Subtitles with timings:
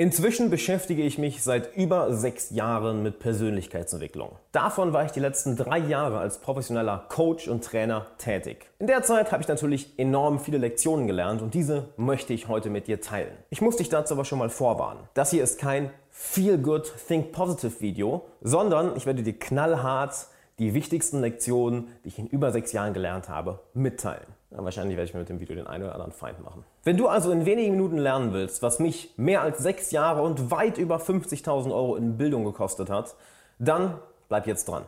[0.00, 4.30] Inzwischen beschäftige ich mich seit über sechs Jahren mit Persönlichkeitsentwicklung.
[4.50, 8.70] Davon war ich die letzten drei Jahre als professioneller Coach und Trainer tätig.
[8.78, 12.70] In der Zeit habe ich natürlich enorm viele Lektionen gelernt und diese möchte ich heute
[12.70, 13.36] mit dir teilen.
[13.50, 15.02] Ich muss dich dazu aber schon mal vorwarnen.
[15.12, 20.28] Das hier ist kein Feel Good Think Positive Video, sondern ich werde dir knallhart
[20.58, 24.39] die wichtigsten Lektionen, die ich in über sechs Jahren gelernt habe, mitteilen.
[24.50, 26.64] Wahrscheinlich werde ich mir mit dem Video den einen oder anderen Feind machen.
[26.82, 30.50] Wenn du also in wenigen Minuten lernen willst, was mich mehr als sechs Jahre und
[30.50, 33.14] weit über 50.000 Euro in Bildung gekostet hat,
[33.60, 33.94] dann
[34.28, 34.84] bleib jetzt dran.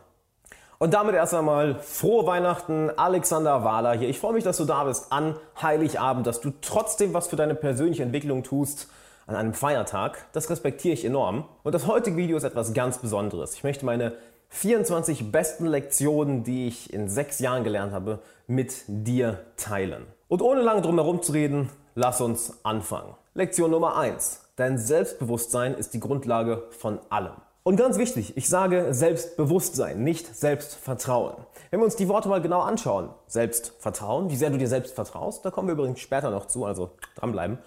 [0.79, 4.09] Und damit erst einmal frohe Weihnachten, Alexander Wahler hier.
[4.09, 7.55] Ich freue mich, dass du da bist an Heiligabend, dass du trotzdem was für deine
[7.55, 8.89] persönliche Entwicklung tust
[9.25, 10.25] an einem Feiertag.
[10.33, 11.45] Das respektiere ich enorm.
[11.63, 13.53] Und das heutige Video ist etwas ganz Besonderes.
[13.53, 14.11] Ich möchte meine
[14.53, 20.05] 24 besten Lektionen, die ich in sechs Jahren gelernt habe, mit dir teilen.
[20.27, 23.15] Und ohne lange drum herum zu reden, lass uns anfangen.
[23.33, 24.41] Lektion Nummer 1.
[24.55, 27.33] Dein Selbstbewusstsein ist die Grundlage von allem.
[27.63, 31.33] Und ganz wichtig, ich sage Selbstbewusstsein, nicht Selbstvertrauen.
[31.71, 35.43] Wenn wir uns die Worte mal genau anschauen, Selbstvertrauen, wie sehr du dir selbst vertraust,
[35.43, 37.57] da kommen wir übrigens später noch zu, also dranbleiben,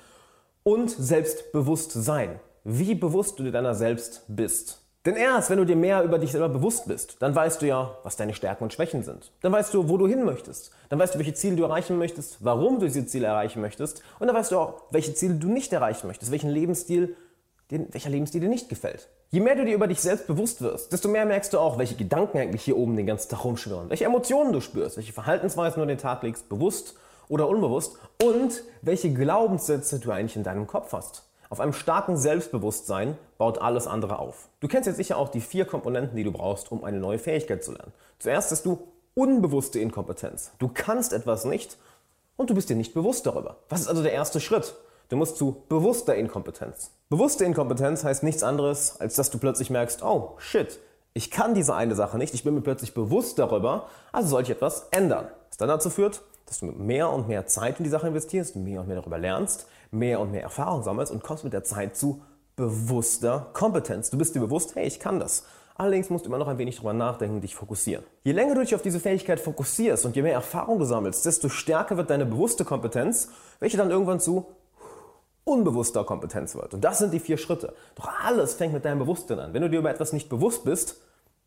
[0.63, 4.86] und Selbstbewusstsein, wie bewusst du dir deiner selbst bist.
[5.07, 7.97] Denn erst, wenn du dir mehr über dich selber bewusst bist, dann weißt du ja,
[8.03, 9.31] was deine Stärken und Schwächen sind.
[9.41, 10.73] Dann weißt du, wo du hin möchtest.
[10.89, 14.03] Dann weißt du, welche Ziele du erreichen möchtest, warum du diese Ziele erreichen möchtest.
[14.19, 17.17] Und dann weißt du auch, welche Ziele du nicht erreichen möchtest, welchen Lebensstil,
[17.71, 19.09] den, welcher Lebensstil dir nicht gefällt.
[19.31, 21.95] Je mehr du dir über dich selbst bewusst wirst, desto mehr merkst du auch, welche
[21.95, 25.83] Gedanken eigentlich hier oben den ganzen Tag rumschwirren, welche Emotionen du spürst, welche Verhaltensweisen du
[25.83, 26.97] an den Tag legst, bewusst
[27.29, 31.26] oder unbewusst und welche Glaubenssätze du eigentlich in deinem Kopf hast.
[31.49, 34.49] Auf einem starken Selbstbewusstsein baut alles andere auf.
[34.61, 37.63] Du kennst jetzt sicher auch die vier Komponenten, die du brauchst, um eine neue Fähigkeit
[37.63, 37.93] zu lernen.
[38.19, 38.79] Zuerst hast du
[39.15, 40.51] unbewusste Inkompetenz.
[40.59, 41.77] Du kannst etwas nicht
[42.37, 43.57] und du bist dir nicht bewusst darüber.
[43.69, 44.75] Was ist also der erste Schritt?
[45.09, 46.91] Du musst zu bewusster Inkompetenz.
[47.09, 50.81] Bewusste Inkompetenz heißt nichts anderes, als dass du plötzlich merkst, oh shit,
[51.15, 54.51] ich kann diese eine Sache nicht, ich bin mir plötzlich bewusst darüber, also soll ich
[54.51, 55.29] etwas ändern.
[55.49, 58.81] Was dann dazu führt, dass du mehr und mehr Zeit in die Sache investierst, mehr
[58.81, 62.23] und mehr darüber lernst, mehr und mehr Erfahrung sammelst und kommst mit der Zeit zu
[62.57, 64.11] bewusster Kompetenz.
[64.11, 65.45] Du bist dir bewusst, hey, ich kann das.
[65.77, 68.05] Allerdings musst du immer noch ein wenig darüber nachdenken dich fokussieren.
[68.25, 71.51] Je länger du dich auf diese Fähigkeit fokussierst und je mehr Erfahrung du sammelst, desto
[71.51, 73.29] stärker wird deine bewusste Kompetenz,
[73.61, 74.47] welche dann irgendwann zu
[75.45, 76.73] unbewusster Kompetenz wird.
[76.73, 77.75] Und das sind die vier Schritte.
[77.95, 79.55] Doch alles fängt mit deinem Bewusstsein an.
[79.55, 81.01] Wenn du dir über etwas nicht bewusst bist,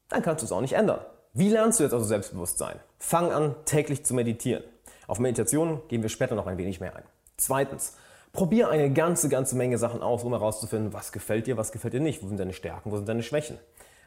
[0.09, 0.99] dann kannst du es auch nicht ändern.
[1.33, 2.79] Wie lernst du jetzt also Selbstbewusstsein?
[2.97, 4.63] Fang an, täglich zu meditieren.
[5.07, 7.03] Auf Meditation gehen wir später noch ein wenig mehr ein.
[7.37, 7.95] Zweitens,
[8.31, 11.99] probier eine ganze, ganze Menge Sachen aus, um herauszufinden, was gefällt dir, was gefällt dir
[11.99, 13.57] nicht, wo sind deine Stärken, wo sind deine Schwächen.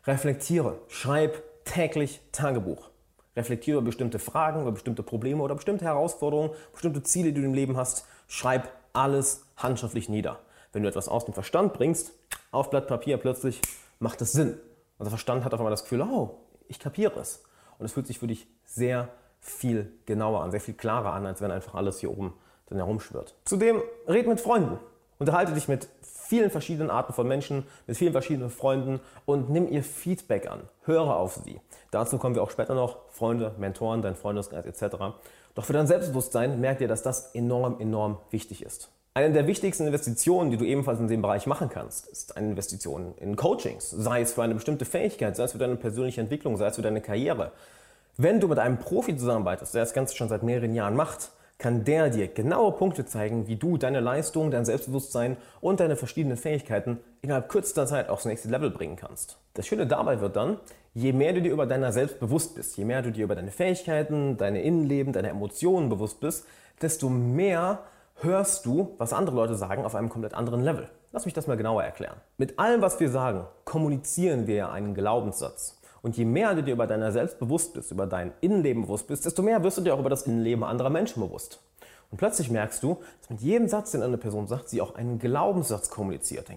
[0.06, 2.90] Reflektiere, schreib täglich Tagebuch.
[3.36, 7.54] Reflektiere über bestimmte Fragen, über bestimmte Probleme oder bestimmte Herausforderungen, bestimmte Ziele, die du im
[7.54, 8.06] Leben hast.
[8.28, 10.40] Schreib alles handschriftlich nieder.
[10.72, 12.12] Wenn du etwas aus dem Verstand bringst,
[12.50, 13.60] auf Blatt Papier plötzlich
[13.98, 14.58] macht es Sinn.
[14.98, 16.38] Unser Verstand hat auf einmal das Gefühl, oh,
[16.68, 17.42] ich kapiere es.
[17.78, 19.08] Und es fühlt sich für dich sehr
[19.40, 22.34] viel genauer an, sehr viel klarer an, als wenn einfach alles hier oben
[22.66, 23.34] dann herumschwirrt.
[23.44, 24.78] Zudem red mit Freunden.
[25.18, 25.88] Unterhalte dich mit
[26.32, 30.62] vielen verschiedenen Arten von Menschen, mit vielen verschiedenen Freunden und nimm ihr Feedback an.
[30.84, 31.60] Höre auf sie.
[31.90, 32.96] Dazu kommen wir auch später noch.
[33.10, 34.96] Freunde, Mentoren, dein Freundeskreis etc.
[35.54, 38.90] Doch für dein Selbstbewusstsein merkt ihr, dass das enorm, enorm wichtig ist.
[39.14, 43.12] Eine der wichtigsten Investitionen, die du ebenfalls in dem Bereich machen kannst, ist eine Investition
[43.18, 43.90] in Coachings.
[43.90, 46.82] Sei es für eine bestimmte Fähigkeit, sei es für deine persönliche Entwicklung, sei es für
[46.82, 47.52] deine Karriere.
[48.16, 51.30] Wenn du mit einem Profi zusammenarbeitest, der das Ganze schon seit mehreren Jahren macht,
[51.62, 56.36] kann der dir genaue Punkte zeigen, wie du deine Leistung, dein Selbstbewusstsein und deine verschiedenen
[56.36, 59.38] Fähigkeiten innerhalb kürzester Zeit aufs nächste Level bringen kannst.
[59.54, 60.58] Das Schöne dabei wird dann,
[60.92, 63.52] je mehr du dir über deiner selbst bewusst bist, je mehr du dir über deine
[63.52, 66.46] Fähigkeiten, deine Innenleben, deine Emotionen bewusst bist,
[66.80, 67.78] desto mehr
[68.16, 70.88] hörst du, was andere Leute sagen, auf einem komplett anderen Level.
[71.12, 72.16] Lass mich das mal genauer erklären.
[72.38, 75.80] Mit allem, was wir sagen, kommunizieren wir einen Glaubenssatz.
[76.02, 79.24] Und je mehr du dir über deiner selbst bewusst bist, über dein Innenleben bewusst bist,
[79.24, 81.60] desto mehr wirst du dir auch über das Innenleben anderer Menschen bewusst.
[82.10, 85.18] Und plötzlich merkst du, dass mit jedem Satz, den eine Person sagt, sie auch einen
[85.18, 86.48] Glaubenssatz kommuniziert.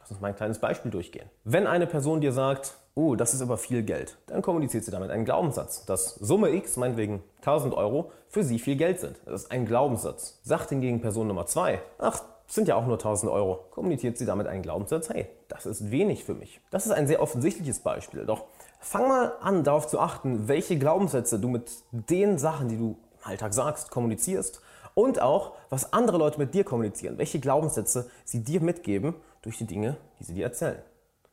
[0.00, 1.28] Lass uns mal ein kleines Beispiel durchgehen.
[1.44, 5.10] Wenn eine Person dir sagt, oh, das ist aber viel Geld, dann kommuniziert sie damit
[5.10, 9.16] einen Glaubenssatz, dass Summe X, meinetwegen 1000 Euro, für sie viel Geld sind.
[9.26, 10.38] Das ist ein Glaubenssatz.
[10.42, 14.46] Sagt hingegen Person Nummer zwei, ach, sind ja auch nur 1000 Euro, kommuniziert sie damit
[14.46, 16.60] einen Glaubenssatz, hey, das ist wenig für mich.
[16.70, 18.44] Das ist ein sehr offensichtliches Beispiel, doch
[18.82, 23.30] fang mal an, darauf zu achten, welche Glaubenssätze du mit den Sachen, die du im
[23.30, 24.60] Alltag sagst, kommunizierst
[24.94, 29.66] und auch, was andere Leute mit dir kommunizieren, welche Glaubenssätze sie dir mitgeben durch die
[29.66, 30.82] Dinge, die sie dir erzählen.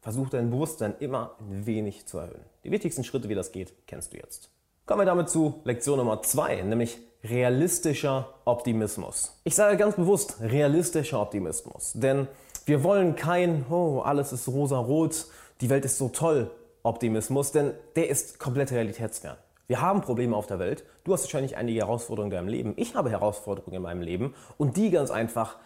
[0.02, 2.46] Versuch dein Bewusstsein immer ein wenig zu erhöhen.
[2.64, 4.50] Die wichtigsten Schritte, wie das geht, kennst du jetzt.
[4.86, 9.34] Kommen wir damit zu Lektion Nummer zwei, nämlich realistischer Optimismus.
[9.44, 12.28] Ich sage ganz bewusst realistischer Optimismus, denn
[12.70, 15.26] Wir wollen kein, oh, alles ist rosa-rot,
[15.60, 16.52] die Welt ist so toll
[16.84, 19.38] Optimismus, denn der ist komplett realitätsfern.
[19.68, 20.84] Wir haben Probleme auf der Welt.
[21.04, 22.74] Du hast wahrscheinlich einige Herausforderungen in deinem Leben.
[22.76, 24.34] Ich habe Herausforderungen in meinem Leben.
[24.58, 25.58] Und die ganz einfach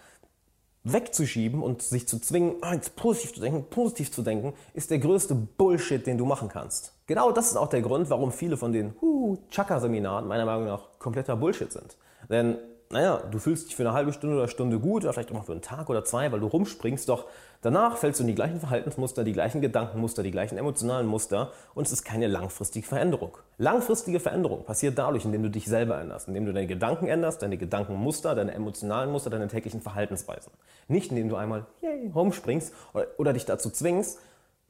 [0.83, 5.33] wegzuschieben und sich zu zwingen, ah, positiv zu denken, positiv zu denken, ist der größte
[5.35, 6.93] Bullshit, den du machen kannst.
[7.07, 10.99] Genau das ist auch der Grund, warum viele von den uh, Chakra-Seminaren meiner Meinung nach
[10.99, 11.95] kompletter Bullshit sind.
[12.29, 12.57] Denn
[12.89, 15.43] naja, du fühlst dich für eine halbe Stunde oder Stunde gut oder vielleicht auch mal
[15.43, 17.25] für einen Tag oder zwei, weil du rumspringst, doch
[17.63, 21.87] danach fällst du in die gleichen Verhaltensmuster, die gleichen Gedankenmuster, die gleichen emotionalen Muster und
[21.87, 23.37] es ist keine langfristige Veränderung.
[23.57, 27.57] Langfristige Veränderung passiert dadurch, indem du dich selber änderst, indem du deine Gedanken änderst, deine
[27.57, 30.51] Gedankenmuster, deine emotionalen Muster, deine täglichen Verhaltensweisen.
[30.87, 34.19] Nicht indem du einmal yay, rumspringst oder, oder dich dazu zwingst,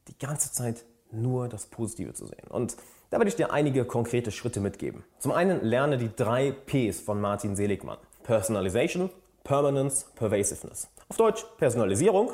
[0.08, 2.48] die ganze Zeit nur das Positive zu sehen.
[2.48, 2.76] Und
[3.10, 5.04] da werde ich dir einige konkrete Schritte mitgeben.
[5.18, 7.98] Zum einen lerne die drei Ps von Martin Seligmann.
[8.24, 9.10] Personalization,
[9.44, 10.88] Permanence, Pervasiveness.
[11.08, 12.32] Auf Deutsch Personalisierung,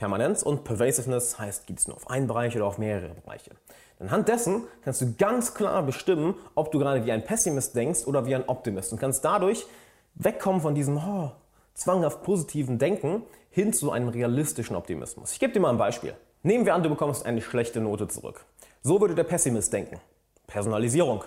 [0.00, 3.50] Permanenz und Pervasiveness heißt, geht es nur auf einen Bereich oder auf mehrere Bereiche.
[3.98, 8.24] Anhand dessen kannst du ganz klar bestimmen, ob du gerade wie ein Pessimist denkst oder
[8.24, 9.66] wie ein Optimist und kannst dadurch
[10.14, 11.32] wegkommen von diesem oh,
[11.74, 15.32] zwanghaft positiven Denken hin zu einem realistischen Optimismus.
[15.32, 16.14] Ich gebe dir mal ein Beispiel.
[16.42, 18.46] Nehmen wir an, du bekommst eine schlechte Note zurück.
[18.80, 20.00] So würde der Pessimist denken.
[20.46, 21.24] Personalisierung.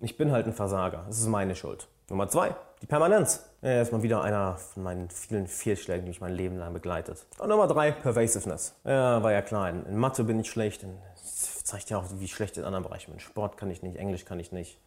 [0.00, 1.06] Ich bin halt ein Versager.
[1.08, 1.86] Es ist meine Schuld.
[2.08, 3.49] Nummer zwei, die Permanenz.
[3.62, 7.26] Er ist mal wieder einer von meinen vielen Fehlschlägen, die mich mein Leben lang begleitet.
[7.38, 8.74] Und Nummer drei, Pervasiveness.
[8.84, 12.56] Ja, war ja klar, in, Mathe bin ich schlecht, das zeigt ja auch, wie schlecht
[12.56, 13.20] in anderen Bereichen bin.
[13.20, 14.78] Sport kann ich nicht, Englisch kann ich nicht,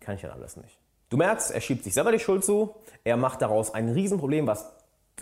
[0.00, 0.78] kann ich ja alles nicht.
[1.10, 2.74] Du merkst, er schiebt sich selber die Schuld zu,
[3.04, 4.64] er macht daraus ein Riesenproblem, was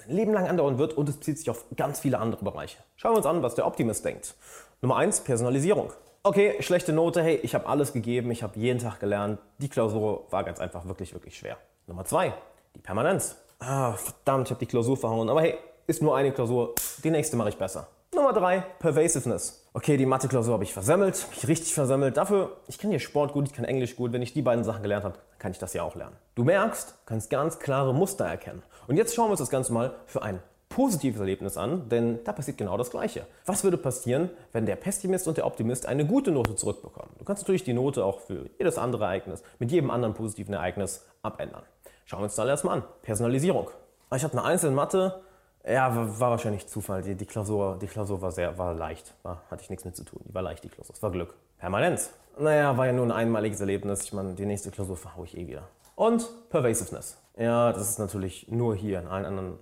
[0.06, 2.78] ein Leben lang andauern wird und es bezieht sich auf ganz viele andere Bereiche.
[2.94, 4.36] Schauen wir uns an, was der Optimist denkt.
[4.82, 5.92] Nummer eins, Personalisierung.
[6.22, 9.40] Okay, schlechte Note, hey, ich habe alles gegeben, ich habe jeden Tag gelernt.
[9.58, 11.56] Die Klausur war ganz einfach wirklich, wirklich schwer.
[11.88, 12.34] Nummer zwei,
[12.74, 13.36] die Permanenz.
[13.58, 15.28] Ah, verdammt, ich habe die Klausur verhauen.
[15.28, 16.74] Aber hey, ist nur eine Klausur,
[17.04, 17.88] die nächste mache ich besser.
[18.14, 19.68] Nummer drei, Pervasiveness.
[19.72, 22.16] Okay, die Mathe-Klausur habe ich versemmelt, habe ich richtig versemmelt.
[22.16, 24.12] Dafür, ich kann hier Sport gut, ich kann Englisch gut.
[24.12, 26.16] Wenn ich die beiden Sachen gelernt habe, kann ich das ja auch lernen.
[26.34, 28.62] Du merkst, kannst ganz klare Muster erkennen.
[28.88, 32.32] Und jetzt schauen wir uns das Ganze mal für ein positives Erlebnis an, denn da
[32.32, 33.26] passiert genau das Gleiche.
[33.46, 37.10] Was würde passieren, wenn der Pessimist und der Optimist eine gute Note zurückbekommen?
[37.18, 41.04] Du kannst natürlich die Note auch für jedes andere Ereignis, mit jedem anderen positiven Ereignis
[41.22, 41.62] abändern.
[42.10, 42.84] Schauen wir uns das erstmal an.
[43.02, 43.70] Personalisierung.
[44.12, 45.20] Ich hatte eine einzelne Mathe,
[45.64, 47.02] ja, war, wahrscheinlich Zufall.
[47.02, 49.14] Die, die, Klausur, die Klausur war sehr, war leicht.
[49.22, 50.20] War, hatte ich nichts mit zu tun.
[50.24, 50.92] Die war leicht, die Klausur.
[50.92, 51.36] Es war Glück.
[51.58, 52.10] Permanenz.
[52.36, 54.02] Naja, war ja nur ein einmaliges Erlebnis.
[54.02, 55.68] Ich meine, die nächste Klausur verhaue ich eh wieder.
[55.94, 57.16] Und Pervasiveness.
[57.36, 58.98] Ja, das ist natürlich nur hier.
[58.98, 59.60] In allen anderen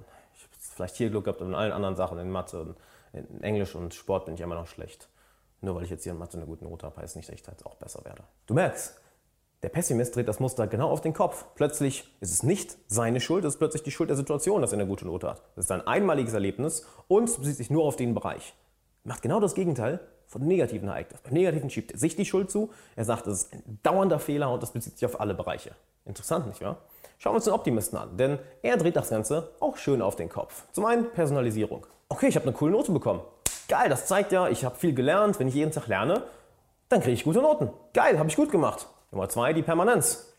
[0.59, 2.77] vielleicht hier Glück gehabt und in allen anderen Sachen, in Mathe
[3.12, 5.11] in Englisch und Sport bin ich immer noch schlecht.
[5.61, 7.47] Nur weil ich jetzt hier in Mathe eine gute Note habe, heißt nicht, dass ich
[7.47, 8.23] jetzt auch besser werde.
[8.47, 8.99] Du merkst,
[9.63, 11.45] der Pessimist dreht das Muster genau auf den Kopf.
[11.57, 14.79] Plötzlich ist es nicht seine Schuld, es ist plötzlich die Schuld der Situation, dass er
[14.79, 15.43] eine gute Note hat.
[15.57, 18.55] Das ist ein einmaliges Erlebnis und bezieht sich nur auf den Bereich.
[19.05, 21.23] Er macht genau das Gegenteil von negativen Ereignissen.
[21.25, 22.71] Beim Negativen schiebt er sich die Schuld zu.
[22.95, 25.73] Er sagt, es ist ein dauernder Fehler und das bezieht sich auf alle Bereiche.
[26.05, 26.77] Interessant, nicht wahr?
[27.19, 30.29] Schauen wir uns den Optimisten an, denn er dreht das Ganze auch schön auf den
[30.29, 30.65] Kopf.
[30.73, 31.85] Zum einen Personalisierung.
[32.09, 33.23] Okay, ich habe eine coole Note bekommen.
[33.69, 35.41] Geil, das zeigt ja, ich habe viel gelernt.
[35.41, 36.23] Wenn ich jeden Tag lerne,
[36.89, 37.71] dann kriege ich gute Noten.
[37.93, 38.87] Geil, habe ich gut gemacht.
[39.11, 40.35] Nummer zwei, die Permanenz.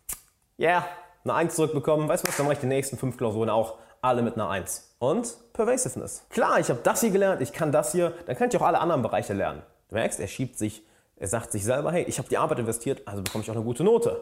[0.58, 0.86] Ja, yeah,
[1.24, 2.08] eine Eins zurückbekommen.
[2.08, 4.96] Weißt du was, dann mache ich die nächsten fünf Klausuren auch alle mit einer Eins.
[5.00, 6.24] Und Pervasiveness.
[6.30, 8.80] Klar, ich habe das hier gelernt, ich kann das hier, dann kann ich auch alle
[8.80, 9.62] anderen Bereiche lernen.
[9.90, 10.84] Du merkst, er schiebt sich,
[11.16, 13.64] er sagt sich selber, hey, ich habe die Arbeit investiert, also bekomme ich auch eine
[13.64, 14.22] gute Note.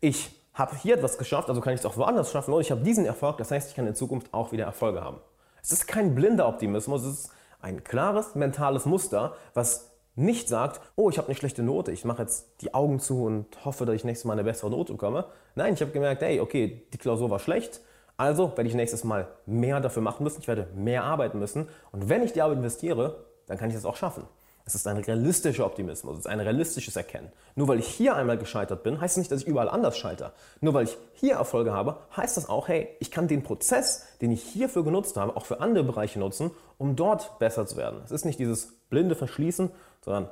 [0.00, 2.82] Ich habe hier etwas geschafft, also kann ich es auch woanders schaffen und ich habe
[2.82, 5.18] diesen Erfolg, das heißt, ich kann in Zukunft auch wieder Erfolge haben.
[5.62, 9.87] Es ist kein blinder Optimismus, es ist ein klares mentales Muster, was
[10.18, 13.64] nicht sagt, oh, ich habe eine schlechte Note, ich mache jetzt die Augen zu und
[13.64, 15.26] hoffe, dass ich nächstes Mal eine bessere Note bekomme.
[15.54, 17.80] Nein, ich habe gemerkt, hey, okay, die Klausur war schlecht,
[18.16, 22.08] also werde ich nächstes Mal mehr dafür machen müssen, ich werde mehr arbeiten müssen und
[22.08, 24.24] wenn ich die Arbeit investiere, dann kann ich das auch schaffen.
[24.68, 27.32] Es ist ein realistischer Optimismus, es ist ein realistisches Erkennen.
[27.54, 30.32] Nur weil ich hier einmal gescheitert bin, heißt es nicht, dass ich überall anders scheitere.
[30.60, 34.30] Nur weil ich hier Erfolge habe, heißt das auch, hey, ich kann den Prozess, den
[34.30, 38.02] ich hierfür genutzt habe, auch für andere Bereiche nutzen, um dort besser zu werden.
[38.04, 39.70] Es ist nicht dieses blinde Verschließen,
[40.04, 40.28] sondern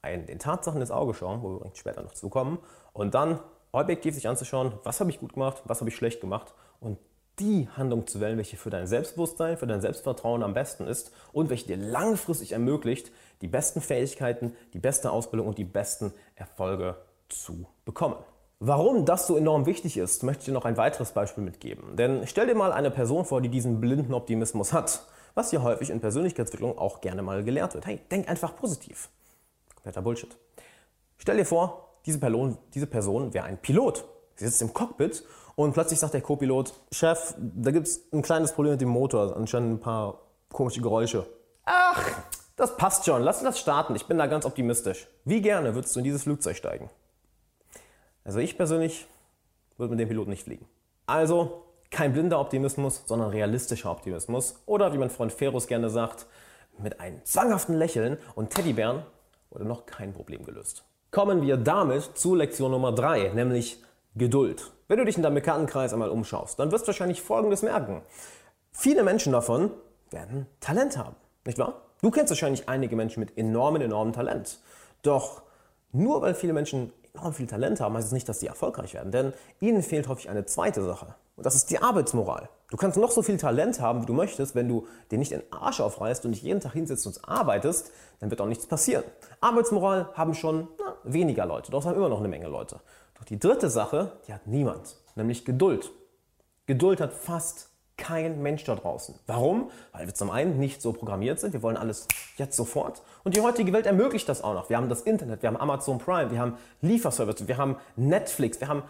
[0.00, 2.58] ein, den Tatsachen ins Auge schauen, wo wir später noch zukommen,
[2.92, 3.40] und dann
[3.72, 6.98] objektiv sich anzuschauen, was habe ich gut gemacht, was habe ich schlecht gemacht und
[7.38, 11.50] die Handlung zu wählen, welche für dein Selbstbewusstsein, für dein Selbstvertrauen am besten ist und
[11.50, 13.10] welche dir langfristig ermöglicht,
[13.40, 16.96] die besten Fähigkeiten, die beste Ausbildung und die besten Erfolge
[17.28, 18.16] zu bekommen.
[18.60, 21.96] Warum das so enorm wichtig ist, möchte ich dir noch ein weiteres Beispiel mitgeben.
[21.96, 25.90] Denn stell dir mal eine Person vor, die diesen blinden Optimismus hat, was hier häufig
[25.90, 27.86] in Persönlichkeitsentwicklung auch gerne mal gelehrt wird.
[27.86, 29.08] Hey, denk einfach positiv.
[29.74, 30.36] Kompletter Bullshit.
[31.18, 34.04] Stell dir vor, diese Person, diese Person wäre ein Pilot.
[34.36, 35.24] Sie sitzt im Cockpit
[35.54, 39.36] und plötzlich sagt der Co-Pilot, Chef, da gibt es ein kleines Problem mit dem Motor,
[39.36, 40.18] anscheinend ein paar
[40.50, 41.26] Komische Geräusche.
[41.64, 42.10] Ach,
[42.56, 43.22] das passt schon.
[43.22, 43.96] Lass uns das starten.
[43.96, 45.08] Ich bin da ganz optimistisch.
[45.24, 46.90] Wie gerne würdest du in dieses Flugzeug steigen?
[48.24, 49.06] Also ich persönlich
[49.78, 50.66] würde mit dem Piloten nicht fliegen.
[51.06, 54.56] Also kein blinder Optimismus, sondern realistischer Optimismus.
[54.66, 56.26] Oder wie mein Freund Ferus gerne sagt,
[56.78, 59.02] mit einem zwanghaften Lächeln und Teddybären
[59.50, 60.84] wurde noch kein Problem gelöst.
[61.10, 63.82] Kommen wir damit zu Lektion Nummer 3, nämlich
[64.14, 64.72] Geduld.
[64.88, 68.02] Wenn du dich in deinem Bekanntenkreis einmal umschaust, dann wirst du wahrscheinlich Folgendes merken.
[68.70, 69.70] Viele Menschen davon
[70.10, 71.16] werden Talent haben,
[71.46, 71.82] nicht wahr?
[72.02, 74.60] Du kennst wahrscheinlich einige Menschen mit enormen, enormen Talent.
[75.02, 75.42] Doch
[75.92, 79.12] nur weil viele Menschen enorm viel Talent haben, heißt es nicht, dass sie erfolgreich werden.
[79.12, 81.14] Denn ihnen fehlt häufig eine zweite Sache.
[81.36, 82.48] Und das ist die Arbeitsmoral.
[82.70, 85.42] Du kannst noch so viel Talent haben, wie du möchtest, wenn du dir nicht den
[85.50, 87.90] Arsch aufreißt und dich jeden Tag hinsetzt und arbeitest,
[88.20, 89.04] dann wird auch nichts passieren.
[89.40, 92.80] Arbeitsmoral haben schon na, weniger Leute, doch haben immer noch eine Menge Leute.
[93.22, 95.92] Doch die dritte Sache, die hat niemand, nämlich Geduld.
[96.66, 99.14] Geduld hat fast kein Mensch da draußen.
[99.28, 99.70] Warum?
[99.92, 101.52] Weil wir zum einen nicht so programmiert sind.
[101.52, 103.00] Wir wollen alles jetzt sofort.
[103.22, 104.70] Und die heutige Welt ermöglicht das auch noch.
[104.70, 108.66] Wir haben das Internet, wir haben Amazon Prime, wir haben Lieferservice, wir haben Netflix, wir
[108.66, 108.82] haben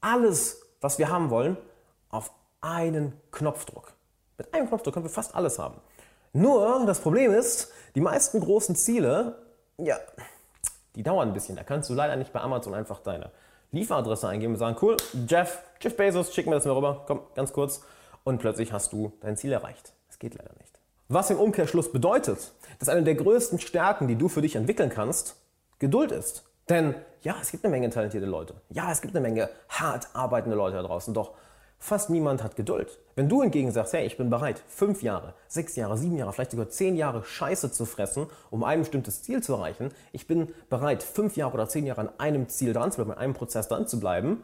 [0.00, 1.56] alles, was wir haben wollen,
[2.10, 2.30] auf
[2.60, 3.92] einen Knopfdruck.
[4.38, 5.80] Mit einem Knopfdruck können wir fast alles haben.
[6.32, 9.42] Nur das Problem ist, die meisten großen Ziele,
[9.78, 9.96] ja,
[10.94, 11.56] die dauern ein bisschen.
[11.56, 13.32] Da kannst du leider nicht bei Amazon einfach deine
[13.72, 14.96] Lieferadresse eingeben und sagen, cool,
[15.28, 17.82] Jeff, Jeff Bezos, schick mir das mal rüber, komm, ganz kurz.
[18.24, 19.92] Und plötzlich hast du dein Ziel erreicht.
[20.08, 20.78] Das geht leider nicht.
[21.08, 25.36] Was im Umkehrschluss bedeutet, dass eine der größten Stärken, die du für dich entwickeln kannst,
[25.78, 26.44] Geduld ist.
[26.68, 28.54] Denn ja, es gibt eine Menge talentierte Leute.
[28.68, 31.14] Ja, es gibt eine Menge hart arbeitende Leute da draußen.
[31.14, 31.32] Doch
[31.82, 32.98] Fast niemand hat Geduld.
[33.20, 36.52] Wenn du hingegen sagst, hey, ich bin bereit, fünf Jahre, sechs Jahre, sieben Jahre, vielleicht
[36.52, 41.02] sogar zehn Jahre Scheiße zu fressen, um ein bestimmtes Ziel zu erreichen, ich bin bereit,
[41.02, 43.86] fünf Jahre oder zehn Jahre an einem Ziel dran zu bleiben, an einem Prozess dran
[43.86, 44.42] zu bleiben,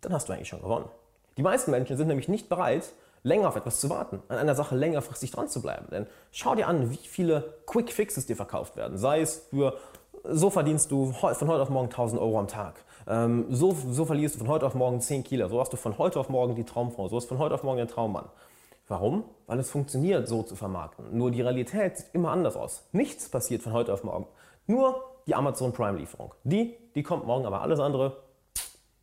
[0.00, 0.88] dann hast du eigentlich schon gewonnen.
[1.36, 4.74] Die meisten Menschen sind nämlich nicht bereit, länger auf etwas zu warten, an einer Sache
[4.74, 5.84] längerfristig dran zu bleiben.
[5.90, 8.96] Denn schau dir an, wie viele Quick Fixes dir verkauft werden.
[8.96, 9.76] Sei es für,
[10.24, 12.85] so verdienst du von heute auf morgen 1000 Euro am Tag.
[13.06, 15.48] Ähm, so, so verlierst du von heute auf morgen 10 Kilo.
[15.48, 17.08] So hast du von heute auf morgen die Traumfrau.
[17.08, 18.26] So hast du von heute auf morgen den Traummann.
[18.88, 19.24] Warum?
[19.46, 21.16] Weil es funktioniert, so zu vermarkten.
[21.16, 22.84] Nur die Realität sieht immer anders aus.
[22.92, 24.26] Nichts passiert von heute auf morgen.
[24.66, 26.34] Nur die Amazon Prime Lieferung.
[26.44, 28.16] Die, die kommt morgen, aber alles andere,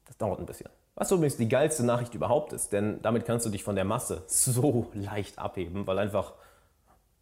[0.05, 0.69] das dauert ein bisschen.
[0.95, 4.24] Was übrigens die geilste Nachricht überhaupt ist, denn damit kannst du dich von der Masse
[4.27, 6.33] so leicht abheben, weil einfach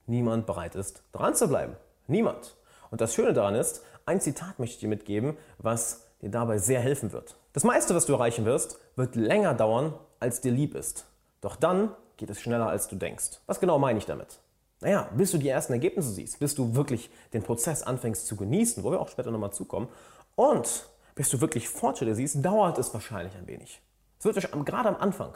[0.08, 1.76] niemand bereit ist, dran zu bleiben.
[2.08, 2.56] Niemand.
[2.92, 6.80] Und das Schöne daran ist, ein Zitat möchte ich dir mitgeben, was dir dabei sehr
[6.80, 7.36] helfen wird.
[7.54, 11.06] Das meiste, was du erreichen wirst, wird länger dauern, als dir lieb ist.
[11.42, 13.40] Doch dann geht es schneller, als du denkst.
[13.48, 14.40] Was genau meine ich damit?
[14.80, 18.84] Naja, bis du die ersten Ergebnisse siehst, bis du wirklich den Prozess anfängst zu genießen,
[18.84, 19.90] wo wir auch später nochmal zukommen,
[20.36, 23.82] und bis du wirklich Fortschritte siehst, dauert es wahrscheinlich ein wenig.
[24.18, 25.34] Es wird gerade am Anfang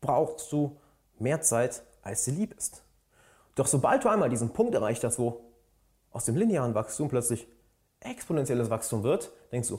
[0.00, 0.78] brauchst du
[1.18, 2.82] mehr Zeit, als dir lieb ist.
[3.54, 5.40] Doch sobald du einmal diesen Punkt erreicht hast, wo
[6.10, 7.48] aus dem linearen Wachstum plötzlich
[8.00, 9.78] exponentielles Wachstum wird, denkst du,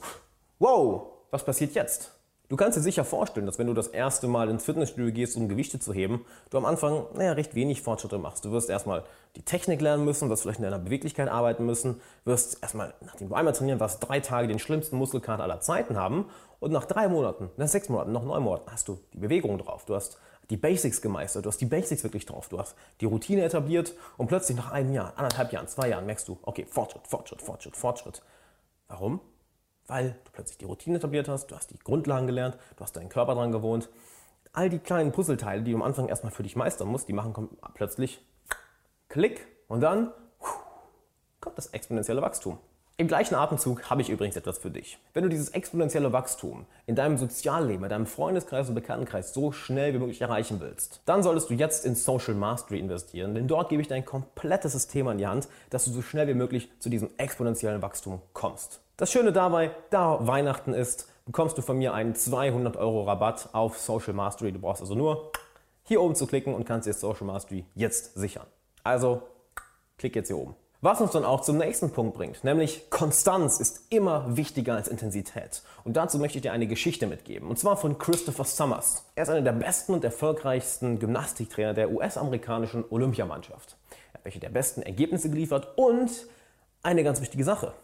[0.58, 2.12] wow, was passiert jetzt?
[2.48, 5.50] Du kannst dir sicher vorstellen, dass wenn du das erste Mal ins Fitnessstudio gehst, um
[5.50, 8.42] Gewichte zu heben, du am Anfang naja, recht wenig Fortschritte machst.
[8.42, 9.04] Du wirst erstmal
[9.36, 13.34] die Technik lernen müssen, wirst vielleicht in deiner Beweglichkeit arbeiten müssen, wirst erstmal, nachdem du
[13.34, 16.24] einmal trainieren warst, drei Tage den schlimmsten Muskelkater aller Zeiten haben
[16.58, 19.84] und nach drei Monaten, nach sechs Monaten, noch neun Monaten hast du die Bewegung drauf.
[19.84, 20.16] Du hast
[20.48, 24.28] die Basics gemeistert, du hast die Basics wirklich drauf, du hast die Routine etabliert und
[24.28, 28.22] plötzlich nach einem Jahr, anderthalb Jahren, zwei Jahren merkst du, okay, Fortschritt, Fortschritt, Fortschritt, Fortschritt.
[28.88, 29.20] Warum?
[29.88, 33.08] Weil du plötzlich die Routine etabliert hast, du hast die Grundlagen gelernt, du hast deinen
[33.08, 33.88] Körper dran gewohnt.
[34.52, 37.48] All die kleinen Puzzleteile, die du am Anfang erstmal für dich meistern musst, die machen
[37.74, 38.24] plötzlich
[39.08, 40.12] Klick und dann
[41.40, 42.58] kommt das exponentielle Wachstum.
[43.00, 44.98] Im gleichen Atemzug habe ich übrigens etwas für dich.
[45.14, 49.94] Wenn du dieses exponentielle Wachstum in deinem Sozialleben, in deinem Freundeskreis und Bekanntenkreis so schnell
[49.94, 53.80] wie möglich erreichen willst, dann solltest du jetzt in Social Mastery investieren, denn dort gebe
[53.80, 57.10] ich dein komplettes System an die Hand, dass du so schnell wie möglich zu diesem
[57.18, 58.80] exponentiellen Wachstum kommst.
[58.98, 63.78] Das Schöne dabei, da Weihnachten ist, bekommst du von mir einen 200 Euro Rabatt auf
[63.78, 64.50] Social Mastery.
[64.50, 65.30] Du brauchst also nur
[65.84, 68.48] hier oben zu klicken und kannst dir Social Mastery jetzt sichern.
[68.82, 69.22] Also
[69.98, 70.56] klick jetzt hier oben.
[70.80, 75.62] Was uns dann auch zum nächsten Punkt bringt, nämlich Konstanz ist immer wichtiger als Intensität.
[75.84, 79.04] Und dazu möchte ich dir eine Geschichte mitgeben, und zwar von Christopher Summers.
[79.14, 83.76] Er ist einer der besten und erfolgreichsten Gymnastiktrainer der US-amerikanischen Olympiamannschaft.
[84.12, 86.10] Er hat welche der besten Ergebnisse geliefert und
[86.82, 87.74] eine ganz wichtige Sache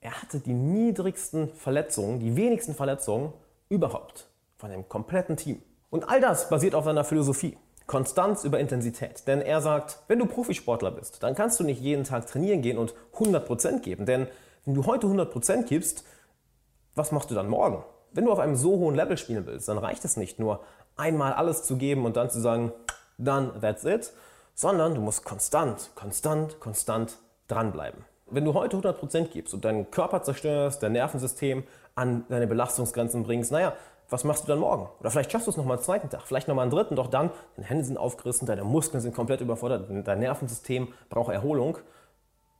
[0.00, 3.32] er hatte die niedrigsten Verletzungen, die wenigsten Verletzungen
[3.68, 5.62] überhaupt von dem kompletten Team.
[5.90, 7.56] Und all das basiert auf seiner Philosophie.
[7.86, 9.26] Konstanz über Intensität.
[9.26, 12.76] Denn er sagt, wenn du Profisportler bist, dann kannst du nicht jeden Tag trainieren gehen
[12.76, 14.04] und 100% geben.
[14.04, 14.28] Denn
[14.66, 16.04] wenn du heute 100% gibst,
[16.94, 17.82] was machst du dann morgen?
[18.12, 20.60] Wenn du auf einem so hohen Level spielen willst, dann reicht es nicht nur
[20.96, 22.72] einmal alles zu geben und dann zu sagen,
[23.16, 24.12] dann that's it,
[24.54, 28.04] sondern du musst konstant, konstant, konstant dranbleiben.
[28.30, 33.52] Wenn du heute 100% gibst und deinen Körper zerstörst, dein Nervensystem an deine Belastungsgrenzen bringst,
[33.52, 33.74] naja,
[34.10, 34.88] was machst du dann morgen?
[35.00, 37.30] Oder vielleicht schaffst du es nochmal einen zweiten Tag, vielleicht nochmal einen dritten, doch dann,
[37.56, 41.78] deine Hände sind aufgerissen, deine Muskeln sind komplett überfordert, dein Nervensystem braucht Erholung.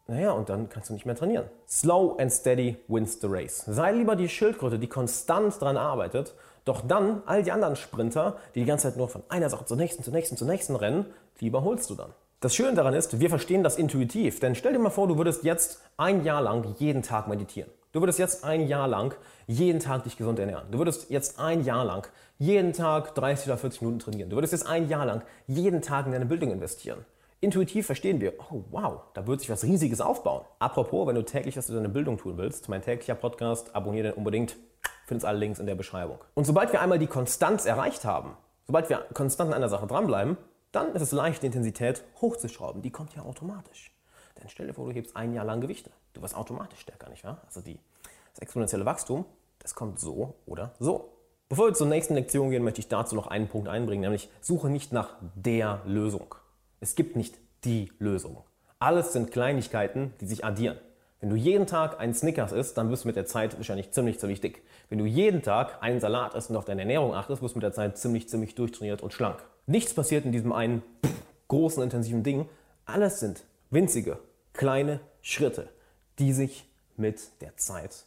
[0.06, 1.46] Naja, und dann kannst du nicht mehr trainieren.
[1.68, 3.64] Slow and steady wins the race.
[3.66, 6.34] Sei lieber die Schildkröte, die konstant dran arbeitet,
[6.64, 9.76] doch dann all die anderen Sprinter, die die ganze Zeit nur von einer Sache zur
[9.76, 11.06] nächsten, zur nächsten, zur nächsten rennen,
[11.40, 12.14] die überholst du dann.
[12.40, 14.38] Das Schöne daran ist, wir verstehen das intuitiv.
[14.38, 17.68] Denn stell dir mal vor, du würdest jetzt ein Jahr lang jeden Tag meditieren.
[17.90, 19.16] Du würdest jetzt ein Jahr lang
[19.48, 20.70] jeden Tag dich gesund ernähren.
[20.70, 22.06] Du würdest jetzt ein Jahr lang
[22.38, 24.30] jeden Tag 30 oder 40 Minuten trainieren.
[24.30, 27.04] Du würdest jetzt ein Jahr lang jeden Tag in deine Bildung investieren.
[27.40, 30.44] Intuitiv verstehen wir, oh wow, da wird sich was Riesiges aufbauen.
[30.60, 34.12] Apropos, wenn du täglich was für deine Bildung tun willst, mein täglicher Podcast, abonniere den
[34.12, 34.54] unbedingt.
[35.06, 36.18] Findest alle Links in der Beschreibung.
[36.34, 38.36] Und sobald wir einmal die Konstanz erreicht haben,
[38.68, 40.36] sobald wir konstant an einer Sache dranbleiben,
[40.72, 42.82] dann ist es leicht, die Intensität hochzuschrauben.
[42.82, 43.92] Die kommt ja automatisch.
[44.38, 45.90] Denn stell dir vor, du hebst ein Jahr lang Gewichte.
[46.12, 47.42] Du wirst automatisch stärker, nicht wahr?
[47.46, 47.78] Also die,
[48.34, 49.24] das exponentielle Wachstum,
[49.58, 51.12] das kommt so oder so.
[51.48, 54.68] Bevor wir zur nächsten Lektion gehen, möchte ich dazu noch einen Punkt einbringen, nämlich suche
[54.68, 56.34] nicht nach der Lösung.
[56.80, 58.44] Es gibt nicht die Lösung.
[58.78, 60.78] Alles sind Kleinigkeiten, die sich addieren.
[61.20, 64.20] Wenn du jeden Tag einen Snickers isst, dann wirst du mit der Zeit wahrscheinlich ziemlich,
[64.20, 64.62] ziemlich dick.
[64.88, 67.64] Wenn du jeden Tag einen Salat isst und auf deine Ernährung achtest, wirst du mit
[67.64, 69.42] der Zeit ziemlich, ziemlich durchtrainiert und schlank.
[69.66, 70.82] Nichts passiert in diesem einen
[71.48, 72.48] großen, intensiven Ding.
[72.84, 74.20] Alles sind winzige,
[74.52, 75.68] kleine Schritte,
[76.20, 78.04] die sich mit der Zeit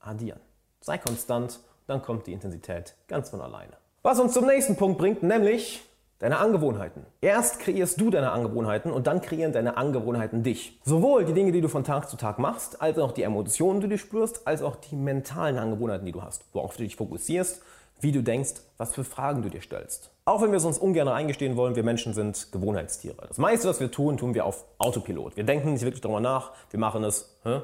[0.00, 0.40] addieren.
[0.80, 3.76] Sei konstant, dann kommt die Intensität ganz von alleine.
[4.02, 5.84] Was uns zum nächsten Punkt bringt, nämlich
[6.22, 7.04] deine Angewohnheiten.
[7.20, 10.78] Erst kreierst du deine Angewohnheiten und dann kreieren deine Angewohnheiten dich.
[10.84, 13.88] Sowohl die Dinge, die du von Tag zu Tag machst, als auch die Emotionen, die
[13.88, 17.60] du spürst, als auch die mentalen Angewohnheiten, die du hast, worauf du dich fokussierst,
[17.98, 20.12] wie du denkst, was für Fragen du dir stellst.
[20.24, 23.26] Auch wenn wir es uns ungern eingestehen wollen, wir Menschen sind Gewohnheitstiere.
[23.26, 25.36] Das meiste, was wir tun, tun wir auf Autopilot.
[25.36, 27.62] Wir denken nicht wirklich darüber nach, wir machen es hä,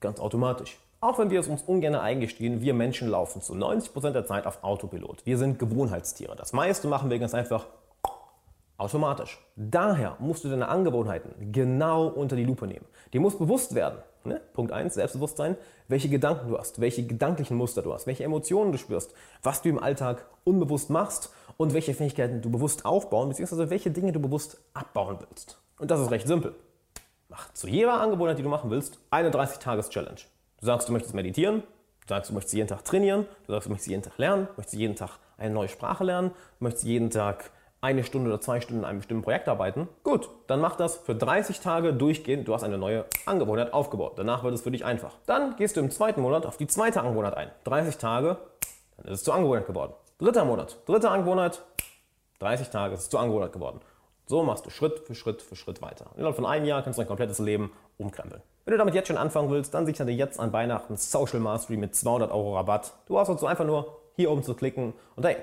[0.00, 0.78] ganz automatisch.
[1.04, 4.64] Auch wenn wir es uns ungern eingestehen, wir Menschen laufen zu 90% der Zeit auf
[4.64, 5.26] Autopilot.
[5.26, 6.34] Wir sind Gewohnheitstiere.
[6.34, 7.66] Das meiste machen wir ganz einfach
[8.78, 9.38] automatisch.
[9.54, 12.86] Daher musst du deine Angewohnheiten genau unter die Lupe nehmen.
[13.12, 14.40] Dir muss bewusst werden, ne?
[14.54, 18.78] Punkt 1, Selbstbewusstsein, welche Gedanken du hast, welche gedanklichen Muster du hast, welche Emotionen du
[18.78, 19.12] spürst,
[19.42, 24.12] was du im Alltag unbewusst machst und welche Fähigkeiten du bewusst aufbauen, beziehungsweise welche Dinge
[24.12, 25.60] du bewusst abbauen willst.
[25.78, 26.54] Und das ist recht simpel.
[27.28, 30.22] Mach zu jeder Angewohnheit, die du machen willst, eine 30-Tages-Challenge.
[30.64, 33.70] Du sagst, du möchtest meditieren, du sagst, du möchtest jeden Tag trainieren, du sagst, du
[33.70, 37.10] möchtest jeden Tag lernen, du möchtest jeden Tag eine neue Sprache lernen, du möchtest jeden
[37.10, 37.50] Tag
[37.82, 39.90] eine Stunde oder zwei Stunden in einem bestimmten Projekt arbeiten.
[40.04, 42.48] Gut, dann mach das für 30 Tage durchgehend.
[42.48, 44.14] Du hast eine neue Angewohnheit aufgebaut.
[44.16, 45.12] Danach wird es für dich einfach.
[45.26, 47.50] Dann gehst du im zweiten Monat auf die zweite Angewohnheit ein.
[47.64, 48.38] 30 Tage,
[48.96, 49.92] dann ist es zur Angewohnheit geworden.
[50.16, 51.62] Dritter Monat, dritte Angewohnheit,
[52.38, 53.80] 30 Tage ist es zur Angewohnheit geworden.
[54.24, 56.06] So machst du Schritt für Schritt für Schritt weiter.
[56.16, 58.40] Innerhalb von einem Jahr kannst du dein komplettes Leben umkrempeln.
[58.64, 61.76] Wenn du damit jetzt schon anfangen willst, dann sichere dir jetzt an Weihnachten Social Mastery
[61.76, 62.94] mit 200 Euro Rabatt.
[63.04, 65.36] Du brauchst also einfach nur hier oben zu klicken und hey,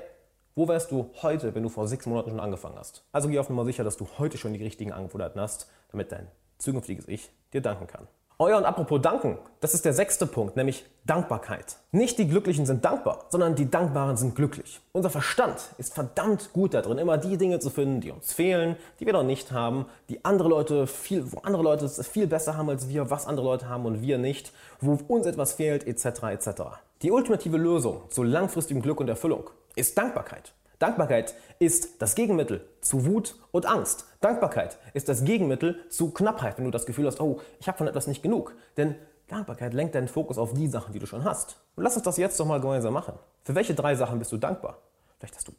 [0.55, 3.05] wo wärst du heute, wenn du vor sechs Monaten schon angefangen hast?
[3.11, 6.27] Also geh auf Nummer sicher, dass du heute schon die richtigen Angewohnheiten hast, damit dein
[6.57, 8.07] zukünftiges Ich dir danken kann.
[8.41, 11.77] Euer und apropos danken, das ist der sechste Punkt, nämlich Dankbarkeit.
[11.91, 14.81] Nicht die Glücklichen sind dankbar, sondern die Dankbaren sind glücklich.
[14.93, 19.05] Unser Verstand ist verdammt gut darin, immer die Dinge zu finden, die uns fehlen, die
[19.05, 22.67] wir noch nicht haben, die andere Leute viel, wo andere Leute es viel besser haben
[22.67, 26.23] als wir, was andere Leute haben und wir nicht, wo uns etwas fehlt, etc.
[26.23, 26.61] etc.
[27.03, 30.51] Die ultimative Lösung zu langfristigem Glück und Erfüllung ist Dankbarkeit.
[30.81, 34.07] Dankbarkeit ist das Gegenmittel zu Wut und Angst.
[34.19, 37.87] Dankbarkeit ist das Gegenmittel zu Knappheit, wenn du das Gefühl hast, oh, ich habe von
[37.87, 38.55] etwas nicht genug.
[38.77, 38.95] Denn
[39.27, 41.57] Dankbarkeit lenkt deinen Fokus auf die Sachen, die du schon hast.
[41.75, 43.13] Und lass uns das jetzt doch mal gemeinsam machen.
[43.43, 44.79] Für welche drei Sachen bist du dankbar?
[45.19, 45.51] Vielleicht, dass du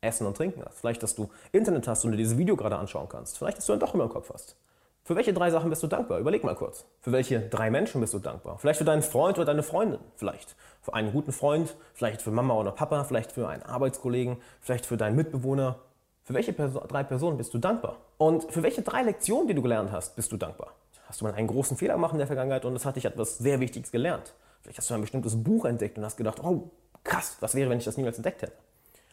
[0.00, 0.78] Essen und Trinken hast.
[0.78, 3.36] Vielleicht, dass du Internet hast und dir dieses Video gerade anschauen kannst.
[3.36, 4.56] Vielleicht, dass du ein Dach über dem Kopf hast.
[5.04, 6.20] Für welche drei Sachen bist du dankbar?
[6.20, 6.86] Überleg mal kurz.
[7.00, 8.58] Für welche drei Menschen bist du dankbar?
[8.58, 10.00] Vielleicht für deinen Freund oder deine Freundin.
[10.16, 11.74] Vielleicht für einen guten Freund.
[11.94, 13.04] Vielleicht für Mama oder Papa.
[13.04, 14.38] Vielleicht für einen Arbeitskollegen.
[14.60, 15.76] Vielleicht für deinen Mitbewohner.
[16.24, 17.96] Für welche Perso drei Personen bist du dankbar?
[18.18, 20.74] Und für welche drei Lektionen, die du gelernt hast, bist du dankbar?
[21.06, 23.38] Hast du mal einen großen Fehler gemacht in der Vergangenheit und es hat dich etwas
[23.38, 24.32] sehr Wichtiges gelernt?
[24.62, 26.70] Vielleicht hast du ein bestimmtes Buch entdeckt und hast gedacht, oh
[27.02, 28.52] krass, was wäre, wenn ich das niemals entdeckt hätte?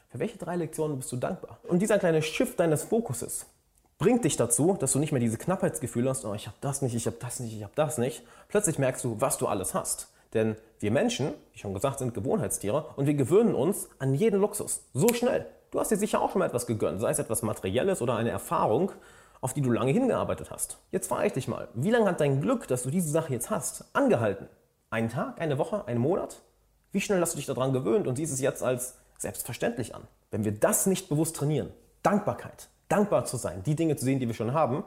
[0.09, 1.57] Für welche drei Lektionen bist du dankbar?
[1.63, 3.47] Und dieser kleine Shift deines Fokuses,
[3.97, 6.93] bringt dich dazu, dass du nicht mehr diese Knappheitsgefühle hast, oh, ich habe das nicht,
[6.93, 8.23] ich habe das nicht, ich habe das nicht.
[8.47, 10.09] Plötzlich merkst du, was du alles hast.
[10.33, 14.83] Denn wir Menschen, wie schon gesagt, sind Gewohnheitstiere und wir gewöhnen uns an jeden Luxus.
[14.93, 15.45] So schnell.
[15.71, 18.29] Du hast dir sicher auch schon mal etwas gegönnt, sei es etwas Materielles oder eine
[18.29, 18.91] Erfahrung,
[19.41, 20.79] auf die du lange hingearbeitet hast.
[20.91, 23.49] Jetzt frage ich dich mal, wie lange hat dein Glück, dass du diese Sache jetzt
[23.49, 24.47] hast, angehalten?
[24.89, 26.41] Einen Tag, eine Woche, einen Monat?
[26.91, 30.07] Wie schnell hast du dich daran gewöhnt und siehst es jetzt als selbstverständlich an?
[30.31, 34.27] Wenn wir das nicht bewusst trainieren, Dankbarkeit, dankbar zu sein, die Dinge zu sehen, die
[34.27, 34.83] wir schon haben,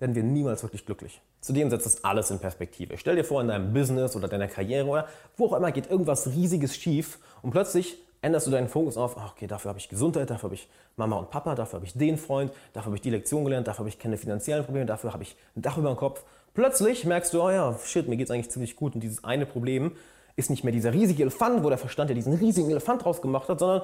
[0.00, 1.20] werden wir niemals wirklich glücklich.
[1.40, 2.98] Zudem setzt das alles in Perspektive.
[2.98, 6.26] Stell dir vor, in deinem Business oder deiner Karriere oder wo auch immer geht irgendwas
[6.28, 10.28] Riesiges schief und plötzlich änderst du deinen Fokus auf, ah, okay, dafür habe ich Gesundheit,
[10.30, 13.10] dafür habe ich Mama und Papa, dafür habe ich den Freund, dafür habe ich die
[13.10, 15.96] Lektion gelernt, dafür habe ich keine finanziellen Probleme, dafür habe ich ein Dach über dem
[15.96, 16.24] Kopf.
[16.52, 19.46] Plötzlich merkst du, oh ja, shit, mir geht es eigentlich ziemlich gut und dieses eine
[19.46, 19.92] Problem
[20.36, 23.48] ist nicht mehr dieser riesige Elefant, wo der Verstand ja diesen riesigen Elefant draus gemacht
[23.48, 23.82] hat, sondern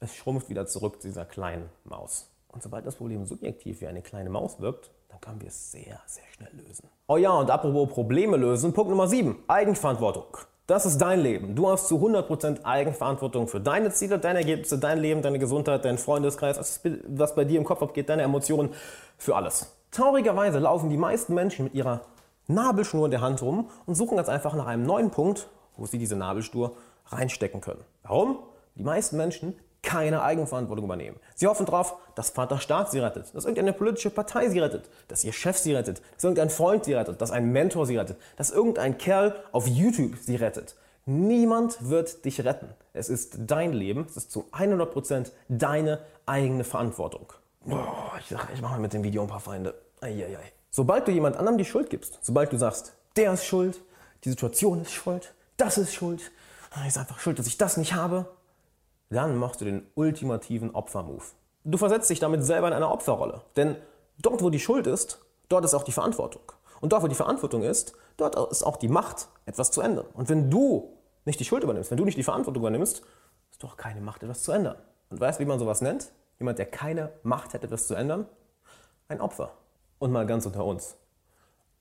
[0.00, 2.28] es schrumpft wieder zurück zu dieser kleinen Maus.
[2.48, 6.00] Und sobald das Problem subjektiv wie eine kleine Maus wirkt, dann können wir es sehr,
[6.06, 6.88] sehr schnell lösen.
[7.06, 10.38] Oh ja, und apropos Probleme lösen, Punkt Nummer 7, Eigenverantwortung.
[10.66, 11.54] Das ist dein Leben.
[11.54, 15.98] Du hast zu 100% Eigenverantwortung für deine Ziele, deine Ergebnisse, dein Leben, deine Gesundheit, dein
[15.98, 18.70] Freundeskreis, was bei dir im Kopf abgeht, deine Emotionen,
[19.18, 19.76] für alles.
[19.90, 22.00] Traurigerweise laufen die meisten Menschen mit ihrer
[22.46, 25.98] Nabelschnur in der Hand rum und suchen ganz einfach nach einem neuen Punkt, wo sie
[25.98, 26.74] diese Nabelschnur
[27.06, 27.84] reinstecken können.
[28.02, 28.38] Warum?
[28.76, 31.18] Die meisten Menschen keine Eigenverantwortung übernehmen.
[31.34, 35.24] Sie hoffen darauf, dass Vater Staat sie rettet, dass irgendeine politische Partei sie rettet, dass
[35.24, 38.50] ihr Chef sie rettet, dass irgendein Freund sie rettet, dass ein Mentor sie rettet, dass
[38.50, 40.76] irgendein Kerl auf YouTube sie rettet.
[41.04, 42.68] Niemand wird dich retten.
[42.92, 47.32] Es ist dein Leben, es ist zu 100% deine eigene Verantwortung.
[47.64, 49.74] Boah, ich sage, ich mache mit dem Video ein paar Feinde.
[50.00, 50.52] Eieiei.
[50.70, 53.80] Sobald du jemand anderem die Schuld gibst, sobald du sagst, der ist schuld,
[54.24, 56.30] die Situation ist schuld, das ist schuld,
[56.86, 58.26] ist einfach schuld, dass ich das nicht habe,
[59.12, 61.34] dann machst du den ultimativen Opfermove.
[61.64, 63.42] Du versetzt dich damit selber in eine Opferrolle.
[63.56, 63.76] Denn
[64.18, 66.42] dort, wo die Schuld ist, dort ist auch die Verantwortung.
[66.80, 70.06] Und dort, wo die Verantwortung ist, dort ist auch die Macht, etwas zu ändern.
[70.14, 73.02] Und wenn du nicht die Schuld übernimmst, wenn du nicht die Verantwortung übernimmst,
[73.50, 74.76] ist doch keine Macht, etwas zu ändern.
[75.10, 76.10] Und weißt du, wie man sowas nennt?
[76.38, 78.26] Jemand, der keine Macht hat, etwas zu ändern?
[79.08, 79.52] Ein Opfer.
[79.98, 80.96] Und mal ganz unter uns.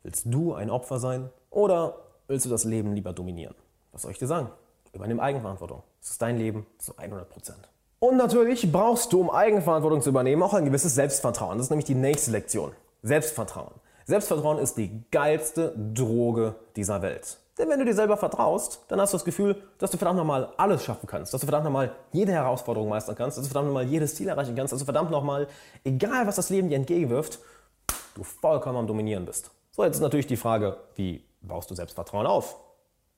[0.04, 3.56] Willst du ein Opfer sein oder willst du das Leben lieber dominieren?
[3.91, 4.52] Was soll ich dir sagen?
[4.93, 5.84] Übernimm Eigenverantwortung.
[6.01, 7.69] Es ist dein Leben zu 100 Prozent.
[7.99, 11.58] Und natürlich brauchst du, um Eigenverantwortung zu übernehmen, auch ein gewisses Selbstvertrauen.
[11.58, 12.71] Das ist nämlich die nächste Lektion.
[13.04, 13.73] Selbstvertrauen.
[14.06, 17.38] Selbstvertrauen ist die geilste Droge dieser Welt.
[17.58, 20.51] Denn wenn du dir selber vertraust, dann hast du das Gefühl, dass du verdammt nochmal
[20.58, 23.86] alles schaffen kannst, dass du verdammt nochmal jede Herausforderung meistern kannst, dass du verdammt nochmal
[23.86, 25.47] jedes Ziel erreichen kannst, dass du verdammt nochmal,
[25.84, 27.39] egal was das Leben dir entgegenwirft,
[28.15, 29.51] du vollkommen am Dominieren bist.
[29.71, 32.58] So, jetzt ist natürlich die Frage, wie baust du Selbstvertrauen auf?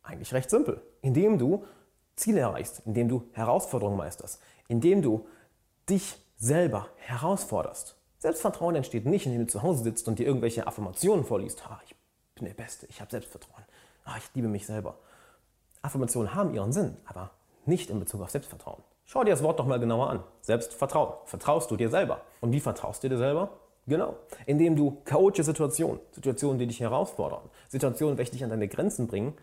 [0.03, 0.81] Eigentlich recht simpel.
[1.01, 1.65] Indem du
[2.15, 5.27] Ziele erreichst, indem du Herausforderungen meisterst, indem du
[5.89, 7.95] dich selber herausforderst.
[8.19, 11.63] Selbstvertrauen entsteht nicht, indem du zu Hause sitzt und dir irgendwelche Affirmationen vorliest.
[11.67, 11.95] Ah, ich
[12.35, 13.63] bin der Beste, ich habe Selbstvertrauen.
[14.05, 14.97] Ah, ich liebe mich selber.
[15.81, 17.31] Affirmationen haben ihren Sinn, aber
[17.65, 18.83] nicht in Bezug auf Selbstvertrauen.
[19.05, 20.23] Schau dir das Wort doch mal genauer an.
[20.41, 21.13] Selbstvertrauen.
[21.25, 22.21] Vertraust du dir selber?
[22.39, 23.49] Und wie vertraust du dir selber?
[23.85, 24.15] Genau.
[24.45, 29.33] Indem du chaotische Situationen, Situationen, die dich herausfordern, Situationen, welche dich an deine Grenzen bringen,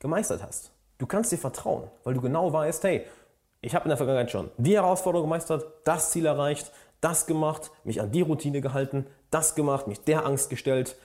[0.00, 0.70] gemeistert hast.
[0.98, 3.06] Du kannst dir vertrauen, weil du genau weißt, hey,
[3.60, 8.00] ich habe in der Vergangenheit schon die Herausforderung gemeistert, das Ziel erreicht, das gemacht, mich
[8.00, 10.96] an die Routine gehalten, das gemacht, mich der Angst gestellt.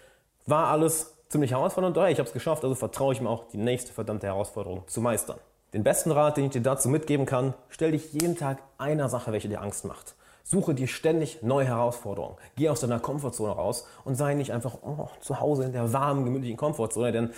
[0.45, 3.57] War alles ziemlich herausfordernd, aber ich habe es geschafft, also vertraue ich mir auch, die
[3.57, 5.37] nächste verdammte Herausforderung zu meistern.
[5.73, 9.31] Den besten Rat, den ich dir dazu mitgeben kann, stell dich jeden Tag einer Sache,
[9.31, 10.15] welche dir Angst macht.
[10.43, 12.37] Suche dir ständig neue Herausforderungen.
[12.55, 16.25] Geh aus deiner Komfortzone raus und sei nicht einfach oh, zu Hause in der warmen,
[16.25, 17.31] gemütlichen Komfortzone, denn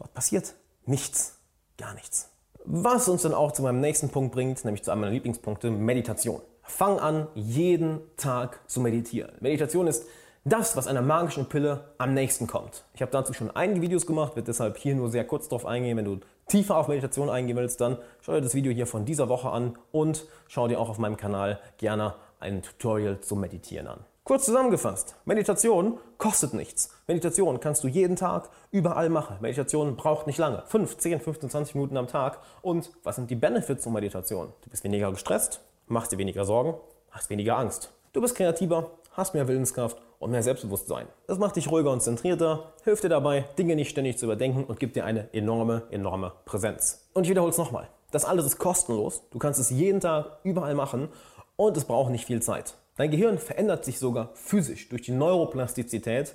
[0.00, 0.54] dort passiert
[0.86, 1.38] nichts,
[1.78, 2.30] gar nichts.
[2.64, 6.40] Was uns dann auch zu meinem nächsten Punkt bringt, nämlich zu einem meiner Lieblingspunkte, Meditation.
[6.62, 9.32] Fang an, jeden Tag zu meditieren.
[9.40, 10.04] Meditation ist
[10.44, 12.84] das, was einer magischen Pille am nächsten kommt.
[12.94, 15.96] Ich habe dazu schon einige Videos gemacht, wird deshalb hier nur sehr kurz drauf eingehen.
[15.96, 19.28] Wenn du tiefer auf Meditation eingehen willst, dann schau dir das Video hier von dieser
[19.28, 24.00] Woche an und schau dir auch auf meinem Kanal gerne ein Tutorial zum Meditieren an.
[24.22, 26.90] Kurz zusammengefasst, Meditation kostet nichts.
[27.08, 29.38] Meditation kannst du jeden Tag überall machen.
[29.40, 30.62] Meditation braucht nicht lange.
[30.66, 32.38] 5, 10, 15, 20 Minuten am Tag.
[32.62, 34.52] Und was sind die Benefits von Meditation?
[34.62, 36.74] Du bist weniger gestresst, machst dir weniger Sorgen,
[37.10, 37.92] hast weniger Angst.
[38.12, 41.06] Du bist kreativer, hast mehr Willenskraft und mehr Selbstbewusstsein.
[41.26, 44.78] Das macht dich ruhiger und zentrierter, hilft dir dabei, Dinge nicht ständig zu überdenken und
[44.78, 47.08] gibt dir eine enorme, enorme Präsenz.
[47.14, 47.88] Und ich wiederhole es nochmal.
[48.12, 49.22] Das alles ist kostenlos.
[49.30, 51.08] Du kannst es jeden Tag überall machen
[51.56, 52.74] und es braucht nicht viel Zeit.
[53.00, 56.34] Dein Gehirn verändert sich sogar physisch durch die Neuroplastizität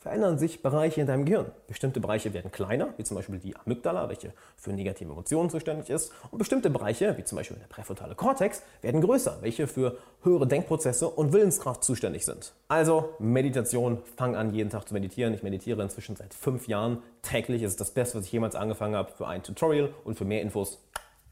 [0.00, 1.52] verändern sich Bereiche in deinem Gehirn.
[1.68, 6.12] Bestimmte Bereiche werden kleiner, wie zum Beispiel die Amygdala, welche für negative Emotionen zuständig ist.
[6.32, 11.08] Und bestimmte Bereiche, wie zum Beispiel der präfrontale Kortex, werden größer, welche für höhere Denkprozesse
[11.08, 12.52] und Willenskraft zuständig sind.
[12.66, 15.34] Also Meditation, fang an jeden Tag zu meditieren.
[15.34, 17.62] Ich meditiere inzwischen seit fünf Jahren täglich.
[17.62, 19.12] Es ist das Beste, was ich jemals angefangen habe.
[19.12, 20.82] Für ein Tutorial und für mehr Infos,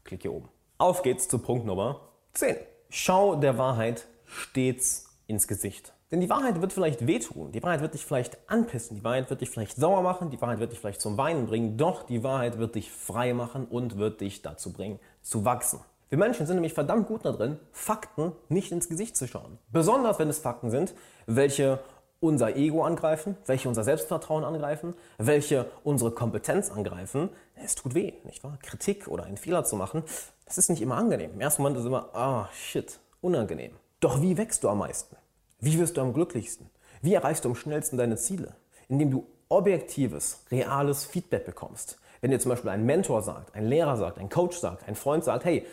[0.05, 0.47] klick hier oben.
[0.77, 1.99] Auf geht's zu Punkt Nummer
[2.35, 2.55] 10.
[2.89, 5.93] Schau der Wahrheit stets ins Gesicht.
[6.11, 9.39] Denn die Wahrheit wird vielleicht wehtun, die Wahrheit wird dich vielleicht anpissen, die Wahrheit wird
[9.39, 12.57] dich vielleicht sauer machen, die Wahrheit wird dich vielleicht zum Weinen bringen, doch die Wahrheit
[12.57, 15.79] wird dich frei machen und wird dich dazu bringen, zu wachsen.
[16.09, 19.57] Wir Menschen sind nämlich verdammt gut darin, Fakten nicht ins Gesicht zu schauen.
[19.71, 20.93] Besonders wenn es Fakten sind,
[21.27, 21.79] welche
[22.19, 27.29] unser Ego angreifen, welche unser Selbstvertrauen angreifen, welche unsere Kompetenz angreifen.
[27.55, 28.59] Es tut weh, nicht wahr?
[28.61, 30.03] Kritik oder einen Fehler zu machen,
[30.45, 31.31] das ist nicht immer angenehm.
[31.33, 33.71] Im ersten Moment ist es immer, ah, shit, unangenehm.
[34.01, 35.15] Doch wie wächst du am meisten?
[35.59, 36.69] Wie wirst du am glücklichsten?
[37.03, 38.55] Wie erreichst du am schnellsten deine Ziele?
[38.89, 41.99] Indem du objektives, reales Feedback bekommst.
[42.19, 45.23] Wenn dir zum Beispiel ein Mentor sagt, ein Lehrer sagt, ein Coach sagt, ein Freund
[45.23, 45.65] sagt, hey,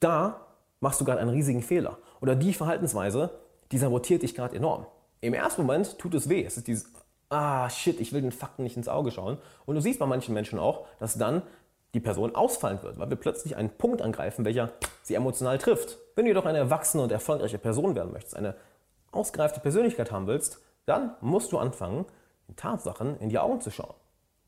[0.00, 0.46] da
[0.80, 1.98] machst du gerade einen riesigen Fehler.
[2.20, 3.30] Oder die Verhaltensweise,
[3.70, 4.86] die sabotiert dich gerade enorm.
[5.20, 6.44] Im ersten Moment tut es weh.
[6.44, 6.90] Es ist dieses,
[7.28, 9.38] ah shit, ich will den Fakten nicht ins Auge schauen.
[9.64, 11.42] Und du siehst bei manchen Menschen auch, dass dann
[11.94, 14.72] die Person ausfallen wird, weil wir plötzlich einen Punkt angreifen, welcher
[15.02, 15.98] sie emotional trifft.
[16.14, 18.54] Wenn du jedoch eine erwachsene und erfolgreiche Person werden möchtest, eine
[19.10, 22.04] ausgereifte Persönlichkeit haben willst, dann musst du anfangen,
[22.48, 23.94] den Tatsachen in die Augen zu schauen.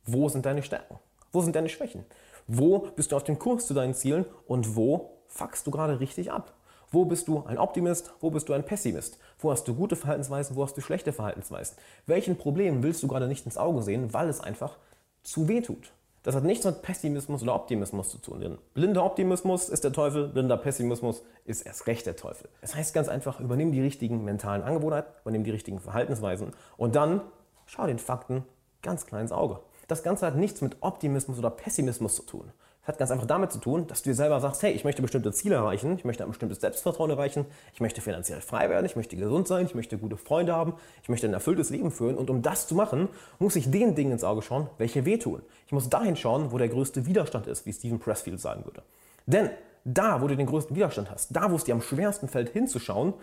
[0.04, 0.98] Wo sind deine Stärken?
[1.32, 2.04] Wo sind deine Schwächen?
[2.46, 6.32] Wo bist du auf dem Kurs zu deinen Zielen und wo fuckst du gerade richtig
[6.32, 6.52] ab?
[6.90, 8.12] Wo bist du ein Optimist?
[8.20, 9.18] Wo bist du ein Pessimist?
[9.38, 10.56] Wo hast du gute Verhaltensweisen?
[10.56, 11.76] Wo hast du schlechte Verhaltensweisen?
[12.06, 14.76] Welchen Problemen willst du gerade nicht ins Auge sehen, weil es einfach
[15.22, 15.92] zu weh tut?
[16.22, 18.40] Das hat nichts mit Pessimismus oder Optimismus zu tun.
[18.40, 22.50] Denn blinder Optimismus ist der Teufel, blinder Pessimismus ist erst recht der Teufel.
[22.60, 27.22] Das heißt ganz einfach, übernimm die richtigen mentalen Angewohnheiten, übernimm die richtigen Verhaltensweisen und dann
[27.64, 28.44] schau den Fakten
[28.82, 29.60] ganz klein ins Auge.
[29.88, 32.52] Das Ganze hat nichts mit Optimismus oder Pessimismus zu tun.
[32.90, 35.30] Hat ganz einfach damit zu tun, dass du dir selber sagst, hey, ich möchte bestimmte
[35.30, 39.14] Ziele erreichen, ich möchte ein bestimmtes Selbstvertrauen erreichen, ich möchte finanziell frei werden, ich möchte
[39.14, 42.42] gesund sein, ich möchte gute Freunde haben, ich möchte ein erfülltes Leben führen und um
[42.42, 45.40] das zu machen, muss ich den Dingen ins Auge schauen, welche wehtun.
[45.66, 48.82] Ich muss dahin schauen, wo der größte Widerstand ist, wie Stephen Pressfield sagen würde.
[49.26, 49.50] Denn
[49.84, 53.14] da, wo du den größten Widerstand hast, da, wo es dir am schwersten fällt hinzuschauen,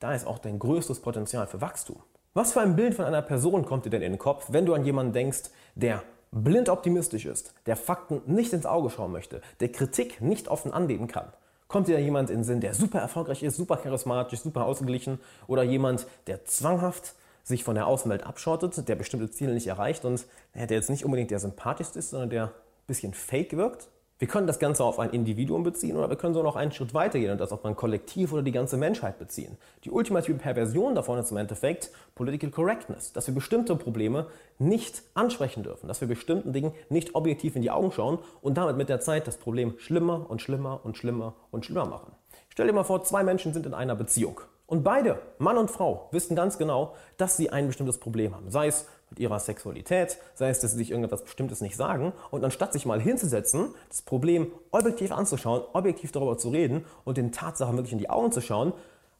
[0.00, 2.02] da ist auch dein größtes Potenzial für Wachstum.
[2.34, 4.74] Was für ein Bild von einer Person kommt dir denn in den Kopf, wenn du
[4.74, 6.02] an jemanden denkst, der
[6.32, 11.06] blind optimistisch ist, der Fakten nicht ins Auge schauen möchte, der Kritik nicht offen annehmen
[11.06, 11.32] kann?
[11.68, 15.20] Kommt dir da jemand in den Sinn, der super erfolgreich ist, super charismatisch, super ausgeglichen
[15.46, 17.14] oder jemand, der zwanghaft
[17.44, 21.30] sich von der Außenwelt abschottet, der bestimmte Ziele nicht erreicht und der jetzt nicht unbedingt
[21.30, 22.50] der sympathischste ist, sondern der ein
[22.86, 23.88] bisschen fake wirkt?
[24.18, 26.94] Wir können das Ganze auf ein Individuum beziehen oder wir können so noch einen Schritt
[26.94, 29.58] weitergehen und das auf ein Kollektiv oder die ganze Menschheit beziehen.
[29.84, 35.64] Die ultimative Perversion davon ist im Endeffekt Political Correctness, dass wir bestimmte Probleme nicht ansprechen
[35.64, 39.00] dürfen, dass wir bestimmten Dingen nicht objektiv in die Augen schauen und damit mit der
[39.00, 42.12] Zeit das Problem schlimmer und schlimmer und schlimmer und schlimmer machen.
[42.48, 44.40] Stell dir mal vor, zwei Menschen sind in einer Beziehung.
[44.66, 48.50] Und beide, Mann und Frau, wissen ganz genau, dass sie ein bestimmtes Problem haben.
[48.50, 52.14] Sei es mit ihrer Sexualität, sei es, dass sie sich irgendetwas Bestimmtes nicht sagen.
[52.30, 57.30] Und anstatt sich mal hinzusetzen, das Problem objektiv anzuschauen, objektiv darüber zu reden und den
[57.30, 58.72] Tatsachen wirklich in die Augen zu schauen,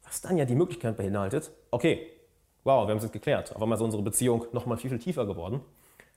[0.03, 2.07] was dann ja die Möglichkeit beinhaltet, okay,
[2.65, 5.61] wow, wir haben es geklärt, auf einmal ist unsere Beziehung nochmal viel, viel tiefer geworden,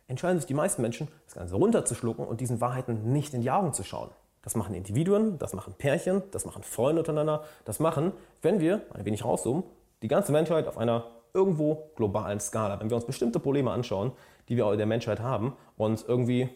[0.07, 3.73] entscheiden sich die meisten Menschen, das Ganze runterzuschlucken und diesen Wahrheiten nicht in die Augen
[3.73, 4.09] zu schauen.
[4.41, 7.43] Das machen Individuen, das machen Pärchen, das machen Freunde untereinander.
[7.65, 9.63] Das machen, wenn wir ein wenig rauszoomen,
[10.03, 12.79] die ganze Menschheit auf einer irgendwo globalen Skala.
[12.79, 14.11] Wenn wir uns bestimmte Probleme anschauen,
[14.49, 16.49] die wir der Menschheit haben und irgendwie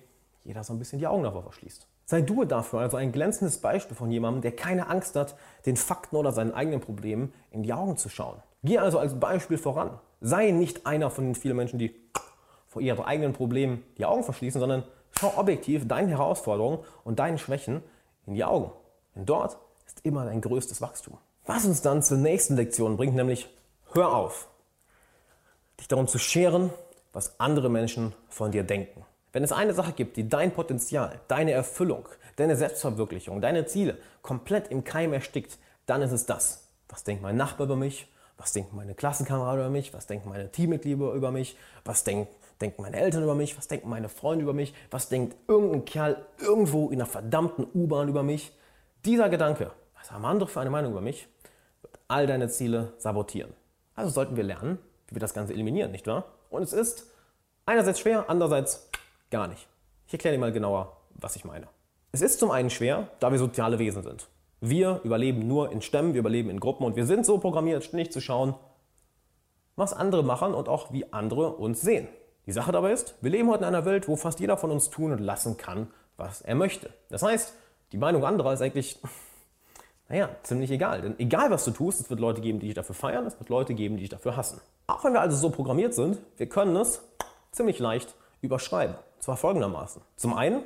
[0.44, 1.88] jeder so ein bisschen die Augen davor verschließt.
[2.06, 5.36] Sei du dafür also ein glänzendes Beispiel von jemandem, der keine Angst hat,
[5.68, 8.38] den Fakten oder seinen eigenen Problemen in die Augen zu schauen.
[8.64, 10.00] Geh also als Beispiel voran.
[10.22, 11.94] Sei nicht einer von den vielen Menschen, die
[12.68, 14.84] vor ihren eigenen Problemen die Augen verschließen, sondern
[15.20, 17.84] Schau objektiv deinen Herausforderungen und deinen Schwächen
[18.26, 18.72] in die Augen.
[19.16, 21.18] Denn dort ist immer dein größtes Wachstum.
[21.46, 23.50] Was uns dann zur nächsten Lektion bringt, nämlich
[23.92, 24.49] hör auf,
[25.80, 26.70] dich darum zu scheren,
[27.14, 29.06] was andere Menschen von dir denken.
[29.32, 34.70] Wenn es eine Sache gibt, die dein Potenzial, deine Erfüllung, deine Selbstverwirklichung, deine Ziele komplett
[34.70, 36.68] im Keim erstickt, dann ist es das.
[36.88, 38.08] Was denkt mein Nachbar über mich?
[38.38, 39.94] Was denken meine Klassenkameraden über mich?
[39.94, 41.58] Was denken meine Teammitglieder über mich?
[41.86, 42.28] Was denken
[42.78, 43.58] meine Eltern über mich?
[43.58, 44.74] Was denken meine Freunde über mich?
[44.90, 48.52] Was denkt irgendein Kerl irgendwo in einer verdammten U-Bahn über mich?
[49.06, 51.28] Dieser Gedanke, was haben andere für eine Meinung über mich,
[51.82, 53.54] wird all deine Ziele sabotieren.
[53.96, 54.80] Also sollten wir lernen,
[55.10, 56.26] wie wir das Ganze eliminieren, nicht wahr?
[56.50, 57.06] Und es ist
[57.66, 58.90] einerseits schwer, andererseits
[59.32, 59.68] gar nicht.
[60.08, 61.68] Ich erkläre dir mal genauer, was ich meine.
[62.12, 64.28] Es ist zum einen schwer, da wir soziale Wesen sind.
[64.62, 68.12] Wir überleben nur in Stämmen, wir überleben in Gruppen und wir sind so programmiert, ständig
[68.12, 68.56] zu schauen,
[69.76, 72.08] was andere machen und auch wie andere uns sehen.
[72.46, 74.90] Die Sache dabei ist, wir leben heute in einer Welt, wo fast jeder von uns
[74.90, 76.92] tun und lassen kann, was er möchte.
[77.10, 77.54] Das heißt,
[77.92, 79.00] die Meinung anderer ist eigentlich,
[80.10, 81.02] naja, ziemlich egal.
[81.02, 83.50] Denn egal, was du tust, es wird Leute geben, die dich dafür feiern, es wird
[83.50, 84.60] Leute geben, die dich dafür hassen.
[84.88, 87.02] Auch wenn wir also so programmiert sind, wir können es
[87.52, 88.96] ziemlich leicht überschreiben.
[88.96, 90.02] Und zwar folgendermaßen.
[90.16, 90.64] Zum einen,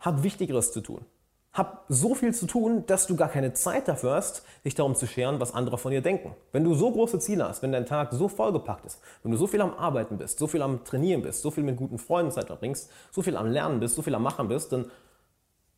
[0.00, 1.04] hab Wichtigeres zu tun.
[1.52, 5.06] Hab so viel zu tun, dass du gar keine Zeit dafür hast, dich darum zu
[5.06, 6.34] scheren, was andere von dir denken.
[6.52, 9.48] Wenn du so große Ziele hast, wenn dein Tag so vollgepackt ist, wenn du so
[9.48, 12.46] viel am Arbeiten bist, so viel am Trainieren bist, so viel mit guten Freunden Zeit
[12.46, 14.90] verbringst, so viel am Lernen bist, so viel am Machen bist, dann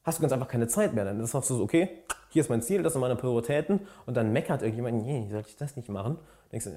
[0.04, 1.04] hast du ganz einfach keine Zeit mehr.
[1.04, 1.88] Dann sagst du so, okay,
[2.28, 5.56] hier ist mein Ziel, das sind meine Prioritäten und dann meckert irgendjemand, nee, sollte ich
[5.56, 6.18] das nicht machen?
[6.50, 6.70] Denkst du,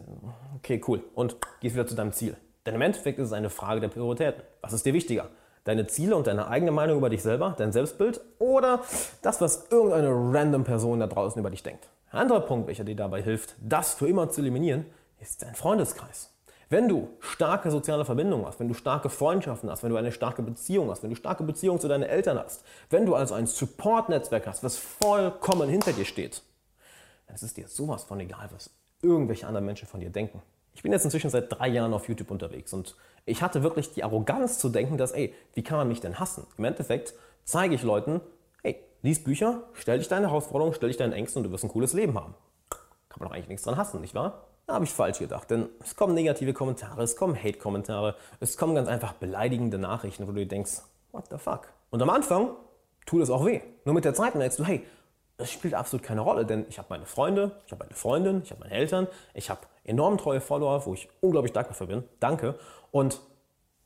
[0.56, 2.36] okay, cool und gehst wieder zu deinem Ziel.
[2.66, 4.44] Denn im Endeffekt ist es eine Frage der Prioritäten.
[4.62, 5.30] Was ist dir wichtiger?
[5.64, 8.82] Deine Ziele und deine eigene Meinung über dich selber, dein Selbstbild oder
[9.22, 11.90] das, was irgendeine random Person da draußen über dich denkt?
[12.12, 14.86] Ein anderer Punkt, welcher dir dabei hilft, das für immer zu eliminieren,
[15.20, 16.35] ist dein Freundeskreis.
[16.70, 20.42] Wenn du starke soziale Verbindungen hast, wenn du starke Freundschaften hast, wenn du eine starke
[20.42, 24.48] Beziehung hast, wenn du starke Beziehungen zu deinen Eltern hast, wenn du also ein Support-Netzwerk
[24.48, 26.42] hast, was vollkommen hinter dir steht,
[27.28, 30.42] dann ist es dir sowas von egal, was irgendwelche anderen Menschen von dir denken.
[30.74, 34.04] Ich bin jetzt inzwischen seit drei Jahren auf YouTube unterwegs und ich hatte wirklich die
[34.04, 36.46] Arroganz zu denken, dass, ey, wie kann man mich denn hassen?
[36.58, 38.22] Im Endeffekt zeige ich Leuten,
[38.64, 41.70] hey, lies Bücher, stell dich deine Herausforderungen, stell dich deinen Ängsten und du wirst ein
[41.70, 42.34] cooles Leben haben.
[42.70, 44.48] Kann man doch eigentlich nichts dran hassen, nicht wahr?
[44.68, 48.74] Da habe ich falsch gedacht, denn es kommen negative Kommentare, es kommen Hate-Kommentare, es kommen
[48.74, 51.68] ganz einfach beleidigende Nachrichten, wo du dir denkst, what the fuck?
[51.92, 52.50] Und am Anfang
[53.06, 53.62] tut es auch weh.
[53.86, 54.84] Nur mit der Zeit merkst du, hey,
[55.38, 58.52] es spielt absolut keine Rolle, denn ich habe meine Freunde, ich habe meine Freundin, ich
[58.52, 62.04] habe meine Eltern, ich habe enorm treue Follower, wo ich unglaublich dankbar für bin.
[62.20, 62.56] Danke.
[62.92, 63.20] Und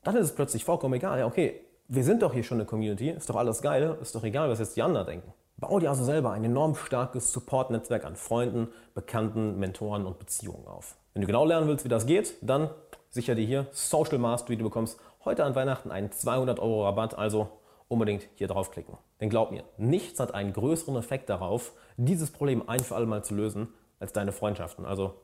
[0.04, 1.20] dann ist es plötzlich vollkommen egal.
[1.20, 4.24] Ja, okay, wir sind doch hier schon eine Community, ist doch alles geil, ist doch
[4.24, 5.34] egal, was jetzt die anderen denken.
[5.60, 10.96] Bau dir also selber ein enorm starkes Support-Netzwerk an Freunden, Bekannten, Mentoren und Beziehungen auf.
[11.14, 12.70] Wenn du genau lernen willst, wie das geht, dann
[13.10, 14.56] sicher dir hier Social Mastery.
[14.56, 17.50] Du bekommst heute an Weihnachten einen 200 Euro Rabatt, also
[17.90, 18.98] unbedingt hier draufklicken.
[19.20, 23.26] Denn glaub mir, nichts hat einen größeren Effekt darauf, dieses Problem ein für alle Mal
[23.26, 23.68] zu lösen,
[24.00, 24.86] als deine Freundschaften.
[24.86, 25.16] Also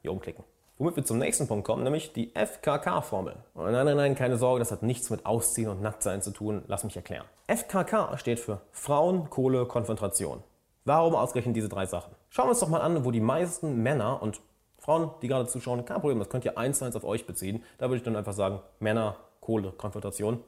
[0.00, 0.44] hier umklicken.
[0.82, 3.36] Womit wir zum nächsten Punkt kommen, nämlich die FKK-Formel.
[3.54, 6.64] Nein, nein, nein, keine Sorge, das hat nichts mit Ausziehen und Nacktsein zu tun.
[6.66, 7.24] Lass mich erklären.
[7.46, 10.42] FKK steht für Frauen, Kohle, Konfrontation.
[10.84, 12.12] Warum ausgerechnet diese drei Sachen?
[12.30, 14.40] Schauen wir uns doch mal an, wo die meisten Männer und
[14.76, 17.62] Frauen, die gerade zuschauen, kein Problem, das könnt ihr eins zu eins auf euch beziehen.
[17.78, 20.42] Da würde ich dann einfach sagen, Männer, Kohle, Konfrontation.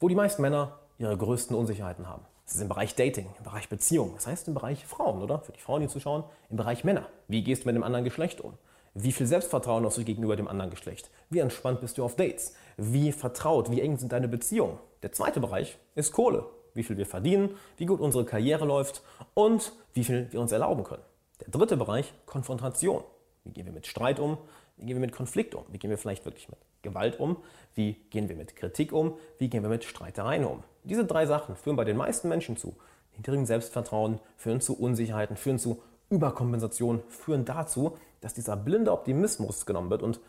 [0.00, 2.24] Wo die meisten Männer ihre größten Unsicherheiten haben.
[2.46, 4.10] Das ist im Bereich Dating, im Bereich Beziehung.
[4.16, 5.38] Das heißt im Bereich Frauen, oder?
[5.38, 7.06] Für die Frauen, die zuschauen, im Bereich Männer.
[7.28, 8.54] Wie gehst du mit dem anderen Geschlecht um?
[8.94, 11.10] Wie viel Selbstvertrauen hast du gegenüber dem anderen Geschlecht?
[11.30, 12.54] Wie entspannt bist du auf Dates?
[12.76, 14.78] Wie vertraut, wie eng sind deine Beziehungen?
[15.02, 16.44] Der zweite Bereich ist Kohle.
[16.74, 19.02] Wie viel wir verdienen, wie gut unsere Karriere läuft
[19.32, 21.02] und wie viel wir uns erlauben können.
[21.40, 23.02] Der dritte Bereich, Konfrontation.
[23.44, 24.36] Wie gehen wir mit Streit um?
[24.76, 25.64] Wie gehen wir mit Konflikt um?
[25.68, 27.38] Wie gehen wir vielleicht wirklich mit Gewalt um?
[27.74, 29.14] Wie gehen wir mit Kritik um?
[29.38, 30.64] Wie gehen wir mit Streitereien um?
[30.84, 32.76] Diese drei Sachen führen bei den meisten Menschen zu
[33.16, 39.90] niedrigem Selbstvertrauen, führen zu Unsicherheiten, führen zu Überkompensation, führen dazu, dass dieser blinde Optimismus genommen
[39.90, 40.20] wird und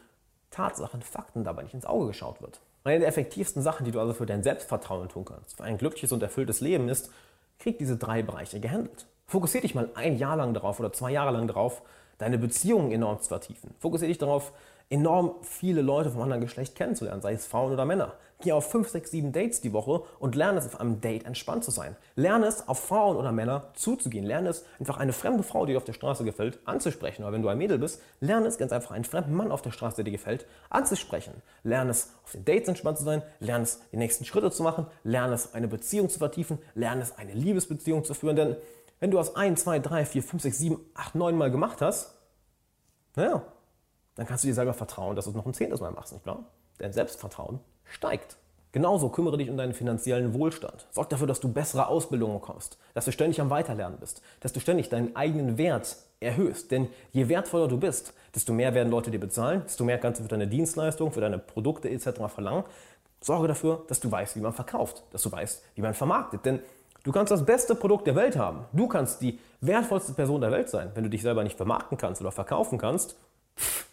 [0.52, 2.60] Tatsachen, Fakten dabei nicht ins Auge geschaut wird.
[2.84, 6.12] Eine der effektivsten Sachen, die du also für dein Selbstvertrauen tun kannst, für ein glückliches
[6.12, 7.10] und erfülltes Leben ist,
[7.60, 9.06] krieg diese drei Bereiche gehandelt.
[9.26, 11.82] Fokussier dich mal ein Jahr lang darauf oder zwei Jahre lang darauf,
[12.18, 13.74] deine Beziehungen enorm zu vertiefen.
[13.80, 14.52] Fokussiere dich darauf,
[14.90, 18.14] enorm viele Leute vom anderen Geschlecht kennenzulernen, sei es Frauen oder Männer.
[18.44, 21.64] Geh auf 5, 6, 7 Dates die Woche und lerne es auf einem Date entspannt
[21.64, 21.96] zu sein.
[22.16, 24.26] Lerne es, auf Frauen oder Männer zuzugehen.
[24.26, 27.24] Lerne es, einfach eine fremde Frau, die dir auf der Straße gefällt, anzusprechen.
[27.24, 29.72] Oder wenn du ein Mädel bist, lerne es ganz einfach, einen fremden Mann auf der
[29.72, 31.42] Straße, der dir gefällt, anzusprechen.
[31.64, 33.24] Lerne es, auf den Dates entspannt zu sein.
[33.40, 34.88] Lerne es, die nächsten Schritte zu machen.
[35.06, 36.60] Lerne es, eine Beziehung zu vertiefen.
[36.76, 38.36] Lerne es, eine Liebesbeziehung zu führen.
[38.36, 38.58] Denn
[39.00, 42.14] wenn du das 1, 2, 3, 4, 5, 6, 7, 8, 9 Mal gemacht hast,
[43.16, 43.42] naja,
[44.16, 46.26] dann kannst du dir selber vertrauen, dass du es noch ein zehntes Mal machst, nicht
[46.26, 46.44] wahr?
[46.78, 48.38] Dein Selbstvertrauen steigt.
[48.74, 50.88] Genauso kümmere dich um deinen finanziellen Wohlstand.
[50.90, 54.60] Sorg dafür, dass du bessere Ausbildungen bekommst, dass du ständig am Weiterlernen bist, dass du
[54.60, 56.72] ständig deinen eigenen Wert erhöhst.
[56.72, 60.24] Denn je wertvoller du bist, desto mehr werden Leute dir bezahlen, desto mehr kannst du
[60.24, 62.22] für deine Dienstleistung, für deine Produkte etc.
[62.34, 62.64] verlangen.
[63.22, 66.44] Sorge dafür, dass du weißt, wie man verkauft, dass du weißt, wie man vermarktet.
[66.44, 66.60] Denn
[67.04, 68.66] du kannst das beste Produkt der Welt haben.
[68.74, 70.90] Du kannst die wertvollste Person der Welt sein.
[70.96, 73.18] Wenn du dich selber nicht vermarkten kannst oder verkaufen kannst,
[73.56, 73.86] pff,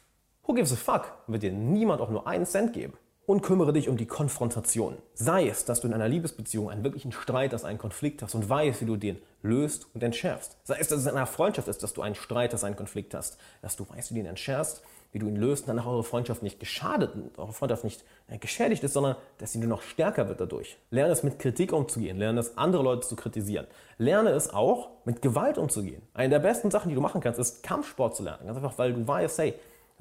[0.47, 1.13] who gives a fuck?
[1.27, 2.95] Wird dir niemand auch nur einen Cent geben
[3.31, 4.97] und kümmere dich um die Konfrontation.
[5.15, 8.49] Sei es, dass du in einer Liebesbeziehung einen wirklichen Streit hast, einen Konflikt hast und
[8.49, 10.57] weißt, wie du den löst und entschärfst.
[10.65, 13.15] Sei es, dass es in einer Freundschaft ist, dass du einen Streit hast, einen Konflikt
[13.15, 16.03] hast, dass du weißt, wie du ihn entschärfst, wie du ihn löst und danach eure
[16.03, 20.29] Freundschaft nicht geschadet, eure Freundschaft nicht äh, geschädigt ist, sondern dass sie nur noch stärker
[20.29, 20.77] wird dadurch.
[20.91, 23.69] Lerne es mit Kritik umzugehen, lerne es andere Leute zu kritisieren.
[23.97, 26.03] Lerne es auch mit Gewalt umzugehen.
[26.15, 28.47] Eine der besten Sachen, die du machen kannst, ist Kampfsport zu lernen.
[28.47, 29.55] Ganz einfach, weil du weißt, hey,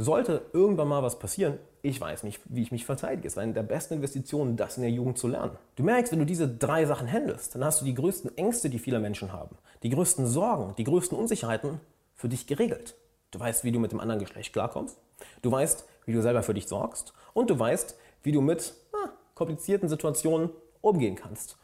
[0.04, 3.28] sollte irgendwann mal was passieren, ich weiß nicht, wie ich mich verteidige.
[3.28, 5.58] Es ist eine der besten Investitionen, das in der Jugend zu lernen.
[5.76, 8.80] Du merkst, wenn du diese drei Sachen handelst, dann hast du die größten Ängste, die
[8.80, 11.80] viele Menschen haben, die größten Sorgen, die größten Unsicherheiten
[12.16, 12.96] für dich geregelt.
[13.32, 14.98] Du weißt, wie du mit dem anderen Geschlecht klarkommst.
[15.42, 17.14] Du weißt, wie du selber für dich sorgst.
[17.34, 20.50] Und du weißt, wie du mit na, komplizierten Situationen
[20.82, 21.58] umgehen kannst.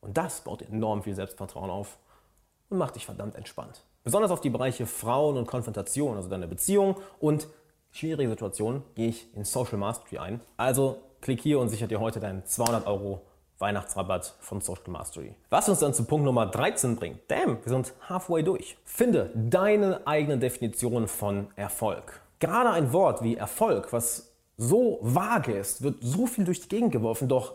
[0.00, 1.98] Und das baut enorm viel Selbstvertrauen auf
[2.68, 3.84] und macht dich verdammt entspannt.
[4.02, 7.46] Besonders auf die Bereiche Frauen und Konfrontation, also deine Beziehung und
[7.94, 10.40] schwierige Situationen gehe ich in Social Mastery ein.
[10.56, 13.22] Also klick hier und sichert dir heute deinen 200 Euro
[13.58, 15.34] Weihnachtsrabatt von Social Mastery.
[15.48, 17.20] Was uns dann zu Punkt Nummer 13 bringt.
[17.28, 18.76] Damn, wir sind halfway durch.
[18.84, 22.20] Finde deine eigene Definition von Erfolg.
[22.40, 26.92] Gerade ein Wort wie Erfolg, was so vage ist, wird so viel durch die Gegend
[26.92, 27.54] geworfen, doch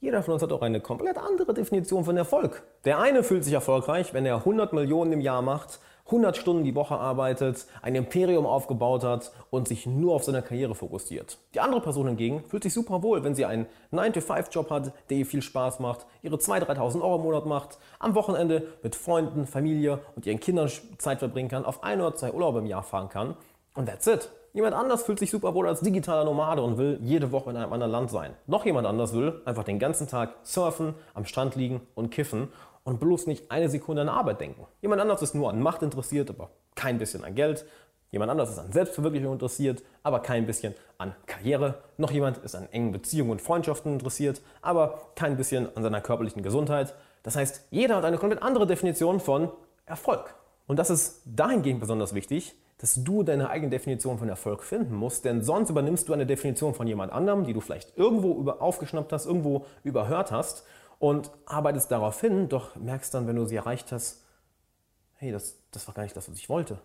[0.00, 2.62] jeder von uns hat auch eine komplett andere Definition von Erfolg.
[2.84, 6.74] Der eine fühlt sich erfolgreich, wenn er 100 Millionen im Jahr macht, 100 Stunden die
[6.74, 11.38] Woche arbeitet, ein Imperium aufgebaut hat und sich nur auf seine Karriere fokussiert.
[11.54, 15.26] Die andere Person hingegen fühlt sich super wohl, wenn sie einen 9-to-5-Job hat, der ihr
[15.26, 20.00] viel Spaß macht, ihre 2.000, 3.000 Euro im Monat macht, am Wochenende mit Freunden, Familie
[20.14, 23.36] und ihren Kindern Zeit verbringen kann, auf ein oder zwei Urlaube im Jahr fahren kann
[23.74, 24.30] und that's it.
[24.52, 27.72] Jemand anders fühlt sich super wohl als digitaler Nomade und will jede Woche in einem
[27.72, 28.34] anderen Land sein.
[28.46, 32.48] Noch jemand anders will einfach den ganzen Tag surfen, am Strand liegen und kiffen
[32.84, 34.66] und bloß nicht eine Sekunde an Arbeit denken.
[34.82, 37.64] Jemand anders ist nur an Macht interessiert, aber kein bisschen an Geld.
[38.10, 41.82] Jemand anders ist an Selbstverwirklichung interessiert, aber kein bisschen an Karriere.
[41.96, 46.42] Noch jemand ist an engen Beziehungen und Freundschaften interessiert, aber kein bisschen an seiner körperlichen
[46.42, 46.94] Gesundheit.
[47.24, 49.50] Das heißt, jeder hat eine komplett andere Definition von
[49.86, 50.34] Erfolg.
[50.66, 55.24] Und das ist dahingehend besonders wichtig, dass du deine eigene Definition von Erfolg finden musst,
[55.24, 59.12] denn sonst übernimmst du eine Definition von jemand anderem, die du vielleicht irgendwo über aufgeschnappt
[59.12, 60.64] hast, irgendwo überhört hast
[60.98, 64.24] und arbeitest darauf hin, doch merkst dann, wenn du sie erreicht hast,
[65.14, 66.78] hey, das, das war gar nicht das, was ich wollte.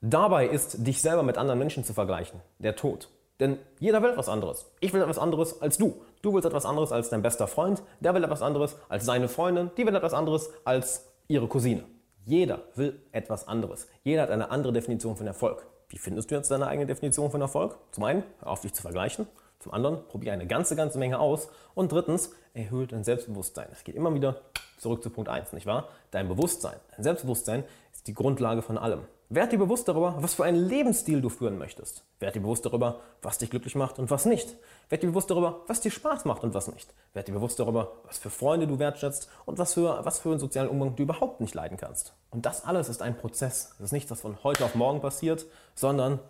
[0.00, 3.08] Dabei ist, dich selber mit anderen Menschen zu vergleichen, der Tod.
[3.40, 4.70] Denn jeder will etwas anderes.
[4.80, 6.02] Ich will etwas anderes als du.
[6.22, 9.70] Du willst etwas anderes als dein bester Freund, der will etwas anderes als seine Freundin,
[9.76, 11.84] die will etwas anderes als ihre Cousine.
[12.24, 13.88] Jeder will etwas anderes.
[14.02, 15.66] Jeder hat eine andere Definition von Erfolg.
[15.88, 17.76] Wie findest du jetzt deine eigene Definition von Erfolg?
[17.90, 19.26] Zum einen, hör auf dich zu vergleichen.
[19.58, 21.48] Zum anderen, probiere eine ganze, ganze Menge aus.
[21.74, 23.68] Und drittens, erhöhe dein Selbstbewusstsein.
[23.72, 24.40] Es geht immer wieder
[24.78, 25.88] zurück zu Punkt 1, nicht wahr?
[26.10, 26.76] Dein Bewusstsein.
[26.96, 29.02] Dein Selbstbewusstsein ist die Grundlage von allem.
[29.30, 32.04] Werd dir bewusst darüber, was für einen Lebensstil du führen möchtest.
[32.20, 34.56] Werd dir bewusst darüber, was dich glücklich macht und was nicht.
[34.90, 36.92] Werd dir bewusst darüber, was dir Spaß macht und was nicht.
[37.14, 40.38] Werd dir bewusst darüber, was für Freunde du wertschätzt und was für, was für einen
[40.38, 42.14] sozialen Umgang du überhaupt nicht leiden kannst.
[42.30, 43.70] Und das alles ist ein Prozess.
[43.78, 46.20] Das ist nichts, was von heute auf morgen passiert, sondern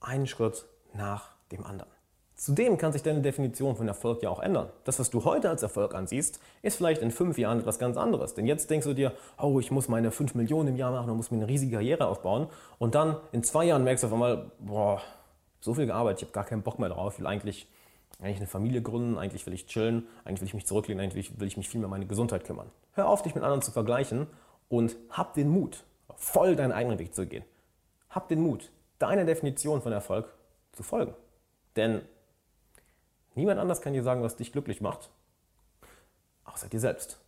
[0.00, 1.91] einen Schritt nach dem anderen.
[2.42, 4.68] Zudem kann sich deine Definition von Erfolg ja auch ändern.
[4.82, 8.34] Das, was du heute als Erfolg ansiehst, ist vielleicht in fünf Jahren etwas ganz anderes.
[8.34, 11.18] Denn jetzt denkst du dir, oh, ich muss meine fünf Millionen im Jahr machen und
[11.18, 12.48] muss mir eine riesige Karriere aufbauen.
[12.80, 15.00] Und dann in zwei Jahren merkst du auf einmal, boah,
[15.60, 17.68] so viel gearbeitet, ich habe gar keinen Bock mehr drauf, ich will eigentlich,
[18.18, 21.46] eigentlich eine Familie gründen, eigentlich will ich chillen, eigentlich will ich mich zurücklehnen, eigentlich will
[21.46, 22.72] ich mich viel mehr um meine Gesundheit kümmern.
[22.94, 24.26] Hör auf, dich mit anderen zu vergleichen
[24.68, 25.84] und hab den Mut,
[26.16, 27.44] voll deinen eigenen Weg zu gehen.
[28.10, 30.34] Hab den Mut, deiner Definition von Erfolg
[30.72, 31.14] zu folgen.
[31.76, 32.02] Denn
[33.34, 35.10] Niemand anders kann dir sagen, was dich glücklich macht,
[36.44, 37.18] außer dir selbst.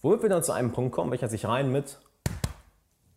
[0.00, 1.98] Womit wir dann zu einem Punkt kommen, welcher sich rein mit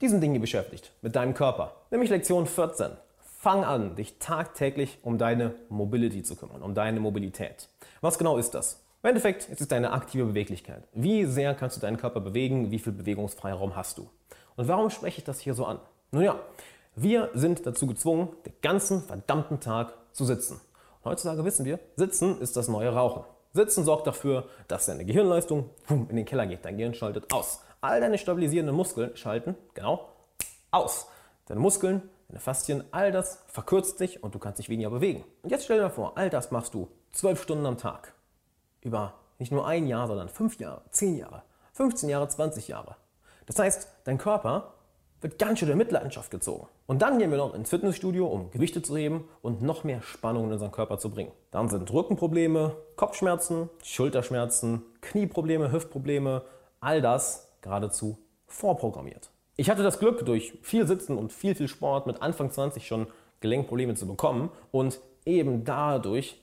[0.01, 1.73] diesen Dingen beschäftigt, mit deinem Körper.
[1.89, 2.91] Nämlich Lektion 14.
[3.39, 7.69] Fang an, dich tagtäglich um deine Mobility zu kümmern, um deine Mobilität.
[8.01, 8.83] Was genau ist das?
[9.01, 10.87] Im Endeffekt ist es deine aktive Beweglichkeit.
[10.93, 12.71] Wie sehr kannst du deinen Körper bewegen?
[12.71, 14.09] Wie viel Bewegungsfreiraum hast du?
[14.55, 15.79] Und warum spreche ich das hier so an?
[16.11, 16.39] Nun ja,
[16.95, 20.61] wir sind dazu gezwungen, den ganzen verdammten Tag zu sitzen.
[21.05, 23.23] Heutzutage wissen wir, Sitzen ist das neue Rauchen.
[23.51, 26.65] Sitzen sorgt dafür, dass deine Gehirnleistung in den Keller geht.
[26.65, 27.61] Dein Gehirn schaltet aus.
[27.81, 30.09] All deine stabilisierenden Muskeln schalten, genau,
[30.71, 31.07] aus.
[31.45, 35.23] Deine Muskeln, deine Faszien, all das verkürzt sich und du kannst dich weniger bewegen.
[35.43, 38.13] Und jetzt stell dir vor, all das machst du zwölf Stunden am Tag.
[38.81, 41.43] Über nicht nur ein Jahr, sondern fünf Jahre, zehn Jahre,
[41.73, 42.95] 15 Jahre, 20 Jahre.
[43.45, 44.73] Das heißt, dein Körper
[45.23, 46.67] wird ganz schön in Mitleidenschaft gezogen.
[46.85, 50.45] Und dann gehen wir noch ins Fitnessstudio, um Gewichte zu heben und noch mehr Spannung
[50.45, 51.31] in unseren Körper zu bringen.
[51.51, 56.43] Dann sind Rückenprobleme, Kopfschmerzen, Schulterschmerzen, Knieprobleme, Hüftprobleme,
[56.79, 58.17] all das geradezu
[58.47, 59.31] vorprogrammiert.
[59.55, 63.07] Ich hatte das Glück, durch viel Sitzen und viel, viel Sport mit Anfang 20 schon
[63.39, 66.41] Gelenkprobleme zu bekommen und eben dadurch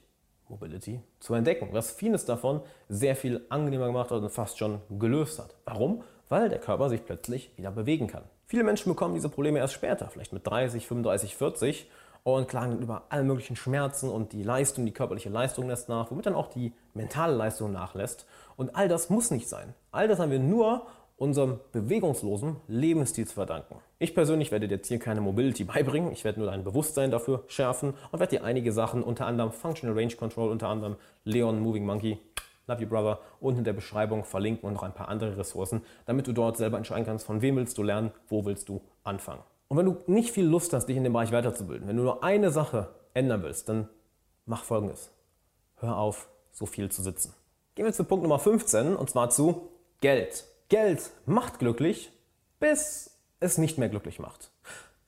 [0.49, 5.39] Mobility zu entdecken, was vieles davon sehr viel angenehmer gemacht hat und fast schon gelöst
[5.39, 5.55] hat.
[5.65, 6.03] Warum?
[6.29, 8.25] Weil der Körper sich plötzlich wieder bewegen kann.
[8.51, 11.89] Viele Menschen bekommen diese Probleme erst später, vielleicht mit 30, 35, 40
[12.25, 16.27] und klagen über alle möglichen Schmerzen und die Leistung, die körperliche Leistung lässt nach, womit
[16.27, 18.27] dann auch die mentale Leistung nachlässt.
[18.57, 19.73] Und all das muss nicht sein.
[19.93, 20.85] All das haben wir nur
[21.17, 23.77] unserem bewegungslosen Lebensstil zu verdanken.
[24.01, 27.45] Ich persönlich werde dir jetzt hier keine Mobility beibringen, ich werde nur dein Bewusstsein dafür
[27.47, 31.87] schärfen und werde dir einige Sachen, unter anderem Functional Range Control, unter anderem Leon Moving
[31.87, 32.19] Monkey,
[32.71, 36.27] Love You Brother, unten in der Beschreibung verlinken und noch ein paar andere Ressourcen, damit
[36.27, 39.43] du dort selber entscheiden kannst, von wem willst du lernen, wo willst du anfangen.
[39.69, 42.25] Und wenn du nicht viel Lust hast, dich in dem Bereich weiterzubilden, wenn du nur
[42.25, 43.89] eine Sache ändern willst, dann
[44.47, 45.11] mach folgendes.
[45.77, 47.35] Hör auf, so viel zu sitzen.
[47.75, 49.69] Gehen wir zu Punkt Nummer 15 und zwar zu
[50.01, 50.45] Geld.
[50.69, 52.13] Geld macht glücklich,
[52.59, 54.51] bis es nicht mehr glücklich macht.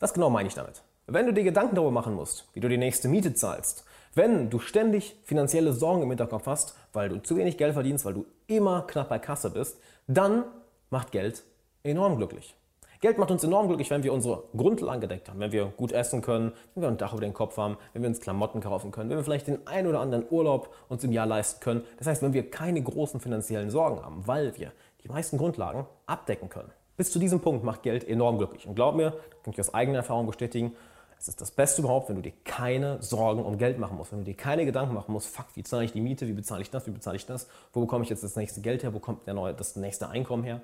[0.00, 0.82] Was genau meine ich damit?
[1.06, 3.84] Wenn du dir Gedanken darüber machen musst, wie du die nächste Miete zahlst,
[4.14, 8.14] Wenn du ständig finanzielle Sorgen im Hinterkopf hast, weil du zu wenig Geld verdienst, weil
[8.14, 10.44] du immer knapp bei Kasse bist, dann
[10.90, 11.42] macht Geld
[11.82, 12.54] enorm glücklich.
[13.00, 16.22] Geld macht uns enorm glücklich, wenn wir unsere Grundlagen gedeckt haben, wenn wir gut essen
[16.22, 19.10] können, wenn wir ein Dach über den Kopf haben, wenn wir uns Klamotten kaufen können,
[19.10, 21.82] wenn wir vielleicht den einen oder anderen Urlaub uns im Jahr leisten können.
[21.98, 24.70] Das heißt, wenn wir keine großen finanziellen Sorgen haben, weil wir
[25.02, 26.70] die meisten Grundlagen abdecken können.
[26.96, 28.68] Bis zu diesem Punkt macht Geld enorm glücklich.
[28.68, 30.76] Und glaub mir, das kann ich aus eigener Erfahrung bestätigen,
[31.22, 34.18] es ist das Beste überhaupt, wenn du dir keine Sorgen um Geld machen musst, wenn
[34.18, 36.70] du dir keine Gedanken machen musst, fuck, wie zahle ich die Miete, wie bezahle ich
[36.70, 39.24] das, wie bezahle ich das, wo bekomme ich jetzt das nächste Geld her, wo kommt
[39.28, 40.62] der neue, das nächste Einkommen her.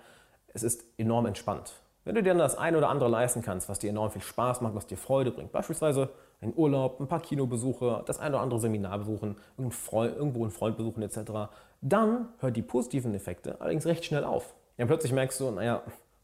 [0.52, 1.74] Es ist enorm entspannt.
[2.04, 4.60] Wenn du dir dann das eine oder andere leisten kannst, was dir enorm viel Spaß
[4.60, 8.58] macht, was dir Freude bringt, beispielsweise einen Urlaub, ein paar Kinobesuche, das eine oder andere
[8.58, 11.52] Seminar besuchen, irgendwo einen Freund besuchen etc.,
[11.82, 14.54] dann hört die positiven Effekte allerdings recht schnell auf.
[14.76, 15.82] Ja, plötzlich merkst du, naja,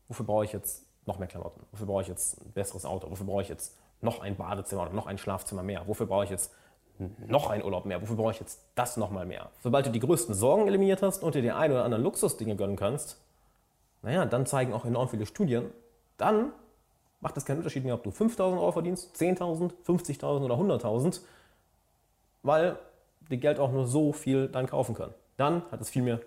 [0.09, 1.61] wofür brauche ich jetzt noch mehr Klamotten?
[1.71, 3.09] Wofür brauche ich jetzt ein besseres Auto?
[3.09, 5.87] Wofür brauche ich jetzt noch ein Badezimmer oder noch ein Schlafzimmer mehr?
[5.87, 6.53] Wofür brauche ich jetzt
[7.27, 8.01] noch einen Urlaub mehr?
[8.01, 9.51] Wofür brauche ich jetzt das nochmal mehr?
[9.63, 12.77] Sobald du die größten Sorgen eliminiert hast und dir die ein oder anderen Luxusdinge gönnen
[12.77, 13.21] kannst,
[14.03, 15.71] naja, dann zeigen auch enorm viele Studien,
[16.19, 16.53] dann
[17.21, 21.21] macht es keinen Unterschied mehr, ob du 5000 Euro verdienst, 10.000, 50.000 oder 100.000,
[22.43, 22.79] weil
[23.31, 25.15] die Geld auch nur so viel dann kaufen können.
[25.37, 26.21] Dann hat es viel mehr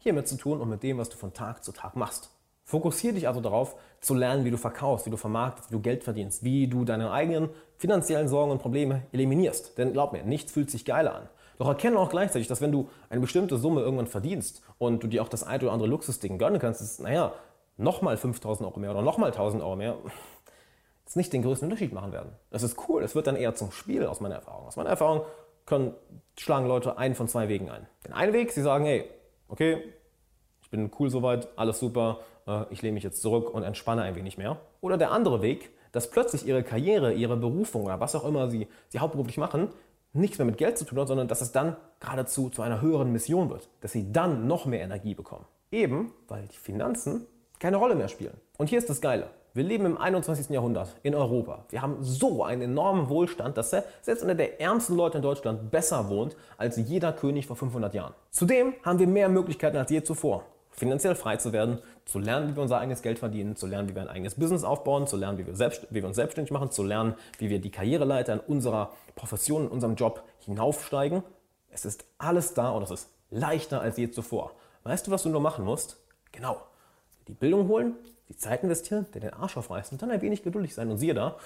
[0.00, 2.30] hiermit zu tun und mit dem, was du von Tag zu Tag machst.
[2.70, 6.04] Fokussiere dich also darauf, zu lernen, wie du verkaufst, wie du vermarktest, wie du Geld
[6.04, 7.48] verdienst, wie du deine eigenen
[7.78, 9.76] finanziellen Sorgen und Probleme eliminierst.
[9.76, 11.28] Denn glaub mir, nichts fühlt sich geiler an.
[11.58, 15.20] Doch erkenne auch gleichzeitig, dass wenn du eine bestimmte Summe irgendwann verdienst und du dir
[15.20, 17.32] auch das ein oder andere Luxusding gönnen kannst, ist, naja,
[17.76, 19.96] nochmal 5000 Euro mehr oder nochmal 1000 Euro mehr,
[21.04, 22.30] jetzt nicht den größten Unterschied machen werden.
[22.50, 23.02] Das ist cool.
[23.02, 24.68] Es wird dann eher zum Spiel aus meiner Erfahrung.
[24.68, 25.22] Aus meiner Erfahrung
[25.66, 25.92] können,
[26.38, 27.88] schlagen Leute einen von zwei Wegen ein.
[28.06, 29.10] Den einen Weg, sie sagen, hey,
[29.48, 29.82] okay,
[30.62, 32.20] ich bin cool soweit, alles super,
[32.70, 34.58] ich lehne mich jetzt zurück und entspanne ein wenig mehr.
[34.80, 38.68] Oder der andere Weg, dass plötzlich ihre Karriere, ihre Berufung oder was auch immer sie,
[38.88, 39.68] sie hauptberuflich machen,
[40.12, 43.12] nichts mehr mit Geld zu tun hat, sondern dass es dann geradezu zu einer höheren
[43.12, 45.44] Mission wird, dass sie dann noch mehr Energie bekommen.
[45.70, 47.26] Eben, weil die Finanzen
[47.58, 48.34] keine Rolle mehr spielen.
[48.58, 49.28] Und hier ist das Geile.
[49.52, 50.48] Wir leben im 21.
[50.50, 51.64] Jahrhundert in Europa.
[51.70, 56.08] Wir haben so einen enormen Wohlstand, dass selbst einer der ärmsten Leute in Deutschland besser
[56.08, 58.14] wohnt als jeder König vor 500 Jahren.
[58.30, 61.80] Zudem haben wir mehr Möglichkeiten als je zuvor, finanziell frei zu werden,
[62.10, 64.64] zu lernen, wie wir unser eigenes Geld verdienen, zu lernen, wie wir ein eigenes Business
[64.64, 67.60] aufbauen, zu lernen, wie wir, selbst, wie wir uns selbstständig machen, zu lernen, wie wir
[67.60, 71.22] die Karriereleiter in unserer Profession, in unserem Job hinaufsteigen.
[71.70, 74.52] Es ist alles da und es ist leichter als je zuvor.
[74.82, 75.98] Weißt du, was du nur machen musst?
[76.32, 76.60] Genau.
[77.28, 77.94] Die Bildung holen,
[78.28, 80.90] die Zeit investieren, dir den Arsch aufreißen und dann ein wenig geduldig sein.
[80.90, 81.36] Und siehe da,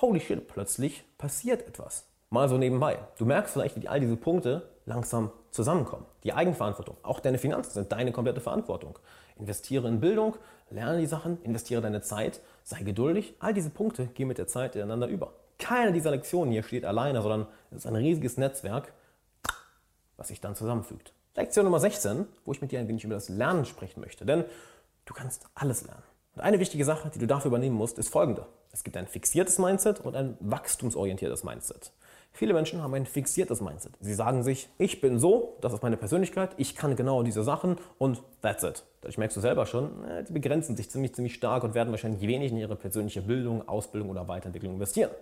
[0.00, 2.06] holy shit, plötzlich passiert etwas.
[2.34, 2.98] Mal so nebenbei.
[3.16, 6.04] Du merkst vielleicht, wie all diese Punkte langsam zusammenkommen.
[6.24, 8.98] Die Eigenverantwortung, auch deine Finanzen sind deine komplette Verantwortung.
[9.38, 10.34] Investiere in Bildung,
[10.68, 13.34] lerne die Sachen, investiere deine Zeit, sei geduldig.
[13.38, 15.32] All diese Punkte gehen mit der Zeit ineinander über.
[15.60, 18.92] Keine dieser Lektionen hier steht alleine, sondern es ist ein riesiges Netzwerk,
[20.16, 21.12] was sich dann zusammenfügt.
[21.36, 24.26] Lektion Nummer 16, wo ich mit dir ein wenig über das Lernen sprechen möchte.
[24.26, 24.44] Denn
[25.04, 26.02] du kannst alles lernen.
[26.34, 28.44] Und eine wichtige Sache, die du dafür übernehmen musst, ist folgende.
[28.72, 31.92] Es gibt ein fixiertes Mindset und ein wachstumsorientiertes Mindset.
[32.36, 33.92] Viele Menschen haben ein fixiertes Mindset.
[34.00, 37.76] Sie sagen sich, ich bin so, das ist meine Persönlichkeit, ich kann genau diese Sachen
[37.96, 38.82] und that's it.
[39.02, 39.92] Dadurch merkst du selber schon,
[40.28, 44.10] die begrenzen sich ziemlich, ziemlich stark und werden wahrscheinlich wenig in ihre persönliche Bildung, Ausbildung
[44.10, 45.12] oder Weiterentwicklung investieren.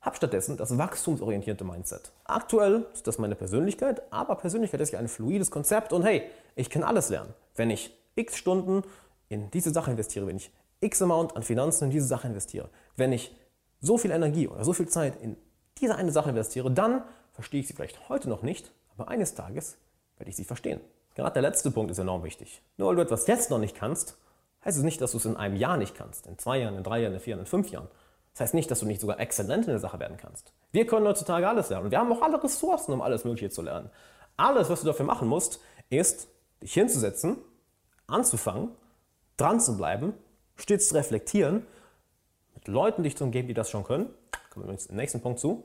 [0.00, 2.10] Hab stattdessen das wachstumsorientierte Mindset.
[2.24, 6.24] Aktuell ist das meine Persönlichkeit, aber Persönlichkeit ist ja ein fluides Konzept und hey,
[6.56, 7.32] ich kann alles lernen.
[7.54, 8.82] Wenn ich x Stunden
[9.28, 13.12] in diese Sache investiere, wenn ich x Amount an Finanzen in diese Sache investiere, wenn
[13.12, 13.32] ich
[13.80, 15.36] so viel Energie oder so viel Zeit in
[15.82, 17.02] diese eine Sache investiere, dann
[17.32, 19.76] verstehe ich sie vielleicht heute noch nicht, aber eines Tages
[20.16, 20.80] werde ich sie verstehen.
[21.14, 22.62] Gerade der letzte Punkt ist enorm wichtig.
[22.78, 24.16] Nur weil du etwas jetzt noch nicht kannst,
[24.64, 26.84] heißt es nicht, dass du es in einem Jahr nicht kannst, in zwei Jahren, in
[26.84, 27.88] drei Jahren, in vier Jahren, in fünf Jahren.
[28.32, 30.52] Das heißt nicht, dass du nicht sogar exzellent in der Sache werden kannst.
[30.70, 33.60] Wir können heutzutage alles lernen und wir haben auch alle Ressourcen, um alles Mögliche zu
[33.60, 33.90] lernen.
[34.36, 35.60] Alles, was du dafür machen musst,
[35.90, 36.28] ist,
[36.62, 37.36] dich hinzusetzen,
[38.06, 38.70] anzufangen,
[39.36, 40.14] dran zu bleiben,
[40.56, 41.66] stets zu reflektieren,
[42.54, 44.08] mit Leuten dich zu umgeben, die das schon können,
[44.50, 45.64] kommen wir im nächsten Punkt zu,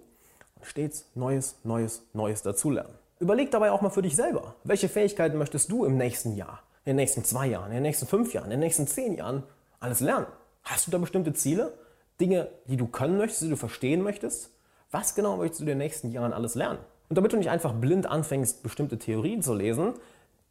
[0.59, 2.93] und stets Neues, Neues, Neues dazulernen.
[3.19, 6.91] Überleg dabei auch mal für dich selber, welche Fähigkeiten möchtest du im nächsten Jahr, in
[6.91, 9.43] den nächsten zwei Jahren, in den nächsten fünf Jahren, in den nächsten zehn Jahren
[9.79, 10.27] alles lernen?
[10.63, 11.73] Hast du da bestimmte Ziele?
[12.19, 14.51] Dinge, die du können möchtest, die du verstehen möchtest?
[14.91, 16.79] Was genau möchtest du in den nächsten Jahren alles lernen?
[17.09, 19.93] Und damit du nicht einfach blind anfängst, bestimmte Theorien zu lesen,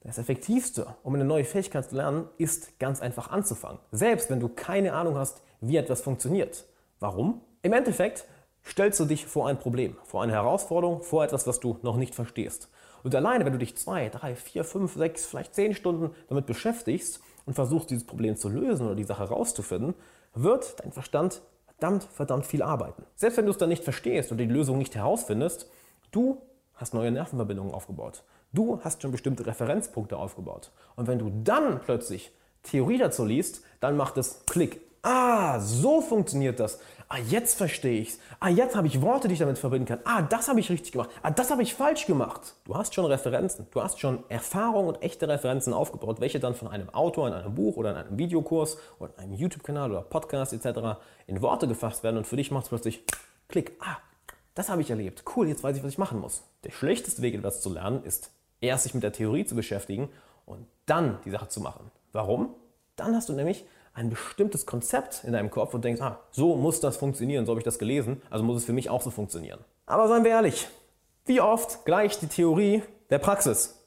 [0.03, 3.81] das Effektivste, um eine neue Fähigkeit zu lernen, ist ganz einfach anzufangen.
[3.91, 6.65] Selbst wenn du keine Ahnung hast, wie etwas funktioniert.
[7.01, 7.41] Warum?
[7.63, 8.25] Im Endeffekt
[8.67, 12.15] stellst du dich vor ein Problem, vor eine Herausforderung, vor etwas, was du noch nicht
[12.15, 12.69] verstehst.
[13.03, 17.21] Und alleine, wenn du dich zwei, drei, vier, fünf, sechs, vielleicht zehn Stunden damit beschäftigst
[17.45, 19.95] und versuchst, dieses Problem zu lösen oder die Sache herauszufinden,
[20.35, 23.05] wird dein Verstand verdammt, verdammt viel arbeiten.
[23.15, 25.71] Selbst wenn du es dann nicht verstehst und die Lösung nicht herausfindest,
[26.17, 26.41] Du
[26.75, 28.23] hast neue Nervenverbindungen aufgebaut.
[28.53, 30.71] Du hast schon bestimmte Referenzpunkte aufgebaut.
[30.95, 34.81] Und wenn du dann plötzlich Theorie dazu liest, dann macht es Klick.
[35.03, 36.81] Ah, so funktioniert das.
[37.09, 38.19] Ah, jetzt verstehe ich's.
[38.41, 40.01] Ah, jetzt habe ich Worte, die ich damit verbinden kann.
[40.05, 41.11] Ah, das habe ich richtig gemacht.
[41.23, 42.57] Ah, das habe ich falsch gemacht.
[42.65, 43.69] Du hast schon Referenzen.
[43.71, 47.55] Du hast schon Erfahrung und echte Referenzen aufgebaut, welche dann von einem Autor in einem
[47.55, 50.99] Buch oder in einem Videokurs oder in einem YouTube-Kanal oder Podcast etc.
[51.29, 53.05] in Worte gefasst werden und für dich macht es plötzlich
[53.49, 53.77] Klick.
[53.81, 53.99] Ah,
[54.57, 55.23] das habe ich erlebt.
[55.37, 56.43] Cool, jetzt weiß ich, was ich machen muss.
[56.65, 60.09] Der schlechteste Weg, etwas zu lernen, ist erst sich mit der Theorie zu beschäftigen
[60.45, 61.93] und dann die Sache zu machen.
[62.13, 62.55] Warum?
[62.97, 63.65] Dann hast du nämlich
[63.97, 67.61] ein bestimmtes Konzept in deinem Kopf und denkst, ah, so muss das funktionieren, so habe
[67.61, 69.59] ich das gelesen, also muss es für mich auch so funktionieren.
[69.87, 70.69] Aber seien wir ehrlich,
[71.25, 73.83] wie oft gleicht die Theorie der Praxis?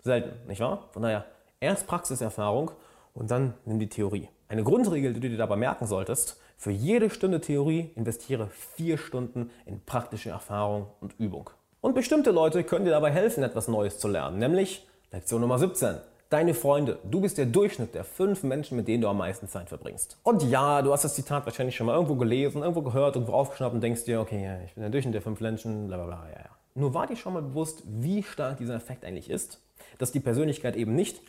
[0.00, 0.88] Selten, nicht wahr?
[0.92, 1.24] Von daher,
[1.60, 2.72] erst Praxiserfahrung
[3.14, 4.28] und dann nimm die Theorie.
[4.48, 9.50] Eine Grundregel, die du dir dabei merken solltest, für jede Stunde Theorie investiere vier Stunden
[9.66, 11.50] in praktische Erfahrung und Übung.
[11.80, 15.98] Und bestimmte Leute können dir dabei helfen, etwas Neues zu lernen, nämlich Lektion Nummer 17.
[16.30, 16.98] Deine Freunde.
[17.10, 20.18] Du bist der Durchschnitt der fünf Menschen, mit denen du am meisten Zeit verbringst.
[20.22, 23.74] Und ja, du hast das Zitat wahrscheinlich schon mal irgendwo gelesen, irgendwo gehört, irgendwo aufgeschnappt
[23.74, 26.28] und denkst dir, okay, ja, ich bin der Durchschnitt der fünf Menschen, bla bla bla,
[26.28, 26.50] ja, ja.
[26.74, 29.62] Nur war dir schon mal bewusst, wie stark dieser Effekt eigentlich ist?
[29.96, 31.22] Dass die Persönlichkeit eben nicht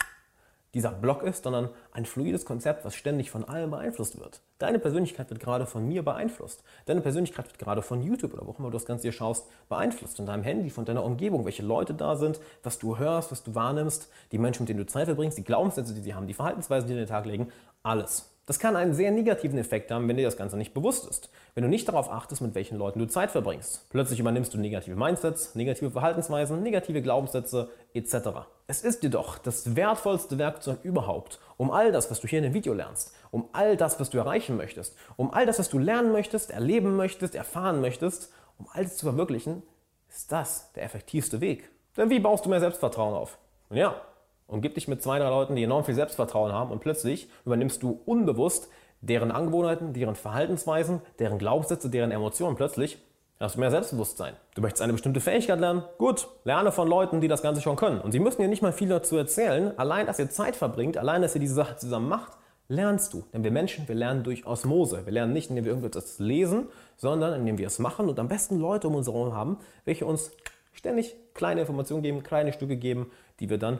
[0.73, 4.41] dieser Block ist, sondern ein fluides Konzept, was ständig von allem beeinflusst wird.
[4.59, 6.63] Deine Persönlichkeit wird gerade von mir beeinflusst.
[6.85, 9.47] Deine Persönlichkeit wird gerade von YouTube oder wo auch immer du das Ganze hier schaust,
[9.67, 10.17] beeinflusst.
[10.17, 13.55] Von deinem Handy, von deiner Umgebung, welche Leute da sind, was du hörst, was du
[13.55, 16.87] wahrnimmst, die Menschen, mit denen du Zeit verbringst, die Glaubenssätze, die sie haben, die Verhaltensweisen,
[16.87, 17.51] die sie in den Tag legen,
[17.81, 18.29] alles.
[18.49, 21.29] Das kann einen sehr negativen Effekt haben, wenn dir das Ganze nicht bewusst ist.
[21.53, 23.87] Wenn du nicht darauf achtest, mit welchen Leuten du Zeit verbringst.
[23.91, 28.49] Plötzlich übernimmst du negative Mindsets, negative Verhaltensweisen, negative Glaubenssätze etc.
[28.65, 32.55] Es ist jedoch das wertvollste Werkzeug überhaupt, um all das, was du hier in dem
[32.55, 36.11] Video lernst, um all das, was du erreichen möchtest, um all das, was du lernen
[36.11, 39.61] möchtest, erleben möchtest, erfahren möchtest, um all das zu verwirklichen,
[40.09, 41.69] ist das der effektivste Weg.
[41.95, 43.37] Denn wie baust du mehr Selbstvertrauen auf?
[43.69, 44.01] Ja,
[44.49, 48.01] Umgib dich mit zwei, drei Leuten, die enorm viel Selbstvertrauen haben und plötzlich übernimmst du
[48.05, 48.69] unbewusst
[49.01, 52.55] deren Angewohnheiten, deren Verhaltensweisen, deren Glaubenssätze, deren Emotionen.
[52.55, 52.97] Plötzlich
[53.39, 54.33] hast du mehr Selbstbewusstsein.
[54.55, 55.83] Du möchtest eine bestimmte Fähigkeit lernen?
[55.97, 58.01] Gut, lerne von Leuten, die das Ganze schon können.
[58.01, 59.77] Und sie müssen dir nicht mal viel dazu erzählen.
[59.77, 62.33] Allein, dass ihr Zeit verbringt, allein, dass ihr diese Sache zusammen macht,
[62.67, 63.23] lernst du.
[63.33, 65.05] Denn wir Menschen, wir lernen durch Osmose.
[65.05, 68.57] Wir lernen nicht, indem wir irgendetwas lesen, sondern indem wir es machen und am besten
[68.59, 70.31] Leute um uns herum haben, welche uns
[70.73, 73.79] ständig kleine Informationen geben, kleine Stücke geben, die wir dann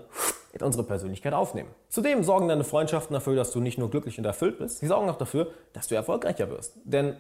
[0.52, 1.70] in unsere Persönlichkeit aufnehmen.
[1.90, 5.10] Zudem sorgen deine Freundschaften dafür, dass du nicht nur glücklich und erfüllt bist, sie sorgen
[5.10, 6.74] auch dafür, dass du erfolgreicher wirst.
[6.84, 7.16] Denn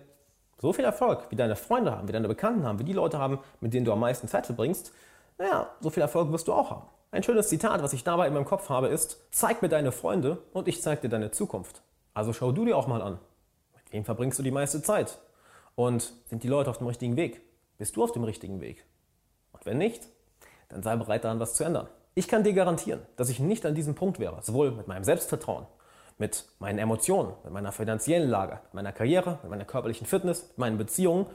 [0.60, 3.40] so viel Erfolg, wie deine Freunde haben, wie deine Bekannten haben, wie die Leute haben,
[3.62, 4.92] mit denen du am meisten Zeit verbringst,
[5.38, 6.86] naja, so viel Erfolg wirst du auch haben.
[7.12, 10.40] Ein schönes Zitat, was ich dabei in meinem Kopf habe, ist, zeig mir deine Freunde
[10.54, 11.82] und ich zeig dir deine Zukunft.
[12.14, 13.20] Also schau du dir auch mal an.
[13.74, 15.18] Mit wem verbringst du die meiste Zeit?
[15.76, 17.42] Und sind die Leute auf dem richtigen Weg?
[17.78, 18.86] Bist du auf dem richtigen Weg?
[19.54, 20.08] Und wenn nicht,
[20.68, 21.88] dann sei bereit daran, was zu ändern.
[22.20, 25.66] Ich kann dir garantieren, dass ich nicht an diesem Punkt wäre, sowohl mit meinem Selbstvertrauen,
[26.18, 30.58] mit meinen Emotionen, mit meiner finanziellen Lage, mit meiner Karriere, mit meiner körperlichen Fitness, mit
[30.58, 31.28] meinen Beziehungen,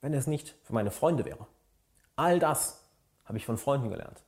[0.00, 1.46] wenn es nicht für meine Freunde wäre.
[2.16, 2.84] All das
[3.26, 4.24] habe ich von Freunden gelernt.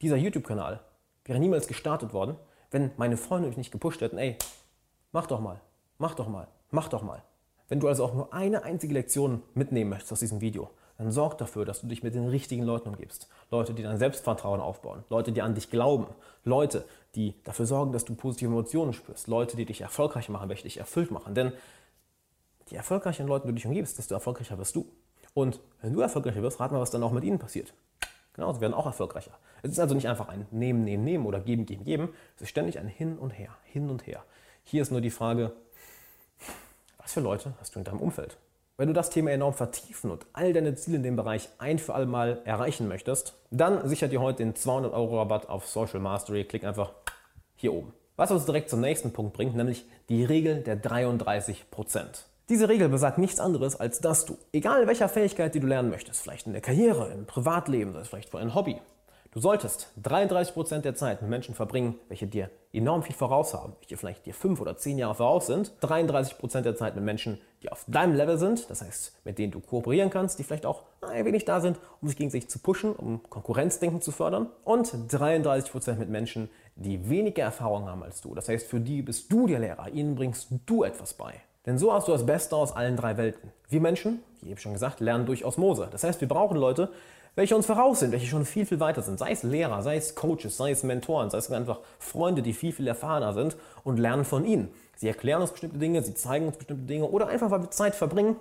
[0.00, 0.80] Dieser YouTube-Kanal
[1.26, 2.36] wäre niemals gestartet worden,
[2.70, 4.38] wenn meine Freunde mich nicht gepusht hätten, ey,
[5.12, 5.60] mach doch mal,
[5.98, 7.22] mach doch mal, mach doch mal.
[7.68, 10.70] Wenn du also auch nur eine einzige Lektion mitnehmen möchtest aus diesem Video,
[11.02, 13.28] dann sorg dafür, dass du dich mit den richtigen Leuten umgibst.
[13.50, 15.04] Leute, die dein Selbstvertrauen aufbauen.
[15.10, 16.06] Leute, die an dich glauben.
[16.44, 16.84] Leute,
[17.14, 19.26] die dafür sorgen, dass du positive Emotionen spürst.
[19.26, 21.34] Leute, die dich erfolgreich machen, welche dich erfüllt machen.
[21.34, 21.52] Denn
[22.70, 24.86] je erfolgreicheren Leuten du dich umgibst, desto erfolgreicher wirst du.
[25.34, 27.72] Und wenn du erfolgreicher wirst, rat mal, was dann auch mit ihnen passiert.
[28.34, 29.32] Genau, sie werden auch erfolgreicher.
[29.62, 32.14] Es ist also nicht einfach ein Nehmen, Nehmen, Nehmen oder Geben, Geben, Geben.
[32.36, 34.24] Es ist ständig ein Hin und Her, Hin und Her.
[34.64, 35.52] Hier ist nur die Frage,
[36.98, 38.38] was für Leute hast du in deinem Umfeld?
[38.78, 41.94] Wenn du das Thema enorm vertiefen und all deine Ziele in dem Bereich ein für
[41.94, 46.44] alle Mal erreichen möchtest, dann sichert dir heute den 200 Euro Rabatt auf Social Mastery.
[46.44, 46.92] Klick einfach
[47.54, 47.92] hier oben.
[48.16, 51.56] Was uns direkt zum nächsten Punkt bringt, nämlich die Regel der 33%
[52.48, 56.22] Diese Regel besagt nichts anderes, als dass du, egal welcher Fähigkeit, die du lernen möchtest,
[56.22, 58.80] vielleicht in der Karriere, im Privatleben, vielleicht für ein Hobby,
[59.34, 63.96] Du solltest 33% der Zeit mit Menschen verbringen, welche dir enorm viel voraus haben, welche
[63.96, 65.72] vielleicht dir 5 oder 10 Jahre voraus sind.
[65.80, 69.60] 33% der Zeit mit Menschen, die auf deinem Level sind, das heißt, mit denen du
[69.60, 73.22] kooperieren kannst, die vielleicht auch ein wenig da sind, um sich gegenseitig zu pushen, um
[73.30, 74.50] Konkurrenzdenken zu fördern.
[74.64, 78.34] Und 33% mit Menschen, die weniger Erfahrung haben als du.
[78.34, 81.32] Das heißt, für die bist du der Lehrer, ihnen bringst du etwas bei.
[81.64, 83.50] Denn so hast du das Beste aus allen drei Welten.
[83.70, 85.88] Wir Menschen, wie eben schon gesagt, lernen durch Osmose.
[85.90, 86.90] Das heißt, wir brauchen Leute,
[87.34, 89.18] welche uns voraus sind, welche schon viel, viel weiter sind.
[89.18, 92.72] Sei es Lehrer, sei es Coaches, sei es Mentoren, sei es einfach Freunde, die viel,
[92.72, 94.70] viel erfahrener sind und lernen von ihnen.
[94.96, 97.94] Sie erklären uns bestimmte Dinge, sie zeigen uns bestimmte Dinge oder einfach, weil wir Zeit
[97.94, 98.36] verbringen,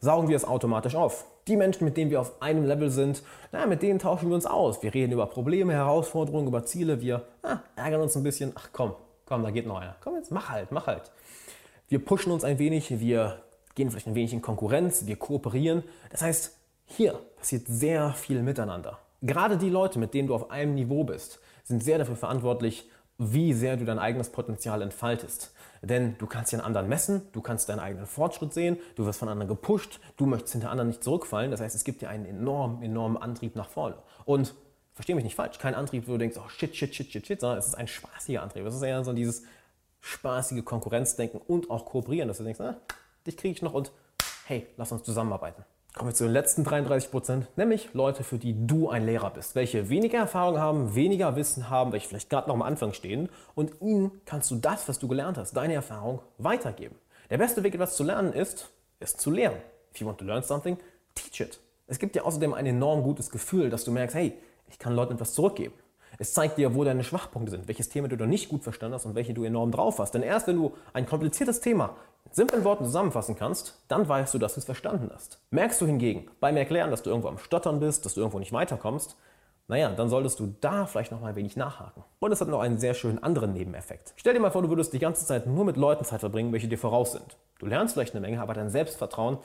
[0.00, 1.24] saugen wir es automatisch auf.
[1.46, 4.44] Die Menschen, mit denen wir auf einem Level sind, na, mit denen tauschen wir uns
[4.44, 4.82] aus.
[4.82, 7.00] Wir reden über Probleme, Herausforderungen, über Ziele.
[7.00, 8.52] Wir ah, ärgern uns ein bisschen.
[8.54, 8.94] Ach komm,
[9.24, 9.96] komm, da geht noch einer.
[10.02, 11.10] Komm jetzt, mach halt, mach halt.
[11.88, 13.40] Wir pushen uns ein wenig, wir
[13.74, 15.84] gehen vielleicht ein wenig in Konkurrenz, wir kooperieren.
[16.10, 16.57] Das heißt,
[16.88, 18.98] hier passiert sehr viel miteinander.
[19.22, 23.52] Gerade die Leute, mit denen du auf einem Niveau bist, sind sehr dafür verantwortlich, wie
[23.52, 25.52] sehr du dein eigenes Potenzial entfaltest.
[25.82, 29.28] Denn du kannst an anderen messen, du kannst deinen eigenen Fortschritt sehen, du wirst von
[29.28, 31.50] anderen gepusht, du möchtest hinter anderen nicht zurückfallen.
[31.50, 33.96] Das heißt, es gibt dir einen enormen, enormen Antrieb nach vorne.
[34.24, 34.54] Und
[34.94, 37.40] verstehe mich nicht falsch, kein Antrieb, wo du denkst, oh shit, shit, shit, shit, shit,
[37.40, 38.64] sondern es ist ein spaßiger Antrieb.
[38.66, 39.42] Es ist eher so dieses
[40.00, 42.76] spaßige Konkurrenzdenken und auch kooperieren, dass du denkst, ah,
[43.26, 43.92] dich kriege ich noch und
[44.46, 45.64] hey, lass uns zusammenarbeiten.
[45.98, 49.56] Kommen wir zu den letzten 33 Prozent, nämlich Leute, für die du ein Lehrer bist,
[49.56, 53.72] welche weniger Erfahrung haben, weniger Wissen haben, welche vielleicht gerade noch am Anfang stehen und
[53.80, 56.94] ihnen kannst du das, was du gelernt hast, deine Erfahrung weitergeben.
[57.30, 58.70] Der beste Weg, etwas zu lernen, ist,
[59.00, 59.56] es zu lehren.
[59.92, 60.78] If you want to learn something,
[61.16, 61.58] teach it.
[61.88, 64.34] Es gibt dir außerdem ein enorm gutes Gefühl, dass du merkst, hey,
[64.68, 65.74] ich kann Leuten etwas zurückgeben.
[66.18, 69.04] Es zeigt dir, wo deine Schwachpunkte sind, welches Thema du noch nicht gut verstanden hast
[69.04, 70.14] und welche du enorm drauf hast.
[70.14, 71.96] Denn erst wenn du ein kompliziertes Thema
[72.30, 75.40] simplen Worten zusammenfassen kannst, dann weißt du, dass du es verstanden hast.
[75.50, 78.52] Merkst du hingegen beim Erklären, dass du irgendwo am Stottern bist, dass du irgendwo nicht
[78.52, 79.16] weiterkommst,
[79.70, 82.02] naja, dann solltest du da vielleicht noch mal ein wenig nachhaken.
[82.20, 84.14] Und es hat noch einen sehr schönen anderen Nebeneffekt.
[84.16, 86.68] Stell dir mal vor, du würdest die ganze Zeit nur mit Leuten Zeit verbringen, welche
[86.68, 87.36] dir voraus sind.
[87.58, 89.36] Du lernst vielleicht eine Menge, aber dein Selbstvertrauen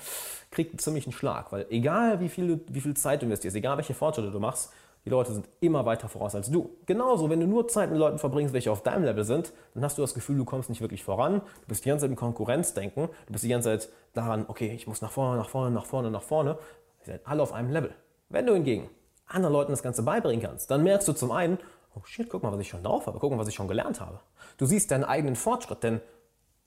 [0.50, 3.94] kriegt einen ziemlichen Schlag, weil egal wie viel, wie viel Zeit du investierst, egal welche
[3.94, 4.72] Fortschritte du machst,
[5.06, 6.78] die Leute sind immer weiter voraus als du.
[6.86, 9.97] Genauso, wenn du nur Zeit mit Leuten verbringst, welche auf deinem Level sind, dann hast
[9.97, 11.41] du das Gefühl, du kommst nicht wirklich voran.
[11.62, 13.10] Du bist die ganze Zeit im Konkurrenzdenken.
[13.26, 16.10] Du bist die ganze Zeit daran, okay, ich muss nach vorne, nach vorne, nach vorne,
[16.10, 16.58] nach vorne.
[17.01, 17.93] Sie sind alle auf einem Level.
[18.30, 18.89] Wenn du hingegen
[19.28, 21.58] anderen Leuten das Ganze beibringen kannst, dann merkst du zum einen,
[21.95, 23.99] oh shit, guck mal, was ich schon drauf habe, guck mal, was ich schon gelernt
[23.99, 24.22] habe.
[24.58, 25.99] Du siehst deinen eigenen Fortschritt, denn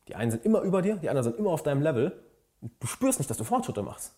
[0.09, 2.13] die einen sind immer über dir, die anderen sind immer auf deinem Level.
[2.61, 4.15] Du spürst nicht, dass du Fortschritte machst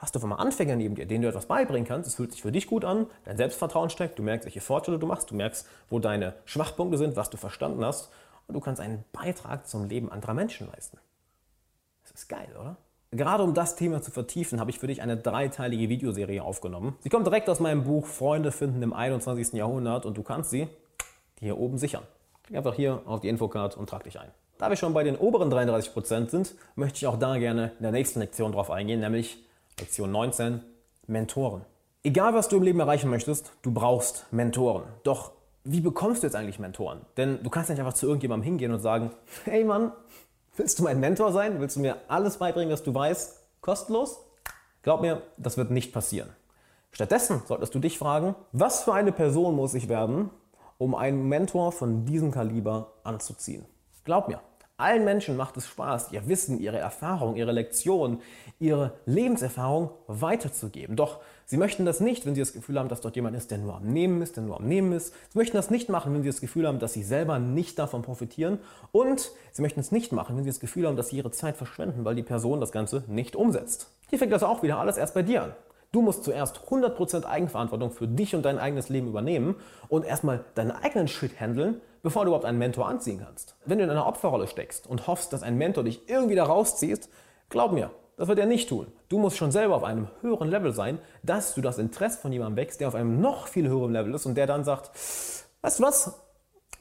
[0.00, 2.08] hast du auf einmal Anfänger neben dir, denen du etwas beibringen kannst.
[2.08, 5.06] Es fühlt sich für dich gut an, dein Selbstvertrauen steckt, du merkst, welche Fortschritte du
[5.06, 8.10] machst, du merkst, wo deine Schwachpunkte sind, was du verstanden hast
[8.48, 10.98] und du kannst einen Beitrag zum Leben anderer Menschen leisten.
[12.02, 12.76] Das ist geil, oder?
[13.12, 16.96] Gerade um das Thema zu vertiefen, habe ich für dich eine dreiteilige Videoserie aufgenommen.
[17.00, 19.52] Sie kommt direkt aus meinem Buch Freunde finden im 21.
[19.54, 20.68] Jahrhundert und du kannst sie
[21.40, 22.04] hier oben sichern.
[22.44, 24.30] Klick einfach hier auf die Infocard und trag dich ein.
[24.58, 27.92] Da wir schon bei den oberen 33% sind, möchte ich auch da gerne in der
[27.92, 29.44] nächsten Lektion drauf eingehen, nämlich
[29.80, 30.60] Lektion 19,
[31.06, 31.64] Mentoren.
[32.02, 34.84] Egal, was du im Leben erreichen möchtest, du brauchst Mentoren.
[35.04, 35.32] Doch
[35.64, 37.00] wie bekommst du jetzt eigentlich Mentoren?
[37.16, 39.10] Denn du kannst nicht einfach zu irgendjemandem hingehen und sagen,
[39.44, 39.92] hey Mann,
[40.56, 41.60] willst du mein Mentor sein?
[41.60, 44.20] Willst du mir alles beibringen, was du weißt, kostenlos?
[44.82, 46.30] Glaub mir, das wird nicht passieren.
[46.92, 50.30] Stattdessen solltest du dich fragen, was für eine Person muss ich werden,
[50.78, 53.64] um einen Mentor von diesem Kaliber anzuziehen?
[54.04, 54.40] Glaub mir,
[54.80, 58.20] allen Menschen macht es Spaß, ihr Wissen, ihre Erfahrung, ihre Lektion,
[58.58, 60.96] ihre Lebenserfahrung weiterzugeben.
[60.96, 63.58] Doch sie möchten das nicht, wenn sie das Gefühl haben, dass dort jemand ist, der
[63.58, 65.14] nur am Nehmen ist, der nur am Nehmen ist.
[65.30, 68.02] Sie möchten das nicht machen, wenn sie das Gefühl haben, dass sie selber nicht davon
[68.02, 68.58] profitieren.
[68.92, 71.56] Und sie möchten es nicht machen, wenn sie das Gefühl haben, dass sie ihre Zeit
[71.56, 73.90] verschwenden, weil die Person das Ganze nicht umsetzt.
[74.08, 75.52] Hier fängt das auch wieder alles erst bei dir an.
[75.92, 79.56] Du musst zuerst 100% Eigenverantwortung für dich und dein eigenes Leben übernehmen
[79.88, 83.56] und erstmal deinen eigenen Shit handeln, bevor du überhaupt einen Mentor anziehen kannst.
[83.64, 87.08] Wenn du in einer Opferrolle steckst und hoffst, dass ein Mentor dich irgendwie da rauszieht,
[87.48, 88.86] glaub mir, das wird er nicht tun.
[89.08, 92.56] Du musst schon selber auf einem höheren Level sein, dass du das Interesse von jemandem
[92.56, 94.90] wächst, der auf einem noch viel höheren Level ist und der dann sagt,
[95.62, 96.20] weißt du was,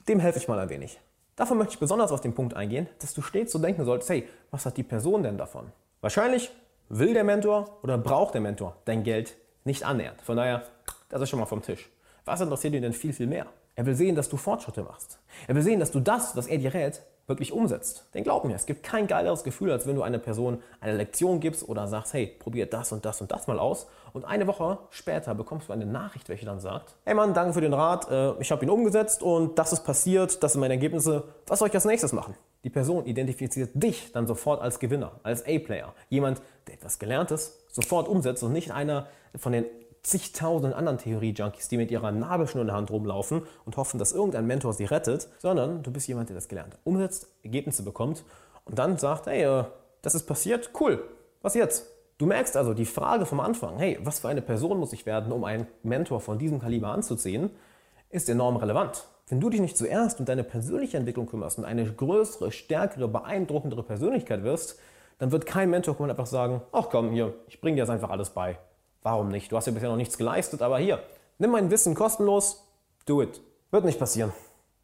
[0.08, 1.00] dem helfe ich mal ein wenig.
[1.38, 4.28] Davon möchte ich besonders auf den Punkt eingehen, dass du stets so denken solltest, hey,
[4.52, 5.72] was hat die Person denn davon?
[6.02, 6.52] Wahrscheinlich
[6.90, 10.22] will der Mentor oder braucht der Mentor dein Geld nicht annähernd.
[10.22, 10.64] Von daher,
[11.08, 11.90] das ist schon mal vom Tisch.
[12.26, 13.46] Was interessiert ihn denn viel, viel mehr?
[13.80, 15.20] Er will sehen, dass du Fortschritte machst.
[15.48, 18.08] Er will sehen, dass du das, was er dir rät, wirklich umsetzt.
[18.14, 21.40] Denn glaub mir, es gibt kein geileres Gefühl, als wenn du einer Person eine Lektion
[21.40, 23.88] gibst oder sagst, hey, probier das und das und das mal aus.
[24.12, 27.62] Und eine Woche später bekommst du eine Nachricht, welche dann sagt, hey Mann, danke für
[27.62, 31.24] den Rat, äh, ich habe ihn umgesetzt und das ist passiert, das sind meine Ergebnisse,
[31.48, 32.36] was soll ich als nächstes machen?
[32.66, 35.94] Die Person identifiziert dich dann sofort als Gewinner, als A-Player.
[36.10, 39.08] Jemand, der etwas Gelerntes sofort umsetzt und nicht einer
[39.38, 39.64] von den
[40.04, 44.48] zigtausenden anderen Theorie-Junkies, die mit ihrer Nabelschnur in der Hand rumlaufen und hoffen, dass irgendein
[44.48, 48.24] Mentor sie rettet, sondern du bist jemand, der das gelernt umsetzt, Ergebnisse bekommt
[48.66, 49.64] und dann sagt, hey, äh,
[50.02, 51.04] das ist passiert, cool,
[51.42, 51.88] was jetzt?
[52.18, 55.32] Du merkst also die Frage vom Anfang, hey, was für eine Person muss ich werden,
[55.32, 57.50] um einen Mentor von diesem Kaliber anzuziehen,
[58.10, 59.06] ist enorm relevant.
[59.30, 63.84] Wenn du dich nicht zuerst um deine persönliche Entwicklung kümmerst und eine größere, stärkere, beeindruckendere
[63.84, 64.80] Persönlichkeit wirst,
[65.20, 67.90] dann wird kein Mentor kommen und einfach sagen, ach komm, hier, ich bringe dir jetzt
[67.90, 68.58] einfach alles bei.
[69.02, 69.52] Warum nicht?
[69.52, 71.02] Du hast ja bisher noch nichts geleistet, aber hier,
[71.38, 72.66] nimm mein Wissen kostenlos,
[73.06, 73.42] do it.
[73.72, 74.34] Wird nicht passieren.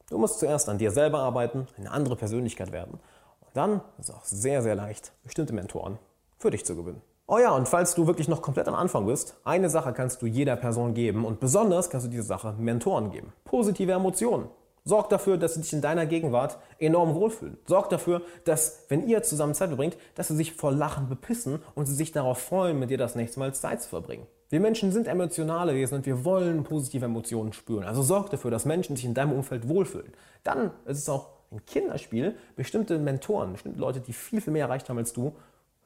[0.10, 3.00] Du musst zuerst an dir selber arbeiten, eine andere Persönlichkeit werden.
[3.42, 5.98] Und dann ist es auch sehr, sehr leicht, bestimmte Mentoren
[6.38, 7.02] für dich zu gewinnen.
[7.28, 10.28] Oh ja, und falls du wirklich noch komplett am Anfang bist, eine Sache kannst du
[10.28, 13.34] jeder Person geben und besonders kannst du diese Sache Mentoren geben.
[13.46, 14.48] Positive Emotionen.
[14.88, 17.58] Sorg dafür, dass sie dich in deiner Gegenwart enorm wohlfühlen.
[17.66, 21.88] Sorg dafür, dass, wenn ihr zusammen Zeit verbringt, dass sie sich vor Lachen bepissen und
[21.88, 24.28] sie sich darauf freuen, mit dir das nächste Mal Zeit zu verbringen.
[24.50, 27.84] Wir Menschen sind emotionale Wesen und wir wollen positive Emotionen spüren.
[27.84, 30.14] Also sorg dafür, dass Menschen sich in deinem Umfeld wohlfühlen.
[30.44, 34.88] Dann ist es auch ein Kinderspiel, bestimmte Mentoren, bestimmte Leute, die viel, viel mehr erreicht
[34.88, 35.36] haben als du,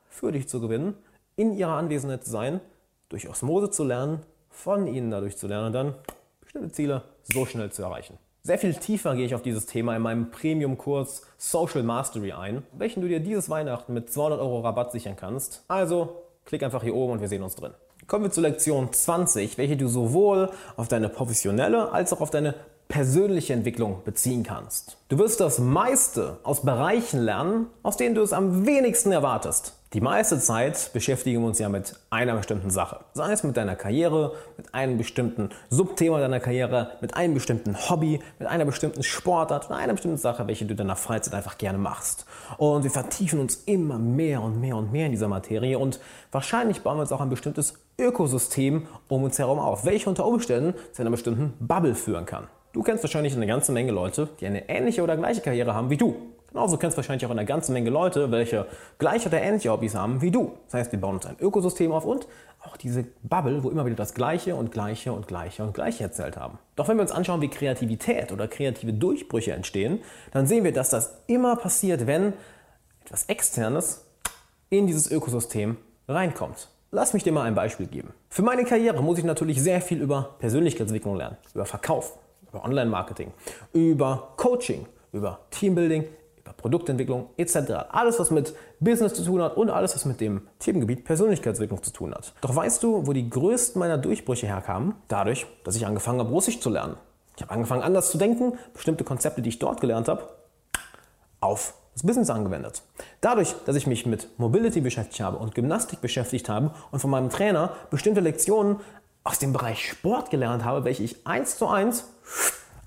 [0.09, 0.93] für dich zu gewinnen,
[1.37, 2.59] in ihrer Anwesenheit zu sein,
[3.07, 5.95] durch Osmose zu lernen, von ihnen dadurch zu lernen und dann
[6.41, 8.17] bestimmte Ziele so schnell zu erreichen.
[8.41, 13.01] Sehr viel tiefer gehe ich auf dieses Thema in meinem Premium-Kurs Social Mastery ein, welchen
[13.01, 15.65] du dir dieses Weihnachten mit 200 Euro Rabatt sichern kannst.
[15.67, 17.73] Also klick einfach hier oben und wir sehen uns drin.
[18.07, 22.55] Kommen wir zu Lektion 20, welche du sowohl auf deine professionelle als auch auf deine
[22.89, 24.97] persönliche Entwicklung beziehen kannst.
[25.09, 29.75] Du wirst das meiste aus Bereichen lernen, aus denen du es am wenigsten erwartest.
[29.93, 32.99] Die meiste Zeit beschäftigen wir uns ja mit einer bestimmten Sache.
[33.13, 38.19] Sei es mit deiner Karriere, mit einem bestimmten Subthema deiner Karriere, mit einem bestimmten Hobby,
[38.39, 41.77] mit einer bestimmten Sportart, mit einer bestimmten Sache, welche du in deiner Freizeit einfach gerne
[41.77, 42.25] machst.
[42.57, 45.99] Und wir vertiefen uns immer mehr und mehr und mehr in dieser Materie und
[46.31, 50.73] wahrscheinlich bauen wir uns auch ein bestimmtes Ökosystem um uns herum auf, welche unter Umständen
[50.91, 52.47] zu einer bestimmten Bubble führen kann.
[52.71, 55.97] Du kennst wahrscheinlich eine ganze Menge Leute, die eine ähnliche oder gleiche Karriere haben wie
[55.97, 56.15] du.
[56.49, 58.67] Genauso kennst du wahrscheinlich auch eine ganze Menge Leute, welche
[58.97, 60.53] gleiche oder ähnliche Hobbys haben wie du.
[60.65, 62.27] Das heißt, wir bauen uns ein Ökosystem auf und
[62.61, 66.37] auch diese Bubble, wo immer wieder das Gleiche und Gleiche und Gleiche und Gleiche erzählt
[66.37, 66.59] haben.
[66.75, 69.99] Doch wenn wir uns anschauen, wie Kreativität oder kreative Durchbrüche entstehen,
[70.31, 72.33] dann sehen wir, dass das immer passiert, wenn
[73.05, 74.05] etwas Externes
[74.69, 76.69] in dieses Ökosystem reinkommt.
[76.91, 78.13] Lass mich dir mal ein Beispiel geben.
[78.29, 82.17] Für meine Karriere muss ich natürlich sehr viel über Persönlichkeitsentwicklung lernen, über Verkauf,
[82.51, 83.31] über Online-Marketing,
[83.73, 86.05] über Coaching, über Teambuilding,
[86.59, 87.55] Produktentwicklung etc.
[87.89, 91.91] Alles, was mit Business zu tun hat und alles, was mit dem Themengebiet Persönlichkeitsentwicklung zu
[91.91, 92.33] tun hat.
[92.41, 94.95] Doch weißt du, wo die größten meiner Durchbrüche herkamen?
[95.07, 96.97] Dadurch, dass ich angefangen habe, Russisch zu lernen.
[97.35, 100.27] Ich habe angefangen, anders zu denken, bestimmte Konzepte, die ich dort gelernt habe,
[101.39, 102.81] auf das Business angewendet.
[103.21, 107.29] Dadurch, dass ich mich mit Mobility beschäftigt habe und Gymnastik beschäftigt habe und von meinem
[107.29, 108.77] Trainer bestimmte Lektionen
[109.23, 112.05] aus dem Bereich Sport gelernt habe, welche ich eins zu eins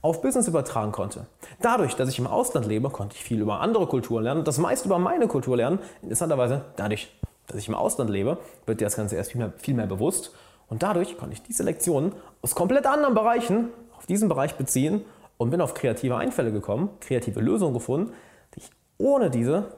[0.02, 1.26] auf Business übertragen konnte.
[1.60, 4.86] Dadurch, dass ich im Ausland lebe, konnte ich viel über andere Kulturen lernen, das meiste
[4.86, 5.78] über meine Kultur lernen.
[6.02, 7.08] Interessanterweise, dadurch,
[7.46, 10.32] dass ich im Ausland lebe, wird dir das Ganze erst viel mehr, viel mehr bewusst.
[10.68, 15.04] Und dadurch konnte ich diese Lektionen aus komplett anderen Bereichen auf diesen Bereich beziehen
[15.36, 18.12] und bin auf kreative Einfälle gekommen, kreative Lösungen gefunden,
[18.54, 19.72] die ich ohne diese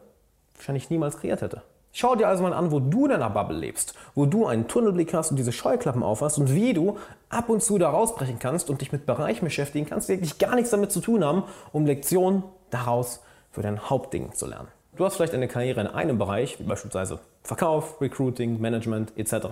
[0.54, 1.62] wahrscheinlich niemals kreiert hätte.
[1.96, 5.14] Schau dir also mal an, wo du in deiner Bubble lebst, wo du einen Tunnelblick
[5.14, 8.80] hast und diese Scheuklappen aufhast und wie du ab und zu da rausbrechen kannst und
[8.80, 12.42] dich mit Bereichen beschäftigen kannst, die wirklich gar nichts damit zu tun haben, um Lektionen
[12.70, 13.22] daraus
[13.52, 14.66] für dein Hauptding zu lernen.
[14.96, 19.46] Du hast vielleicht eine Karriere in einem Bereich, wie beispielsweise Verkauf, Recruiting, Management etc.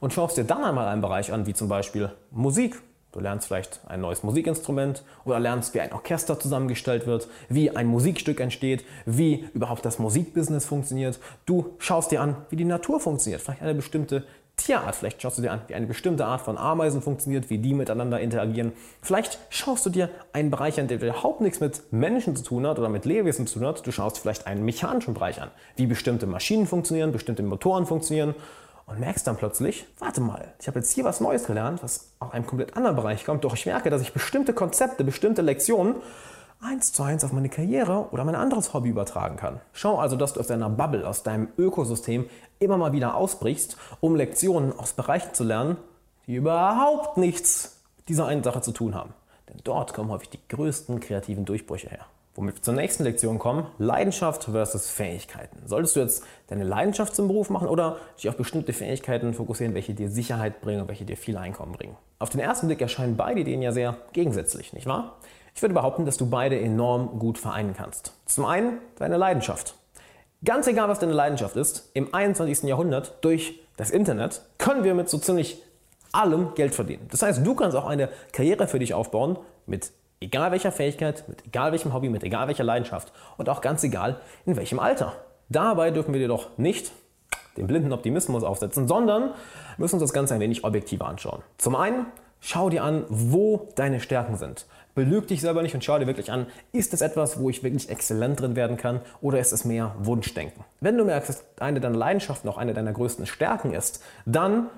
[0.00, 2.82] und schaust dir dann einmal einen Bereich an, wie zum Beispiel Musik
[3.18, 7.88] Du lernst vielleicht ein neues Musikinstrument oder lernst, wie ein Orchester zusammengestellt wird, wie ein
[7.88, 11.18] Musikstück entsteht, wie überhaupt das Musikbusiness funktioniert.
[11.44, 14.24] Du schaust dir an, wie die Natur funktioniert, vielleicht eine bestimmte
[14.56, 14.94] Tierart.
[14.94, 18.20] Vielleicht schaust du dir an, wie eine bestimmte Art von Ameisen funktioniert, wie die miteinander
[18.20, 18.72] interagieren.
[19.02, 22.78] Vielleicht schaust du dir einen Bereich an, der überhaupt nichts mit Menschen zu tun hat
[22.78, 23.84] oder mit Lebewesen zu tun hat.
[23.84, 28.36] Du schaust vielleicht einen mechanischen Bereich an, wie bestimmte Maschinen funktionieren, bestimmte Motoren funktionieren
[28.88, 32.32] und merkst dann plötzlich, warte mal, ich habe jetzt hier was Neues gelernt, was aus
[32.32, 35.96] einem komplett anderen Bereich kommt, doch ich merke, dass ich bestimmte Konzepte, bestimmte Lektionen
[36.60, 39.60] eins zu eins auf meine Karriere oder mein anderes Hobby übertragen kann.
[39.72, 42.28] Schau also, dass du aus deiner Bubble, aus deinem Ökosystem
[42.58, 45.76] immer mal wieder ausbrichst, um Lektionen aus Bereichen zu lernen,
[46.26, 49.14] die überhaupt nichts mit dieser einen Sache zu tun haben.
[49.48, 52.06] Denn dort kommen häufig die größten kreativen Durchbrüche her.
[52.38, 55.58] Womit wir zur nächsten Lektion kommen, Leidenschaft versus Fähigkeiten.
[55.66, 59.92] Solltest du jetzt deine Leidenschaft zum Beruf machen oder dich auf bestimmte Fähigkeiten fokussieren, welche
[59.92, 61.96] dir Sicherheit bringen und welche dir viel Einkommen bringen?
[62.20, 65.16] Auf den ersten Blick erscheinen beide Ideen ja sehr gegensätzlich, nicht wahr?
[65.52, 68.12] Ich würde behaupten, dass du beide enorm gut vereinen kannst.
[68.26, 69.74] Zum einen deine Leidenschaft.
[70.44, 72.62] Ganz egal, was deine Leidenschaft ist, im 21.
[72.62, 75.60] Jahrhundert durch das Internet können wir mit so ziemlich
[76.12, 77.08] allem Geld verdienen.
[77.10, 79.90] Das heißt, du kannst auch eine Karriere für dich aufbauen mit
[80.20, 84.20] Egal welcher Fähigkeit, mit egal welchem Hobby, mit egal welcher Leidenschaft und auch ganz egal
[84.46, 85.14] in welchem Alter.
[85.48, 86.90] Dabei dürfen wir jedoch nicht
[87.56, 89.34] den blinden Optimismus aufsetzen, sondern
[89.76, 91.42] müssen uns das Ganze ein wenig objektiver anschauen.
[91.56, 92.06] Zum einen,
[92.40, 94.66] schau dir an, wo deine Stärken sind.
[94.94, 97.88] Belüg dich selber nicht und schau dir wirklich an, ist es etwas, wo ich wirklich
[97.88, 100.64] exzellent drin werden kann oder ist es mehr Wunschdenken?
[100.80, 104.68] Wenn du merkst, dass eine deiner Leidenschaften auch eine deiner größten Stärken ist, dann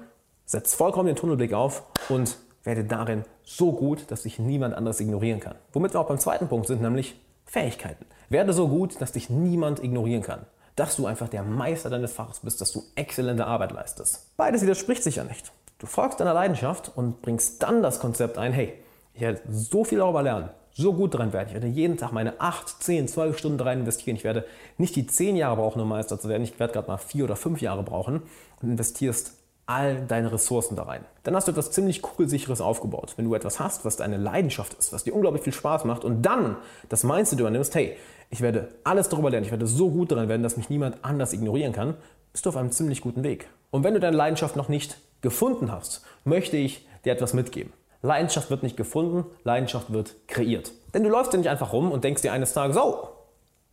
[0.45, 5.40] setz vollkommen den Tunnelblick auf und werde darin so gut, dass dich niemand anderes ignorieren
[5.40, 5.56] kann.
[5.72, 8.04] Womit wir auch beim zweiten Punkt sind, nämlich Fähigkeiten.
[8.28, 10.46] Werde so gut, dass dich niemand ignorieren kann.
[10.80, 14.34] dass du einfach der Meister deines Faches bist, dass du exzellente Arbeit leistest.
[14.38, 15.52] Beides widerspricht sich ja nicht.
[15.78, 18.72] Du folgst deiner Leidenschaft und bringst dann das Konzept ein, hey,
[19.12, 21.48] ich werde so viel darüber lernen, so gut dran werden.
[21.48, 24.16] Ich werde jeden Tag meine 8, 10, 12 Stunden rein investieren.
[24.16, 24.46] Ich werde
[24.78, 26.44] nicht die 10 Jahre brauchen, um Meister zu werden.
[26.44, 28.22] Ich werde gerade mal 4 oder 5 Jahre brauchen
[28.62, 29.34] und investierst
[29.70, 31.04] all deine Ressourcen da rein.
[31.22, 33.12] Dann hast du etwas ziemlich kugelsicheres aufgebaut.
[33.16, 36.22] Wenn du etwas hast, was deine Leidenschaft ist, was dir unglaublich viel Spaß macht und
[36.22, 36.56] dann
[36.88, 37.96] das Mindset übernimmst, hey,
[38.30, 41.32] ich werde alles darüber lernen, ich werde so gut daran werden, dass mich niemand anders
[41.32, 41.94] ignorieren kann,
[42.32, 43.48] bist du auf einem ziemlich guten Weg.
[43.70, 47.72] Und wenn du deine Leidenschaft noch nicht gefunden hast, möchte ich dir etwas mitgeben.
[48.02, 50.72] Leidenschaft wird nicht gefunden, Leidenschaft wird kreiert.
[50.94, 53.08] Denn du läufst ja nicht einfach rum und denkst dir eines Tages, oh,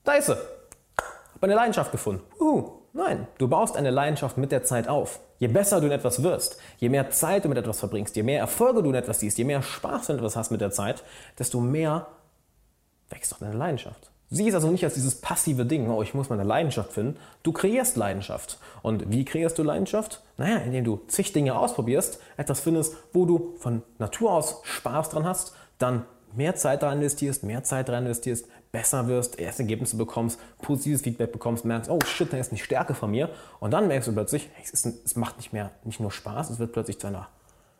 [0.03, 0.37] da ist sie.
[1.33, 2.21] Hab eine Leidenschaft gefunden.
[2.39, 5.21] Uh, nein, du baust eine Leidenschaft mit der Zeit auf.
[5.39, 8.39] Je besser du in etwas wirst, je mehr Zeit du mit etwas verbringst, je mehr
[8.39, 11.03] Erfolge du in etwas siehst, je mehr Spaß du in etwas hast mit der Zeit,
[11.38, 12.07] desto mehr
[13.09, 14.11] wächst doch deine Leidenschaft.
[14.29, 17.17] Sieh es also nicht als dieses passive Ding, oh, ich muss meine Leidenschaft finden.
[17.43, 18.59] Du kreierst Leidenschaft.
[18.81, 20.21] Und wie kreierst du Leidenschaft?
[20.35, 25.25] Naja, indem du zig Dinge ausprobierst, etwas findest, wo du von Natur aus Spaß dran
[25.25, 30.39] hast, dann mehr Zeit daran investierst, mehr Zeit daran investierst, besser wirst, erste Ergebnisse bekommst,
[30.61, 33.30] positives Feedback bekommst, merkst, oh shit, da ist eine Stärke von mir.
[33.59, 36.59] Und dann merkst du plötzlich, es, ein, es, macht nicht mehr, nicht nur Spaß, es
[36.59, 37.28] wird plötzlich zu einer,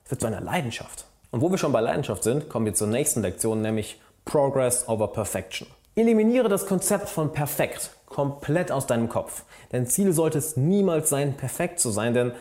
[0.06, 1.06] es wird zu einer Leidenschaft.
[1.32, 5.08] Und wo wir schon bei Leidenschaft sind, kommen wir zur nächsten Lektion, nämlich Progress over
[5.10, 5.68] Perfection.
[5.96, 9.44] Eliminiere das Konzept von perfekt komplett aus deinem Kopf.
[9.70, 12.32] Dein Ziel sollte es niemals sein, perfekt zu sein, denn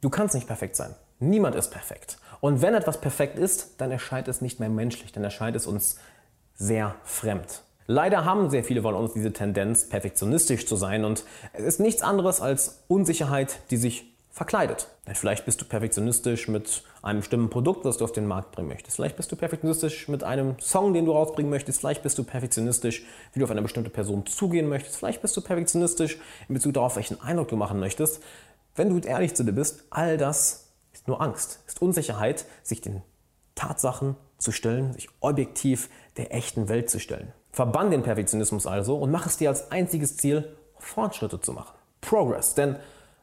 [0.00, 0.94] du kannst nicht perfekt sein.
[1.18, 2.18] Niemand ist perfekt.
[2.40, 5.96] Und wenn etwas perfekt ist, dann erscheint es nicht mehr menschlich, dann erscheint es uns
[6.54, 7.62] sehr fremd.
[7.92, 12.02] Leider haben sehr viele von uns diese Tendenz, perfektionistisch zu sein und es ist nichts
[12.02, 14.86] anderes als Unsicherheit, die sich verkleidet.
[15.08, 18.68] Denn vielleicht bist du perfektionistisch mit einem bestimmten Produkt, das du auf den Markt bringen
[18.68, 18.94] möchtest.
[18.94, 21.80] Vielleicht bist du perfektionistisch mit einem Song, den du rausbringen möchtest.
[21.80, 24.96] Vielleicht bist du perfektionistisch, wie du auf eine bestimmte Person zugehen möchtest.
[24.96, 26.16] Vielleicht bist du perfektionistisch
[26.48, 28.22] in Bezug darauf, welchen Eindruck du machen möchtest.
[28.76, 33.02] Wenn du ehrlich zu dir bist, all das ist nur Angst, ist Unsicherheit, sich den
[33.56, 37.32] Tatsachen zu stellen, sich objektiv der echten Welt zu stellen.
[37.52, 41.76] Verbann den Perfektionismus also und mach es dir als einziges Ziel, Fortschritte zu machen.
[42.00, 42.54] Progress.
[42.54, 42.76] Denn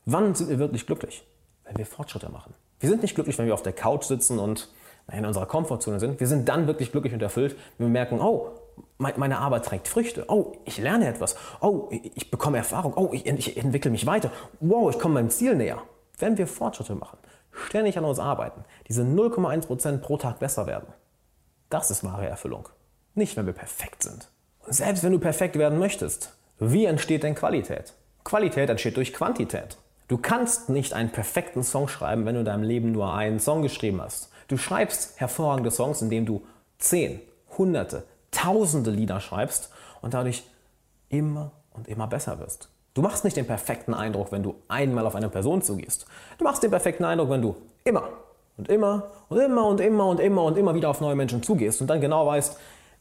[0.10, 1.28] Wann sind wir wirklich glücklich?
[1.66, 2.54] Wenn wir Fortschritte machen.
[2.80, 4.70] Wir sind nicht glücklich, wenn wir auf der Couch sitzen und
[5.12, 6.22] in unserer Komfortzone sind.
[6.22, 8.52] Wir sind dann wirklich glücklich und erfüllt, wenn wir merken, oh,
[8.98, 10.24] meine Arbeit trägt Früchte.
[10.30, 11.36] Oh, ich lerne etwas.
[11.60, 12.94] Oh, ich bekomme Erfahrung.
[12.96, 14.32] Oh, ich, ich entwickle mich weiter.
[14.62, 15.82] Wow, ich komme meinem Ziel näher.
[16.18, 17.18] Wenn wir Fortschritte machen,
[17.52, 20.88] ständig an uns arbeiten, diese 0,1% pro Tag besser werden,
[21.70, 22.70] das ist wahre Erfüllung.
[23.18, 24.30] Nicht, wenn wir perfekt sind.
[24.64, 27.94] Und selbst wenn du perfekt werden möchtest, wie entsteht denn Qualität?
[28.24, 29.78] Qualität entsteht durch Quantität.
[30.08, 33.64] Du kannst nicht einen perfekten Song schreiben, wenn du in deinem Leben nur einen Song
[33.64, 34.30] geschrieben hast.
[34.50, 36.46] Du schreibst hervorragende Songs, indem du
[36.78, 37.20] zehn,
[37.58, 39.72] hunderte, tausende Lieder schreibst
[40.04, 40.44] und dadurch
[41.10, 42.70] immer und immer besser wirst.
[42.94, 46.06] Du machst nicht den perfekten Eindruck, wenn du einmal auf eine Person zugehst.
[46.38, 48.10] Du machst den perfekten Eindruck, wenn du immer
[48.58, 51.82] und immer und immer und immer und immer und immer wieder auf neue Menschen zugehst
[51.82, 52.58] und dann genau weißt,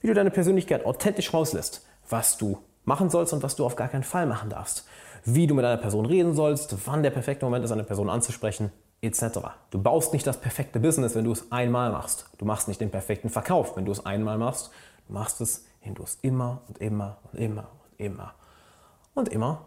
[0.06, 3.88] wie du deine Persönlichkeit authentisch rauslässt, was du machen sollst und was du auf gar
[3.88, 4.86] keinen Fall machen darfst
[5.26, 8.70] wie du mit einer Person reden sollst, wann der perfekte Moment ist, eine Person anzusprechen,
[9.02, 9.40] etc.
[9.70, 12.30] Du baust nicht das perfekte Business, wenn du es einmal machst.
[12.38, 14.70] Du machst nicht den perfekten Verkauf, wenn du es einmal machst.
[15.08, 18.34] Du machst es, indem du es immer und immer und immer und immer
[19.14, 19.64] und immer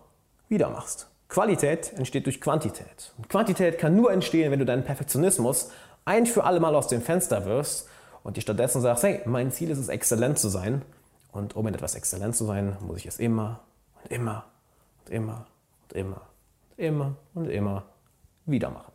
[0.48, 1.10] wieder machst.
[1.28, 3.14] Qualität entsteht durch Quantität.
[3.18, 5.72] Und Quantität kann nur entstehen, wenn du deinen Perfektionismus
[6.06, 7.88] ein für alle Mal aus dem Fenster wirfst
[8.30, 10.84] und dir stattdessen sagst, hey, mein Ziel ist es, exzellent zu sein.
[11.32, 13.62] Und um in etwas exzellent zu sein, muss ich es immer
[14.04, 14.46] und immer
[15.10, 15.48] immer
[15.84, 16.22] und immer
[16.76, 17.86] und immer und immer
[18.46, 18.92] wieder machen.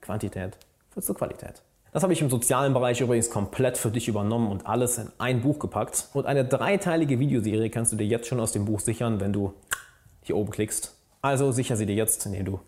[0.00, 0.56] Quantität
[0.94, 1.62] wird zur Qualität.
[1.92, 5.42] Das habe ich im sozialen Bereich übrigens komplett für dich übernommen und alles in ein
[5.42, 6.08] Buch gepackt.
[6.14, 9.52] Und eine dreiteilige Videoserie kannst du dir jetzt schon aus dem Buch sichern, wenn du
[10.22, 10.96] hier oben klickst.
[11.20, 12.60] Also sicher sie dir jetzt, indem du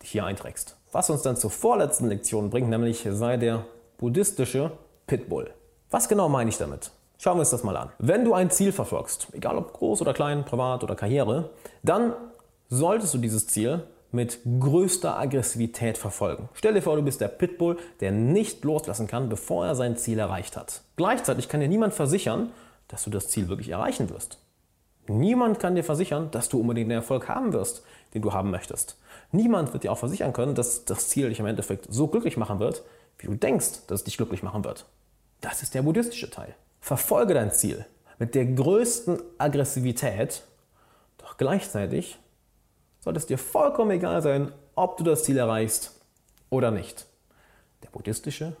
[0.00, 0.76] dich hier einträgst.
[0.92, 3.66] Was uns dann zur vorletzten Lektion bringt, nämlich sei der
[3.98, 4.70] buddhistische
[5.10, 5.50] Pitbull.
[5.90, 6.92] Was genau meine ich damit?
[7.18, 7.90] Schauen wir uns das mal an.
[7.98, 11.50] Wenn du ein Ziel verfolgst, egal ob groß oder klein, privat oder Karriere,
[11.82, 12.12] dann
[12.68, 13.82] solltest du dieses Ziel
[14.12, 16.48] mit größter Aggressivität verfolgen.
[16.54, 20.20] Stell dir vor, du bist der Pitbull, der nicht loslassen kann, bevor er sein Ziel
[20.20, 20.82] erreicht hat.
[20.94, 22.52] Gleichzeitig kann dir niemand versichern,
[22.86, 24.38] dass du das Ziel wirklich erreichen wirst.
[25.08, 27.82] Niemand kann dir versichern, dass du unbedingt den Erfolg haben wirst,
[28.14, 28.96] den du haben möchtest.
[29.32, 32.60] Niemand wird dir auch versichern können, dass das Ziel dich im Endeffekt so glücklich machen
[32.60, 32.84] wird,
[33.18, 34.86] wie du denkst, dass es dich glücklich machen wird.
[35.40, 36.54] Das ist der buddhistische Teil.
[36.80, 37.86] Verfolge dein Ziel
[38.18, 40.42] mit der größten Aggressivität,
[41.18, 42.18] doch gleichzeitig
[43.00, 45.92] sollte es dir vollkommen egal sein, ob du das Ziel erreichst
[46.50, 47.06] oder nicht.
[47.82, 48.56] Der buddhistische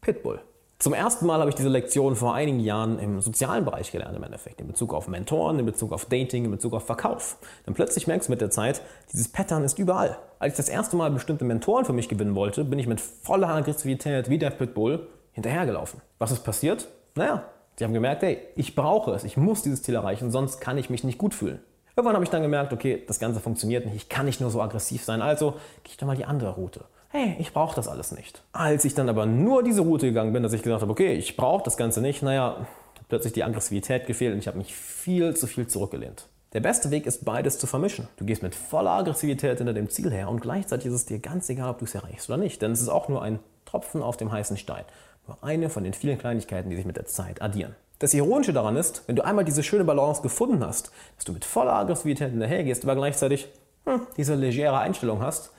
[0.00, 0.40] Pitbull.
[0.78, 4.22] Zum ersten Mal habe ich diese Lektion vor einigen Jahren im sozialen Bereich gelernt, im
[4.22, 4.60] Endeffekt.
[4.60, 7.38] In Bezug auf Mentoren, in Bezug auf Dating, in Bezug auf Verkauf.
[7.66, 10.18] Denn plötzlich merkst du mit der Zeit, dieses Pattern ist überall.
[10.38, 13.48] Als ich das erste Mal bestimmte Mentoren für mich gewinnen wollte, bin ich mit voller
[13.48, 16.00] Aggressivität wie der Pitbull hinterhergelaufen.
[16.18, 16.88] Was ist passiert?
[17.14, 17.44] Naja,
[17.76, 20.88] sie haben gemerkt, hey, ich brauche es, ich muss dieses Ziel erreichen, sonst kann ich
[20.88, 21.60] mich nicht gut fühlen.
[21.96, 24.60] Irgendwann habe ich dann gemerkt, okay, das Ganze funktioniert nicht, ich kann nicht nur so
[24.60, 25.52] aggressiv sein, also
[25.84, 28.42] gehe ich doch mal die andere Route hey, ich brauche das alles nicht.
[28.52, 31.36] Als ich dann aber nur diese Route gegangen bin, dass ich gesagt habe, okay, ich
[31.36, 32.66] brauche das Ganze nicht, naja,
[33.08, 36.26] plötzlich die Aggressivität gefehlt und ich habe mich viel zu viel zurückgelehnt.
[36.54, 38.08] Der beste Weg ist, beides zu vermischen.
[38.16, 41.48] Du gehst mit voller Aggressivität hinter dem Ziel her und gleichzeitig ist es dir ganz
[41.48, 42.60] egal, ob du es erreichst oder nicht.
[42.62, 44.84] Denn es ist auch nur ein Tropfen auf dem heißen Stein.
[45.26, 47.74] Nur eine von den vielen Kleinigkeiten, die sich mit der Zeit addieren.
[47.98, 51.44] Das Ironische daran ist, wenn du einmal diese schöne Balance gefunden hast, dass du mit
[51.44, 53.48] voller Aggressivität hinterhergehst, aber gleichzeitig
[53.86, 55.52] hm, diese legere Einstellung hast,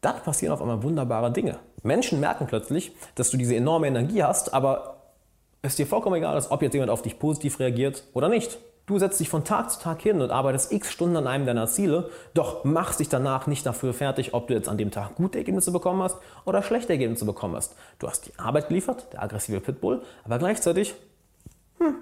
[0.00, 1.58] dann passieren auf einmal wunderbare Dinge.
[1.82, 4.96] Menschen merken plötzlich, dass du diese enorme Energie hast, aber
[5.62, 8.58] es ist dir vollkommen egal ob jetzt jemand auf dich positiv reagiert oder nicht.
[8.86, 11.66] Du setzt dich von Tag zu Tag hin und arbeitest x Stunden an einem deiner
[11.66, 15.38] Ziele, doch machst dich danach nicht dafür fertig, ob du jetzt an dem Tag gute
[15.38, 17.74] Ergebnisse bekommen hast oder schlechte Ergebnisse bekommen hast.
[17.98, 20.94] Du hast die Arbeit geliefert, der aggressive Pitbull, aber gleichzeitig
[21.78, 21.94] hm,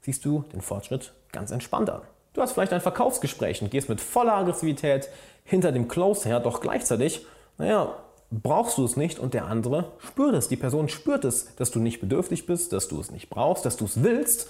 [0.00, 2.00] siehst du den Fortschritt ganz entspannt an.
[2.32, 5.10] Du hast vielleicht ein Verkaufsgespräch und gehst mit voller Aggressivität
[5.44, 7.26] hinter dem Close her, doch gleichzeitig,
[7.58, 7.94] naja,
[8.30, 10.48] brauchst du es nicht und der andere spürt es.
[10.48, 13.76] Die Person spürt es, dass du nicht bedürftig bist, dass du es nicht brauchst, dass
[13.76, 14.48] du es willst,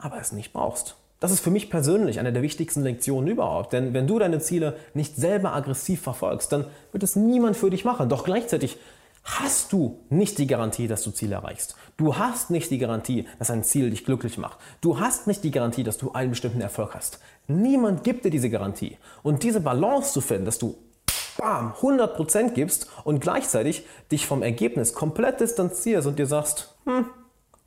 [0.00, 0.96] aber es nicht brauchst.
[1.20, 3.74] Das ist für mich persönlich eine der wichtigsten Lektionen überhaupt.
[3.74, 7.84] Denn wenn du deine Ziele nicht selber aggressiv verfolgst, dann wird es niemand für dich
[7.84, 8.08] machen.
[8.08, 8.78] Doch gleichzeitig
[9.22, 11.76] hast du nicht die Garantie, dass du Ziele erreichst.
[11.98, 14.58] Du hast nicht die Garantie, dass ein Ziel dich glücklich macht.
[14.80, 17.20] Du hast nicht die Garantie, dass du einen bestimmten Erfolg hast.
[17.46, 18.96] Niemand gibt dir diese Garantie.
[19.22, 20.78] Und diese Balance zu finden, dass du
[21.36, 27.06] bam, 100% gibst und gleichzeitig dich vom Ergebnis komplett distanzierst und dir sagst, hm,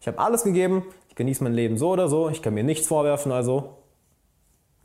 [0.01, 0.83] ich habe alles gegeben,
[1.13, 3.77] ich genieße mein Leben so oder so, ich kann mir nichts vorwerfen, also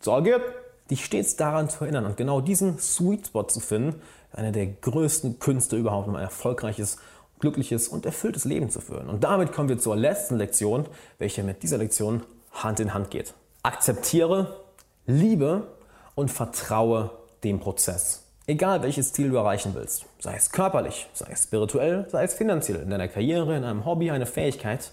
[0.04, 0.42] good.
[0.90, 4.02] Dich stets daran zu erinnern und genau diesen Sweet Spot zu finden,
[4.32, 6.98] eine der größten Künste überhaupt, um ein erfolgreiches,
[7.38, 9.08] glückliches und erfülltes Leben zu führen.
[9.08, 10.84] Und damit kommen wir zur letzten Lektion,
[11.18, 12.22] welche mit dieser Lektion
[12.52, 13.32] Hand in Hand geht.
[13.62, 14.64] Akzeptiere,
[15.06, 15.66] liebe
[16.14, 17.10] und vertraue
[17.42, 18.24] dem Prozess.
[18.46, 22.82] Egal welches Ziel du erreichen willst, sei es körperlich, sei es spirituell, sei es finanziell,
[22.82, 24.92] in deiner Karriere, in einem Hobby, eine Fähigkeit,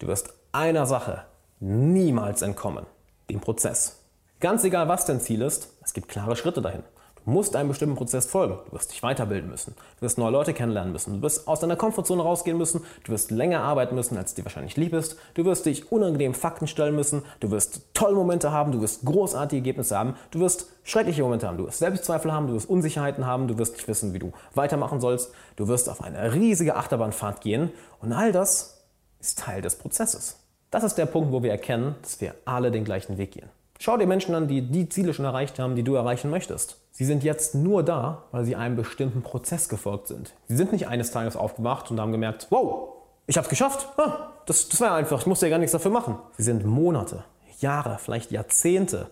[0.00, 1.24] du wirst einer Sache
[1.60, 2.86] niemals entkommen,
[3.28, 4.00] dem Prozess.
[4.40, 6.82] Ganz egal, was dein Ziel ist, es gibt klare Schritte dahin
[7.26, 8.58] musst einem bestimmten Prozess folgen.
[8.66, 9.74] Du wirst dich weiterbilden müssen.
[9.96, 11.14] Du wirst neue Leute kennenlernen müssen.
[11.14, 12.82] Du wirst aus deiner Komfortzone rausgehen müssen.
[13.04, 15.16] Du wirst länger arbeiten müssen, als dir wahrscheinlich lieb ist.
[15.34, 17.22] Du wirst dich unangenehm Fakten stellen müssen.
[17.40, 18.72] Du wirst tolle Momente haben.
[18.72, 20.14] Du wirst großartige Ergebnisse haben.
[20.30, 21.58] Du wirst schreckliche Momente haben.
[21.58, 22.46] Du wirst Selbstzweifel haben.
[22.46, 23.48] Du wirst Unsicherheiten haben.
[23.48, 25.32] Du wirst nicht wissen, wie du weitermachen sollst.
[25.56, 27.72] Du wirst auf eine riesige Achterbahnfahrt gehen.
[28.00, 28.84] Und all das
[29.18, 30.45] ist Teil des Prozesses.
[30.70, 33.48] Das ist der Punkt, wo wir erkennen, dass wir alle den gleichen Weg gehen.
[33.78, 36.78] Schau dir Menschen an, die die Ziele schon erreicht haben, die du erreichen möchtest.
[36.92, 40.32] Sie sind jetzt nur da, weil sie einem bestimmten Prozess gefolgt sind.
[40.48, 42.94] Sie sind nicht eines Tages aufgewacht und haben gemerkt, wow,
[43.26, 43.86] ich habe es geschafft.
[43.98, 46.18] Ah, das, das war einfach, ich musste ja gar nichts dafür machen.
[46.36, 47.24] Sie sind Monate,
[47.58, 49.10] Jahre, vielleicht Jahrzehnte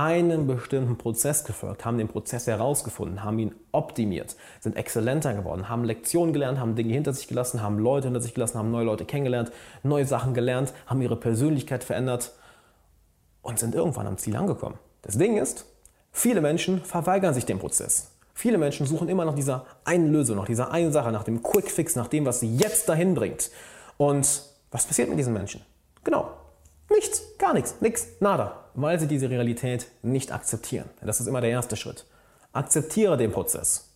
[0.00, 5.84] einem bestimmten Prozess gefolgt, haben den Prozess herausgefunden, haben ihn optimiert, sind exzellenter geworden, haben
[5.84, 9.04] Lektionen gelernt, haben Dinge hinter sich gelassen, haben Leute hinter sich gelassen, haben neue Leute
[9.04, 12.32] kennengelernt, neue Sachen gelernt, haben ihre Persönlichkeit verändert
[13.42, 14.78] und sind irgendwann am Ziel angekommen.
[15.02, 15.66] Das Ding ist,
[16.12, 18.12] viele Menschen verweigern sich dem Prozess.
[18.32, 21.70] Viele Menschen suchen immer nach dieser einen Lösung, nach dieser einen Sache, nach dem Quick
[21.70, 23.50] Fix, nach dem, was sie jetzt dahin bringt.
[23.98, 25.60] Und was passiert mit diesen Menschen?
[26.04, 26.30] Genau,
[26.90, 30.88] nichts, gar nichts, nichts, nada, weil sie diese Realität nicht akzeptieren.
[31.02, 32.06] Das ist immer der erste Schritt.
[32.52, 33.88] Akzeptiere den Prozess.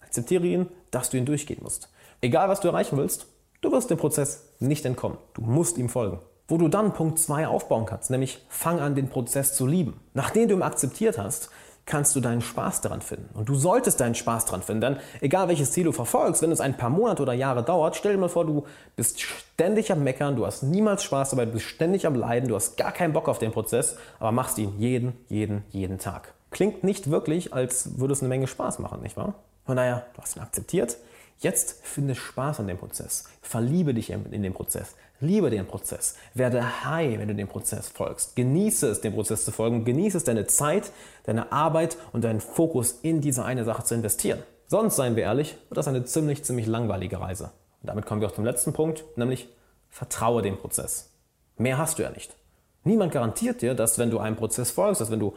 [0.00, 1.88] Akzeptiere ihn, dass du ihn durchgehen musst.
[2.20, 3.26] Egal, was du erreichen willst,
[3.60, 5.18] du wirst dem Prozess nicht entkommen.
[5.34, 6.20] Du musst ihm folgen
[6.50, 10.00] wo du dann Punkt 2 aufbauen kannst, nämlich fang an, den Prozess zu lieben.
[10.14, 11.50] Nachdem du ihn akzeptiert hast,
[11.90, 13.28] kannst du deinen Spaß daran finden.
[13.34, 16.60] Und du solltest deinen Spaß daran finden, denn egal welches Ziel du verfolgst, wenn es
[16.60, 18.64] ein paar Monate oder Jahre dauert, stell dir mal vor, du
[18.94, 22.54] bist ständig am Meckern, du hast niemals Spaß dabei, du bist ständig am Leiden, du
[22.54, 26.32] hast gar keinen Bock auf den Prozess, aber machst ihn jeden, jeden, jeden Tag.
[26.52, 29.34] Klingt nicht wirklich, als würde es eine Menge Spaß machen, nicht wahr?
[29.66, 30.96] Von daher, du hast ihn akzeptiert,
[31.40, 33.24] Jetzt finde Spaß an dem Prozess.
[33.40, 34.94] Verliebe dich in den Prozess.
[35.20, 36.14] Liebe den Prozess.
[36.34, 38.36] Werde high, wenn du dem Prozess folgst.
[38.36, 39.86] Genieße es, dem Prozess zu folgen.
[39.86, 40.92] Genieße es, deine Zeit,
[41.24, 44.42] deine Arbeit und deinen Fokus in diese eine Sache zu investieren.
[44.66, 47.52] Sonst, seien wir ehrlich, wird das eine ziemlich, ziemlich langweilige Reise.
[47.82, 49.48] Und damit kommen wir auch zum letzten Punkt, nämlich
[49.88, 51.10] vertraue dem Prozess.
[51.56, 52.36] Mehr hast du ja nicht.
[52.84, 55.34] Niemand garantiert dir, dass wenn du einem Prozess folgst, dass wenn du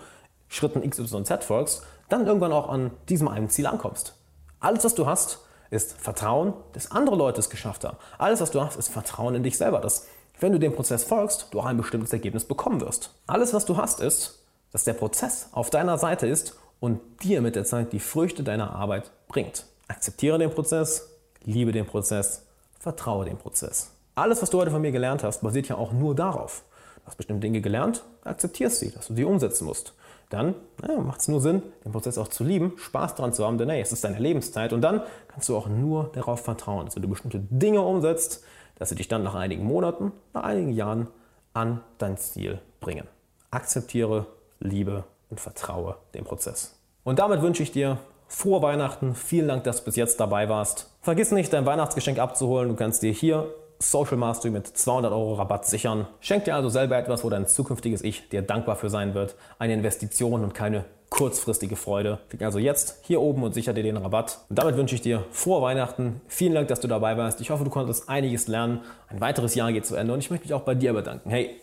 [0.50, 4.16] Schritten X, Y und Z folgst, dann irgendwann auch an diesem einen Ziel ankommst.
[4.60, 5.40] Alles, was du hast,
[5.74, 7.98] ist Vertrauen, dass andere Leute es geschafft haben.
[8.18, 10.08] Alles, was du hast, ist Vertrauen in dich selber, dass
[10.40, 13.12] wenn du dem Prozess folgst, du auch ein bestimmtes Ergebnis bekommen wirst.
[13.28, 17.56] Alles, was du hast, ist, dass der Prozess auf deiner Seite ist und dir mit
[17.56, 19.66] der Zeit die Früchte deiner Arbeit bringt.
[19.88, 21.10] Akzeptiere den Prozess,
[21.44, 22.44] liebe den Prozess,
[22.80, 23.92] vertraue dem Prozess.
[24.16, 26.64] Alles, was du heute von mir gelernt hast, basiert ja auch nur darauf.
[26.98, 29.94] Du hast bestimmte Dinge gelernt, akzeptierst sie, dass du sie umsetzen musst.
[30.34, 30.56] Dann
[30.88, 33.70] ja, macht es nur Sinn, den Prozess auch zu lieben, Spaß daran zu haben, denn
[33.70, 37.04] hey, es ist deine Lebenszeit und dann kannst du auch nur darauf vertrauen, dass wenn
[37.04, 38.44] du bestimmte Dinge umsetzt,
[38.80, 41.08] dass sie dich dann nach einigen Monaten, nach einigen Jahren
[41.54, 43.08] an dein Ziel bringen.
[43.52, 44.26] Akzeptiere,
[44.60, 46.80] liebe und vertraue dem Prozess.
[47.04, 49.14] Und damit wünsche ich dir frohe Weihnachten.
[49.14, 50.90] Vielen Dank, dass du bis jetzt dabei warst.
[51.02, 52.70] Vergiss nicht, dein Weihnachtsgeschenk abzuholen.
[52.70, 53.54] Du kannst dir hier
[53.84, 56.08] Social Mastery mit 200 Euro Rabatt sichern.
[56.20, 59.36] Schenk dir also selber etwas, wo dein zukünftiges Ich dir dankbar für sein wird.
[59.60, 62.20] Eine Investition und keine kurzfristige Freude.
[62.30, 64.40] Klick also jetzt hier oben und sicher dir den Rabatt.
[64.50, 66.22] Und damit wünsche ich dir frohe Weihnachten.
[66.28, 67.40] Vielen Dank, dass du dabei warst.
[67.42, 68.82] Ich hoffe, du konntest einiges lernen.
[69.10, 71.30] Ein weiteres Jahr geht zu Ende und ich möchte mich auch bei dir bedanken.
[71.30, 71.62] Hey,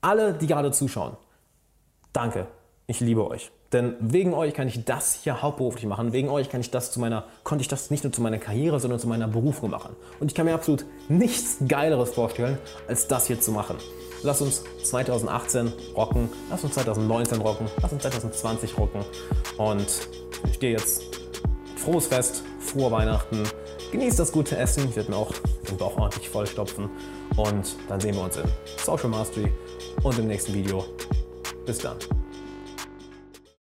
[0.00, 1.16] alle, die gerade zuschauen,
[2.12, 2.46] danke.
[2.86, 3.50] Ich liebe euch.
[3.72, 6.12] Denn wegen euch kann ich das hier hauptberuflich machen.
[6.12, 8.78] Wegen euch kann ich das zu meiner, konnte ich das nicht nur zu meiner Karriere,
[8.80, 9.96] sondern zu meiner Berufung machen.
[10.20, 13.76] Und ich kann mir absolut nichts Geileres vorstellen, als das hier zu machen.
[14.22, 19.00] Lass uns 2018 rocken, lass uns 2019 rocken, lass uns 2020 rocken.
[19.56, 19.86] Und
[20.46, 21.02] ich stehe jetzt
[21.76, 23.42] frohes Fest, frohe Weihnachten.
[23.90, 24.88] Genießt das gute Essen.
[24.88, 25.32] Ich werde mir auch
[25.68, 26.88] den Bauch ordentlich vollstopfen.
[27.36, 28.44] Und dann sehen wir uns in
[28.84, 29.52] Social Mastery
[30.02, 30.84] und im nächsten Video.
[31.66, 31.96] Bis dann.